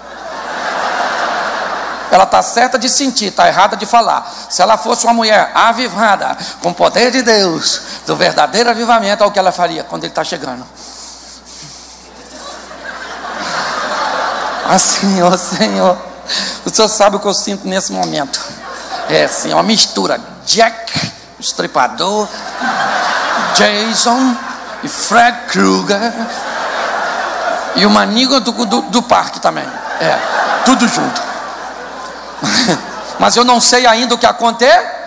Ela 2.13 2.25
está 2.25 2.43
certa 2.43 2.77
de 2.77 2.87
sentir, 2.87 3.29
está 3.29 3.47
errada 3.47 3.75
de 3.75 3.87
falar. 3.87 4.31
Se 4.47 4.61
ela 4.61 4.77
fosse 4.77 5.03
uma 5.03 5.15
mulher 5.15 5.51
avivada, 5.55 6.37
com 6.61 6.69
o 6.69 6.73
poder 6.73 7.09
de 7.09 7.23
Deus, 7.23 7.81
do 8.05 8.15
verdadeiro 8.15 8.69
avivamento, 8.69 9.23
é 9.23 9.25
o 9.25 9.31
que 9.31 9.39
ela 9.39 9.51
faria 9.51 9.83
quando 9.83 10.03
ele 10.03 10.11
está 10.11 10.23
chegando. 10.23 10.63
Assim, 14.69 15.23
ó 15.23 15.35
Senhor, 15.35 15.97
o 16.63 16.69
Senhor 16.69 16.87
sabe 16.87 17.15
o 17.15 17.19
que 17.19 17.27
eu 17.27 17.33
sinto 17.33 17.67
nesse 17.67 17.91
momento. 17.91 18.39
É 19.09 19.23
assim, 19.23 19.51
uma 19.51 19.63
mistura. 19.63 20.21
Jack, 20.45 21.11
estripador, 21.39 22.27
Jason 23.55 24.35
e 24.83 24.87
Fred 24.87 25.47
Krueger. 25.47 26.13
E 27.75 27.87
o 27.87 27.89
manigo 27.89 28.39
do, 28.39 28.51
do, 28.67 28.81
do 28.83 29.01
parque 29.01 29.39
também. 29.39 29.65
É, 29.99 30.15
tudo 30.63 30.87
junto. 30.87 31.32
Mas 33.19 33.35
eu 33.35 33.43
não 33.43 33.59
sei 33.59 33.85
ainda 33.85 34.15
o 34.15 34.17
que 34.17 34.25
acontece. 34.25 35.03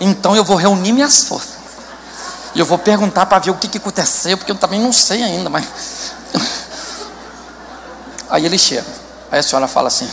Então 0.00 0.36
eu 0.36 0.44
vou 0.44 0.56
reunir 0.56 0.92
minhas 0.92 1.24
forças. 1.24 1.58
E 2.54 2.60
eu 2.60 2.66
vou 2.66 2.78
perguntar 2.78 3.26
para 3.26 3.38
ver 3.38 3.50
o 3.50 3.54
que, 3.54 3.68
que 3.68 3.78
aconteceu, 3.78 4.36
porque 4.36 4.50
eu 4.50 4.56
também 4.56 4.80
não 4.80 4.92
sei 4.92 5.22
ainda, 5.22 5.50
mas. 5.50 5.66
Aí 8.30 8.44
ele 8.44 8.58
chega. 8.58 8.86
Aí 9.30 9.40
a 9.40 9.42
senhora 9.42 9.68
fala 9.68 9.88
assim. 9.88 10.08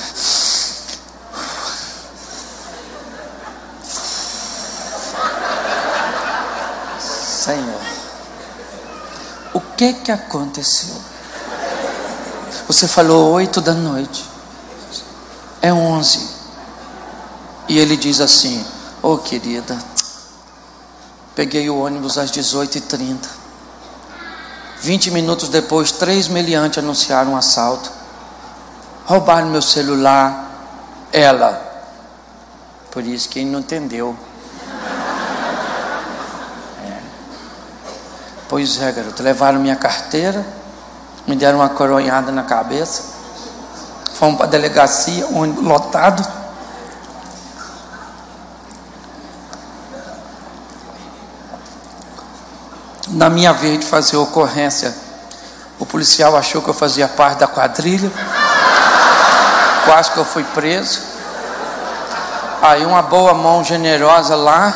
Senhor, 7.00 7.82
o 9.54 9.62
que 9.62 9.94
que 9.94 10.12
aconteceu? 10.12 10.96
Você 12.68 12.88
falou 12.88 13.34
oito 13.34 13.62
da 13.62 13.74
noite 13.74 14.35
11. 16.06 16.30
E 17.68 17.80
ele 17.80 17.98
diz 17.98 18.22
assim: 18.22 18.64
Ô 19.02 19.14
oh, 19.14 19.18
querida, 19.18 19.78
peguei 21.34 21.68
o 21.70 21.80
ônibus 21.80 22.18
às 22.20 22.32
18h30. 22.32 23.18
20 24.82 25.10
minutos 25.12 25.50
depois, 25.50 25.92
três 25.92 26.28
meliantes 26.28 26.78
anunciaram 26.78 27.32
um 27.32 27.38
assalto. 27.38 27.92
Roubaram 29.06 29.48
meu 29.48 29.62
celular. 29.62 30.44
Ela. 31.12 31.62
Por 32.92 33.04
isso 33.04 33.30
que 33.30 33.40
ele 33.40 33.50
não 33.50 33.60
entendeu. 33.60 34.16
É. 36.84 37.00
Pois 38.48 38.80
é, 38.80 38.92
garoto. 38.92 39.24
Levaram 39.24 39.60
minha 39.60 39.76
carteira. 39.76 40.46
Me 41.26 41.36
deram 41.36 41.60
uma 41.60 41.70
coronhada 41.70 42.32
na 42.32 42.44
cabeça 42.44 43.15
Fomos 44.16 44.38
para 44.38 44.46
a 44.46 44.50
delegacia, 44.50 45.28
ônibus 45.28 45.62
lotado. 45.62 46.26
Na 53.10 53.30
minha 53.30 53.52
vez 53.52 53.82
de 53.82 53.86
fazer 53.86 54.16
ocorrência, 54.16 54.96
o 55.78 55.86
policial 55.86 56.38
achou 56.38 56.62
que 56.62 56.70
eu 56.70 56.74
fazia 56.74 57.10
parte 57.10 57.40
da 57.40 57.48
quadrilha. 57.48 58.10
Quase 59.84 60.12
que 60.12 60.18
eu 60.18 60.26
fui 60.26 60.46
preso. 60.46 61.02
Aí 62.62 62.86
uma 62.86 63.02
boa 63.02 63.34
mão 63.34 63.66
generosa 63.66 64.34
lá 64.38 64.74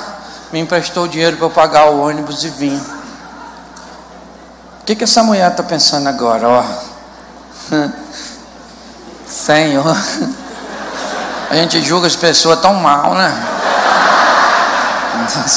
me 0.52 0.60
emprestou 0.60 1.08
dinheiro 1.08 1.38
para 1.38 1.46
eu 1.46 1.50
pagar 1.50 1.90
o 1.92 2.02
ônibus 2.02 2.44
e 2.44 2.50
vim. 2.50 2.78
O 4.82 4.86
que, 4.86 4.98
que 4.98 5.06
essa 5.06 5.24
mulher 5.24 5.50
está 5.50 5.64
pensando 5.64 6.10
agora? 6.10 6.46
Ó. 6.46 6.64
Senhor. 9.30 9.96
A 11.52 11.56
gente 11.56 11.82
julga 11.82 12.08
as 12.08 12.16
pessoas 12.16 12.60
tão 12.60 12.74
mal, 12.76 13.14
né? 13.14 13.32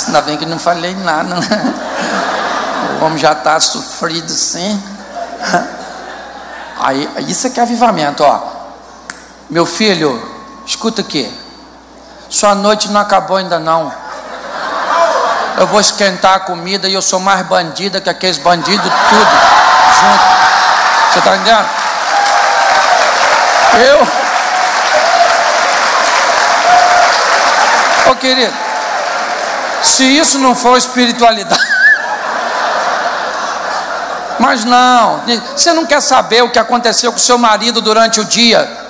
Ainda 0.07 0.20
bem 0.23 0.37
que 0.37 0.45
não 0.45 0.59
falei 0.59 0.95
nada, 0.95 1.35
né? 1.35 1.75
O 3.01 3.05
homem 3.05 3.18
já 3.18 3.33
está 3.33 3.59
sofrido 3.59 4.31
sim. 4.31 4.83
Aí, 6.81 7.09
isso 7.29 7.47
é 7.47 7.51
que 7.51 7.61
é 7.61 7.62
avivamento, 7.62 8.23
ó. 8.23 8.41
Meu 9.49 9.64
filho, 9.64 10.20
escuta 10.66 11.01
aqui. 11.01 11.33
Sua 12.29 12.55
noite 12.55 12.91
não 12.91 13.01
acabou 13.01 13.37
ainda 13.37 13.59
não. 13.59 13.93
Eu 15.59 15.66
vou 15.66 15.81
esquentar 15.81 16.35
a 16.35 16.41
comida 16.41 16.89
e 16.89 16.95
eu 16.95 17.03
sou 17.03 17.20
mais 17.20 17.47
bandida 17.47 18.01
que 18.01 18.11
aqueles 18.11 18.39
bandidos 18.39 18.91
tudo 19.09 19.31
junto. 20.01 21.12
Você 21.12 21.18
está 21.18 21.37
entendendo? 21.37 21.82
Eu. 23.79 24.03
Ô 28.07 28.11
oh, 28.11 28.16
querido, 28.16 28.53
se 29.83 30.05
isso 30.05 30.39
não 30.39 30.55
for 30.55 30.77
espiritualidade. 30.77 31.61
Mas 34.39 34.64
não, 34.64 35.23
você 35.57 35.73
não 35.73 35.87
quer 35.87 36.03
saber 36.03 36.43
o 36.43 36.51
que 36.51 36.59
aconteceu 36.59 37.12
com 37.12 37.18
seu 37.18 37.39
marido 37.39 37.81
durante 37.81 38.20
o 38.20 38.25
dia. 38.25 38.81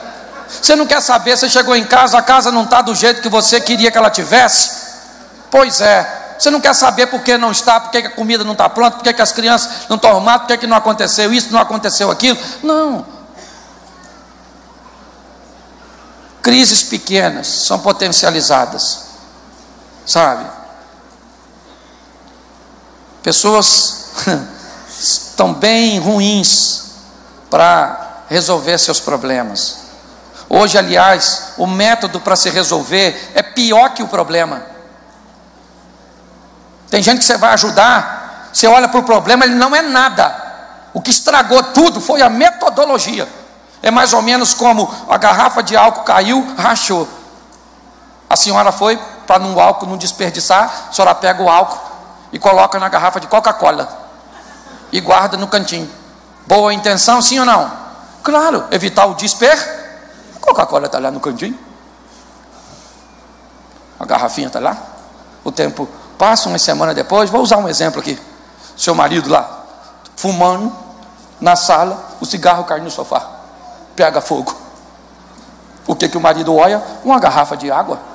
Você 0.49 0.75
não 0.75 0.87
quer 0.87 1.01
saber, 1.01 1.37
você 1.37 1.49
chegou 1.49 1.77
em 1.77 1.85
casa, 1.85 2.19
a 2.19 2.23
casa 2.23 2.51
não 2.51 2.65
está 2.65 2.83
do 2.83 2.95
jeito 2.95 3.23
que 3.23 3.29
você 3.29 3.61
queria 3.61 3.91
que 3.91 3.97
ela 3.97 4.11
tivesse. 4.11 4.83
Pois 5.51 5.81
é, 5.81 6.35
você 6.39 6.51
não 6.51 6.61
quer 6.61 6.75
saber 6.75 7.07
por 7.07 7.21
que 7.21 7.39
não 7.39 7.53
está, 7.53 7.79
por 7.79 7.91
que 7.91 7.99
a 7.99 8.11
comida 8.11 8.43
não 8.43 8.53
está 8.53 8.69
pronta, 8.69 8.97
por 8.97 9.05
que 9.05 9.23
as 9.23 9.33
crianças 9.33 9.89
não 9.89 9.97
estão 9.97 10.11
arrumadas, 10.11 10.47
por 10.47 10.57
que 10.57 10.67
não 10.67 10.77
aconteceu 10.77 11.33
isso, 11.33 11.53
não 11.53 11.61
aconteceu 11.61 12.11
aquilo. 12.11 12.37
Não. 12.63 13.22
Crises 16.43 16.83
pequenas 16.83 17.47
são 17.47 17.79
potencializadas, 17.79 19.05
sabe? 20.05 20.45
Pessoas 23.23 24.07
estão 24.91 25.55
bem 25.55 26.01
ruins 26.01 26.83
para 27.49 28.25
resolver 28.29 28.77
seus 28.79 28.99
problemas. 28.99 29.83
Hoje, 30.49 30.77
aliás, 30.77 31.53
o 31.57 31.67
método 31.67 32.21
para 32.21 32.35
se 32.35 32.51
resolver 32.51 33.31
é 33.35 33.43
pior 33.43 33.91
que 33.91 34.03
o 34.03 34.09
problema. 34.09 34.67
Tem 36.91 37.03
gente 37.03 37.21
que 37.21 37.25
você 37.25 37.39
vai 37.39 37.55
ajudar, 37.55 38.51
você 38.53 38.67
olha 38.67 38.89
para 38.89 39.01
o 39.01 39.05
problema, 39.05 39.45
ele 39.45 39.55
não 39.55 39.75
é 39.75 39.81
nada. 39.81 40.43
O 40.93 41.01
que 41.01 41.11
estragou 41.11 41.63
tudo 41.63 42.01
foi 42.01 42.21
a 42.21 42.29
metodologia. 42.29 43.29
É 43.83 43.91
mais 43.91 44.13
ou 44.13 44.23
menos 44.23 44.55
como 44.55 44.89
a 45.09 45.19
garrafa 45.19 45.63
de 45.63 45.77
álcool 45.77 46.05
caiu, 46.05 46.55
rachou. 46.57 47.09
A 48.31 48.37
senhora 48.37 48.71
foi 48.71 48.97
para 49.27 49.43
o 49.43 49.61
álcool 49.61 49.87
não 49.87 49.97
desperdiçar, 49.97 50.89
a 50.89 50.93
senhora 50.93 51.15
pega 51.15 51.43
o 51.43 51.49
álcool 51.49 51.79
e 52.33 52.39
coloca 52.39 52.79
na 52.79 52.89
garrafa 52.89 53.21
de 53.21 53.27
Coca-Cola 53.27 53.89
e 54.93 55.01
guarda 55.01 55.37
no 55.37 55.49
cantinho. 55.49 55.91
Boa 56.47 56.73
intenção, 56.73 57.21
sim 57.21 57.39
ou 57.39 57.45
não? 57.45 57.71
Claro, 58.23 58.65
evitar 58.71 59.07
o 59.07 59.15
desper. 59.15 59.57
A 60.37 60.41
Coca-Cola 60.41 60.87
está 60.87 60.99
lá 60.99 61.11
no 61.11 61.21
cantinho. 61.21 61.59
A 63.99 64.05
garrafinha 64.05 64.47
está 64.47 64.61
lá. 64.61 64.77
O 65.45 65.51
tempo 65.51 65.89
passa, 66.17 66.49
uma 66.49 66.59
semana 66.59 66.95
depois. 66.95 67.31
Vou 67.31 67.43
usar 67.43 67.57
um 67.57 67.69
exemplo 67.69 68.01
aqui. 68.01 68.19
Seu 68.77 68.95
marido 68.95 69.29
lá, 69.29 69.65
fumando 70.17 70.73
na 71.41 71.57
sala, 71.57 72.17
o 72.21 72.25
cigarro 72.25 72.65
cai 72.65 72.81
no 72.81 72.91
sofá, 72.91 73.21
pega 73.95 74.21
fogo. 74.21 74.55
O 75.87 75.95
que, 75.95 76.09
que 76.09 76.17
o 76.17 76.21
marido 76.21 76.55
olha? 76.55 76.83
Uma 77.05 77.19
garrafa 77.19 77.57
de 77.57 77.71
água. 77.71 78.13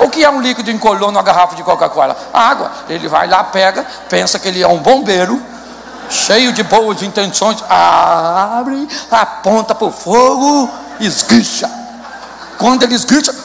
O 0.00 0.08
que 0.08 0.24
é 0.24 0.30
um 0.30 0.40
líquido 0.40 0.70
incolor 0.70 1.12
numa 1.12 1.22
garrafa 1.22 1.54
de 1.54 1.62
Coca-Cola? 1.62 2.16
Água. 2.32 2.72
Ele 2.88 3.06
vai 3.06 3.28
lá, 3.28 3.44
pega, 3.44 3.86
pensa 4.08 4.38
que 4.38 4.48
ele 4.48 4.62
é 4.62 4.66
um 4.66 4.78
bombeiro, 4.78 5.40
cheio 6.08 6.52
de 6.52 6.62
boas 6.62 7.02
intenções, 7.02 7.62
abre, 7.68 8.88
aponta 9.10 9.74
para 9.74 9.86
o 9.86 9.92
fogo, 9.92 10.70
esguicha. 10.98 11.70
Quando 12.58 12.82
ele 12.82 12.94
esguicha, 12.94 13.32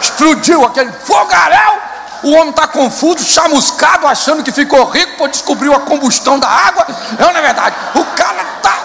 explodiu 0.00 0.64
aquele 0.64 0.92
fogaréu. 0.92 1.81
O 2.22 2.30
homem 2.32 2.50
está 2.50 2.68
confuso, 2.68 3.24
chamuscado, 3.24 4.06
achando 4.06 4.42
que 4.42 4.52
ficou 4.52 4.84
rico, 4.84 5.16
por 5.16 5.28
descobriu 5.28 5.74
a 5.74 5.80
combustão 5.80 6.38
da 6.38 6.48
água. 6.48 6.86
Não, 7.18 7.32
não 7.32 7.38
é 7.38 7.42
verdade. 7.42 7.76
O 7.94 8.04
cara 8.16 8.42
está. 8.56 8.78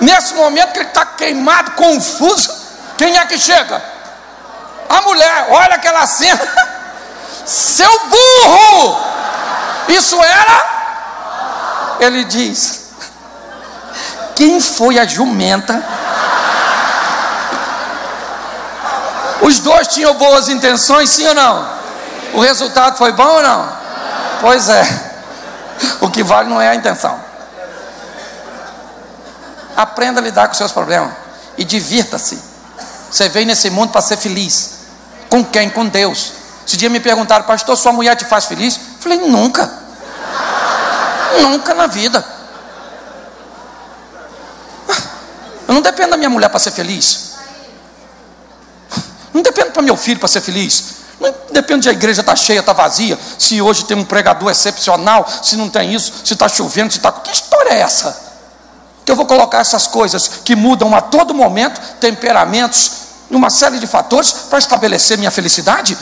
Nesse 0.00 0.34
momento 0.34 0.72
que 0.72 0.78
ele 0.78 0.88
está 0.88 1.04
queimado, 1.04 1.72
confuso, 1.72 2.50
quem 2.96 3.18
é 3.18 3.26
que 3.26 3.38
chega? 3.38 3.82
A 4.88 5.00
mulher, 5.02 5.48
olha 5.50 5.74
aquela 5.74 6.06
cena. 6.06 6.40
Seu 7.44 8.00
burro! 8.08 8.98
Isso 9.88 10.22
era? 10.22 11.96
Ele 12.00 12.24
diz: 12.24 12.86
Quem 14.34 14.60
foi 14.60 14.98
a 14.98 15.06
jumenta? 15.06 15.84
Os 19.46 19.60
dois 19.60 19.86
tinham 19.86 20.12
boas 20.14 20.48
intenções, 20.48 21.08
sim 21.08 21.24
ou 21.24 21.32
não? 21.32 21.70
O 22.34 22.40
resultado 22.40 22.98
foi 22.98 23.12
bom 23.12 23.28
ou 23.28 23.42
não? 23.42 23.72
Pois 24.40 24.68
é. 24.68 25.12
O 26.00 26.10
que 26.10 26.24
vale 26.24 26.48
não 26.48 26.60
é 26.60 26.68
a 26.68 26.74
intenção. 26.74 27.16
Aprenda 29.76 30.20
a 30.20 30.24
lidar 30.24 30.48
com 30.48 30.54
seus 30.54 30.72
problemas 30.72 31.12
e 31.56 31.62
divirta-se. 31.62 32.42
Você 33.08 33.28
veio 33.28 33.46
nesse 33.46 33.70
mundo 33.70 33.92
para 33.92 34.00
ser 34.00 34.16
feliz. 34.16 34.78
Com 35.28 35.44
quem? 35.44 35.70
Com 35.70 35.86
Deus. 35.86 36.32
Esse 36.66 36.76
dia 36.76 36.90
me 36.90 36.98
perguntaram, 36.98 37.44
pastor, 37.44 37.76
sua 37.76 37.92
mulher 37.92 38.16
te 38.16 38.24
faz 38.24 38.46
feliz? 38.46 38.74
Eu 38.74 38.98
falei, 38.98 39.18
nunca. 39.28 39.70
nunca 41.40 41.72
na 41.72 41.86
vida. 41.86 42.24
Eu 45.68 45.74
não 45.74 45.80
dependo 45.80 46.10
da 46.10 46.16
minha 46.16 46.30
mulher 46.30 46.48
para 46.48 46.58
ser 46.58 46.72
feliz. 46.72 47.35
Não 49.36 49.42
dependo 49.42 49.72
para 49.72 49.82
meu 49.82 49.96
filho 49.96 50.18
para 50.18 50.28
ser 50.28 50.40
feliz. 50.40 50.96
Não 51.20 51.32
depende 51.52 51.82
de 51.82 51.88
a 51.90 51.92
igreja 51.92 52.22
estar 52.22 52.32
tá 52.32 52.36
cheia, 52.36 52.60
está 52.60 52.72
vazia. 52.72 53.18
Se 53.38 53.60
hoje 53.60 53.84
tem 53.84 53.96
um 53.96 54.04
pregador 54.04 54.50
excepcional, 54.50 55.28
se 55.42 55.56
não 55.56 55.68
tem 55.68 55.94
isso, 55.94 56.12
se 56.24 56.32
está 56.32 56.48
chovendo, 56.48 56.90
se 56.90 56.98
está. 56.98 57.12
Que 57.12 57.30
história 57.30 57.70
é 57.70 57.80
essa? 57.80 58.26
que 59.04 59.12
eu 59.12 59.16
vou 59.16 59.24
colocar 59.24 59.58
essas 59.58 59.86
coisas 59.86 60.28
que 60.44 60.56
mudam 60.56 60.92
a 60.92 61.00
todo 61.00 61.32
momento, 61.32 61.80
temperamentos, 62.00 62.90
uma 63.30 63.50
série 63.50 63.78
de 63.78 63.86
fatores 63.86 64.32
para 64.32 64.58
estabelecer 64.58 65.16
minha 65.16 65.30
felicidade? 65.30 65.96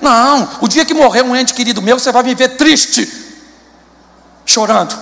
Não, 0.00 0.48
o 0.60 0.68
dia 0.68 0.84
que 0.84 0.94
morrer 0.94 1.22
um 1.22 1.34
ente 1.34 1.52
querido 1.52 1.82
meu, 1.82 1.98
você 1.98 2.12
vai 2.12 2.22
me 2.22 2.32
ver 2.32 2.50
triste, 2.50 3.10
chorando, 4.46 4.96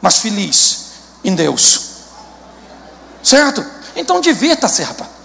mas 0.00 0.18
feliz 0.20 0.86
em 1.22 1.34
Deus. 1.34 1.90
Certo? 3.22 3.62
Então 3.94 4.18
divirta-se, 4.18 4.82
rapaz. 4.82 5.19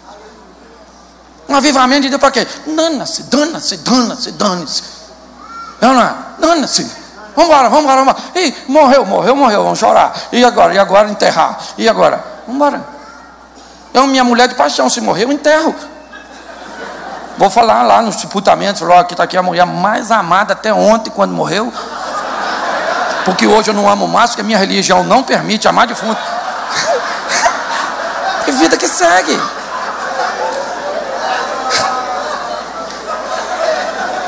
Um 1.47 1.55
avivamento 1.55 2.03
de 2.03 2.09
Deus 2.09 2.19
para 2.19 2.31
quê? 2.31 2.47
Dana-se, 2.65 3.23
dana-se, 3.23 3.77
dana-se, 3.77 4.31
dane-se. 4.31 4.83
Não, 5.79 5.93
não, 5.93 6.15
dana-se. 6.39 6.89
Vamos 7.35 7.51
embora, 7.51 7.69
vamos 7.69 7.83
embora, 7.83 8.03
vamos 8.03 8.23
embora. 8.23 8.45
Ih, 8.45 8.55
morreu, 8.67 9.05
morreu, 9.05 9.35
morreu, 9.35 9.63
vamos 9.63 9.77
chorar. 9.77 10.13
E 10.31 10.43
agora? 10.43 10.73
E 10.73 10.79
agora 10.79 11.09
enterrar? 11.09 11.59
E 11.77 11.87
agora? 11.87 12.23
Vamos 12.47 12.55
embora. 12.55 12.83
Eu, 13.93 14.07
minha 14.07 14.23
mulher 14.23 14.47
de 14.47 14.55
paixão, 14.55 14.89
se 14.89 14.99
morreu, 15.01 15.29
eu 15.29 15.33
enterro. 15.33 15.75
Vou 17.37 17.49
falar 17.49 17.83
lá 17.83 18.01
nos 18.01 18.15
sepultamentos, 18.15 18.81
falar, 18.81 19.01
aqui 19.01 19.13
está 19.13 19.23
aqui 19.23 19.37
a 19.37 19.43
mulher 19.43 19.65
mais 19.65 20.11
amada 20.11 20.53
até 20.53 20.73
ontem, 20.73 21.09
quando 21.09 21.31
morreu. 21.31 21.71
Porque 23.25 23.45
hoje 23.45 23.69
eu 23.69 23.73
não 23.73 23.89
amo 23.89 24.07
mais, 24.07 24.31
porque 24.31 24.41
a 24.41 24.45
minha 24.45 24.57
religião 24.57 25.03
não 25.03 25.23
permite 25.23 25.67
amar 25.67 25.87
defunto. 25.87 26.19
que 28.45 28.51
vida 28.51 28.77
que 28.77 28.87
segue. 28.87 29.37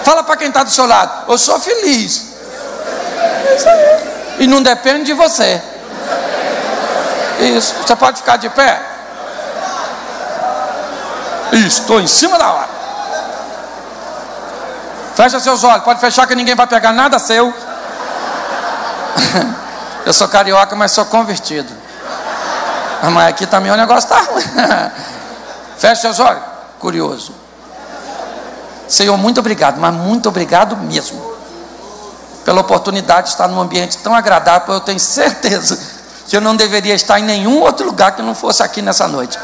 Fala 0.08 0.24
para 0.24 0.38
quem 0.38 0.48
está 0.48 0.64
do 0.64 0.70
seu 0.70 0.88
lado, 0.88 1.30
eu 1.30 1.38
sou 1.38 1.60
feliz. 1.60 2.28
E 4.40 4.48
não 4.48 4.64
depende 4.64 5.04
de 5.04 5.14
você. 5.14 5.62
Isso. 7.42 7.76
Você 7.82 7.94
pode 7.94 8.20
ficar 8.20 8.38
de 8.38 8.50
pé? 8.52 8.82
Estou 11.52 12.00
em 12.00 12.08
cima 12.08 12.38
da 12.38 12.54
hora. 12.54 12.70
Fecha 15.14 15.42
seus 15.42 15.66
olhos, 15.66 15.84
pode 15.84 16.00
fechar 16.00 16.26
que 16.26 16.36
ninguém 16.36 16.56
vai 16.56 16.68
pegar 16.68 16.94
nada 16.94 17.20
seu. 17.20 17.54
Eu 20.08 20.14
sou 20.14 20.30
carioca, 20.30 20.74
mas 20.74 20.94
sou 20.94 21.06
convertido. 21.08 21.70
Mas 23.12 23.28
aqui 23.28 23.46
também 23.46 23.74
o 23.74 23.76
negócio 23.76 24.10
está 24.10 24.22
ruim. 24.22 24.46
Fecha 25.78 26.00
seus 26.00 26.22
olhos. 26.22 26.44
Curioso. 26.80 27.47
Senhor, 28.88 29.18
muito 29.18 29.40
obrigado, 29.40 29.80
mas 29.80 29.94
muito 29.94 30.30
obrigado 30.30 30.78
mesmo 30.78 31.38
pela 32.48 32.62
oportunidade 32.62 33.24
de 33.24 33.34
estar 33.34 33.46
num 33.50 33.60
ambiente 33.60 33.98
tão 33.98 34.16
agradável, 34.16 34.76
eu 34.76 34.80
tenho 34.80 35.02
certeza 35.02 35.78
que 36.26 36.38
eu 36.38 36.40
não 36.40 36.56
deveria 36.56 36.94
estar 36.94 37.20
em 37.20 37.24
nenhum 37.24 37.60
outro 37.60 37.86
lugar 37.86 38.16
que 38.16 38.22
não 38.22 38.34
fosse 38.34 38.64
aqui 38.64 38.82
nessa 38.82 39.06
noite. 39.06 39.38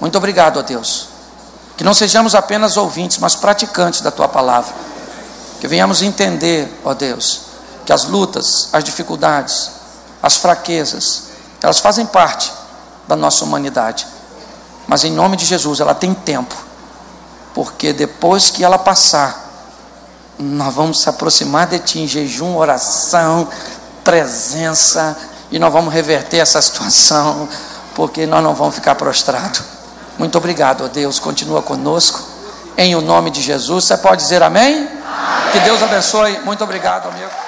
Muito 0.00 0.18
obrigado, 0.18 0.58
ó 0.58 0.62
Deus. 0.62 1.10
Que 1.76 1.84
não 1.84 1.94
sejamos 1.94 2.34
apenas 2.34 2.76
ouvintes, 2.76 3.18
mas 3.18 3.36
praticantes 3.36 4.00
da 4.00 4.10
tua 4.10 4.26
palavra. 4.26 4.74
Que 5.60 5.68
venhamos 5.68 6.02
entender, 6.02 6.80
ó 6.84 6.92
Deus, 6.92 7.42
que 7.86 7.92
as 7.92 8.02
lutas, 8.02 8.70
as 8.72 8.82
dificuldades, 8.82 9.70
as 10.20 10.38
fraquezas, 10.38 11.28
elas 11.62 11.78
fazem 11.78 12.04
parte 12.04 12.52
da 13.06 13.14
nossa 13.14 13.44
humanidade. 13.44 14.08
Mas 14.88 15.04
em 15.04 15.12
nome 15.12 15.36
de 15.36 15.44
Jesus, 15.44 15.78
ela 15.78 15.94
tem 15.94 16.12
tempo. 16.14 16.67
Porque 17.58 17.92
depois 17.92 18.50
que 18.50 18.62
ela 18.62 18.78
passar, 18.78 19.50
nós 20.38 20.72
vamos 20.72 21.02
se 21.02 21.08
aproximar 21.08 21.66
de 21.66 21.80
ti 21.80 21.98
em 21.98 22.06
jejum, 22.06 22.56
oração, 22.56 23.48
presença, 24.04 25.18
e 25.50 25.58
nós 25.58 25.72
vamos 25.72 25.92
reverter 25.92 26.36
essa 26.36 26.62
situação, 26.62 27.48
porque 27.96 28.26
nós 28.26 28.44
não 28.44 28.54
vamos 28.54 28.76
ficar 28.76 28.94
prostrados. 28.94 29.60
Muito 30.16 30.38
obrigado, 30.38 30.84
ó 30.84 30.86
Deus. 30.86 31.18
Continua 31.18 31.60
conosco. 31.60 32.22
Em 32.76 32.94
o 32.94 33.00
nome 33.00 33.28
de 33.28 33.42
Jesus. 33.42 33.86
Você 33.86 33.96
pode 33.96 34.22
dizer 34.22 34.40
amém? 34.40 34.76
amém. 34.76 35.50
Que 35.50 35.58
Deus 35.58 35.82
abençoe. 35.82 36.38
Muito 36.44 36.62
obrigado, 36.62 37.08
amigo. 37.08 37.47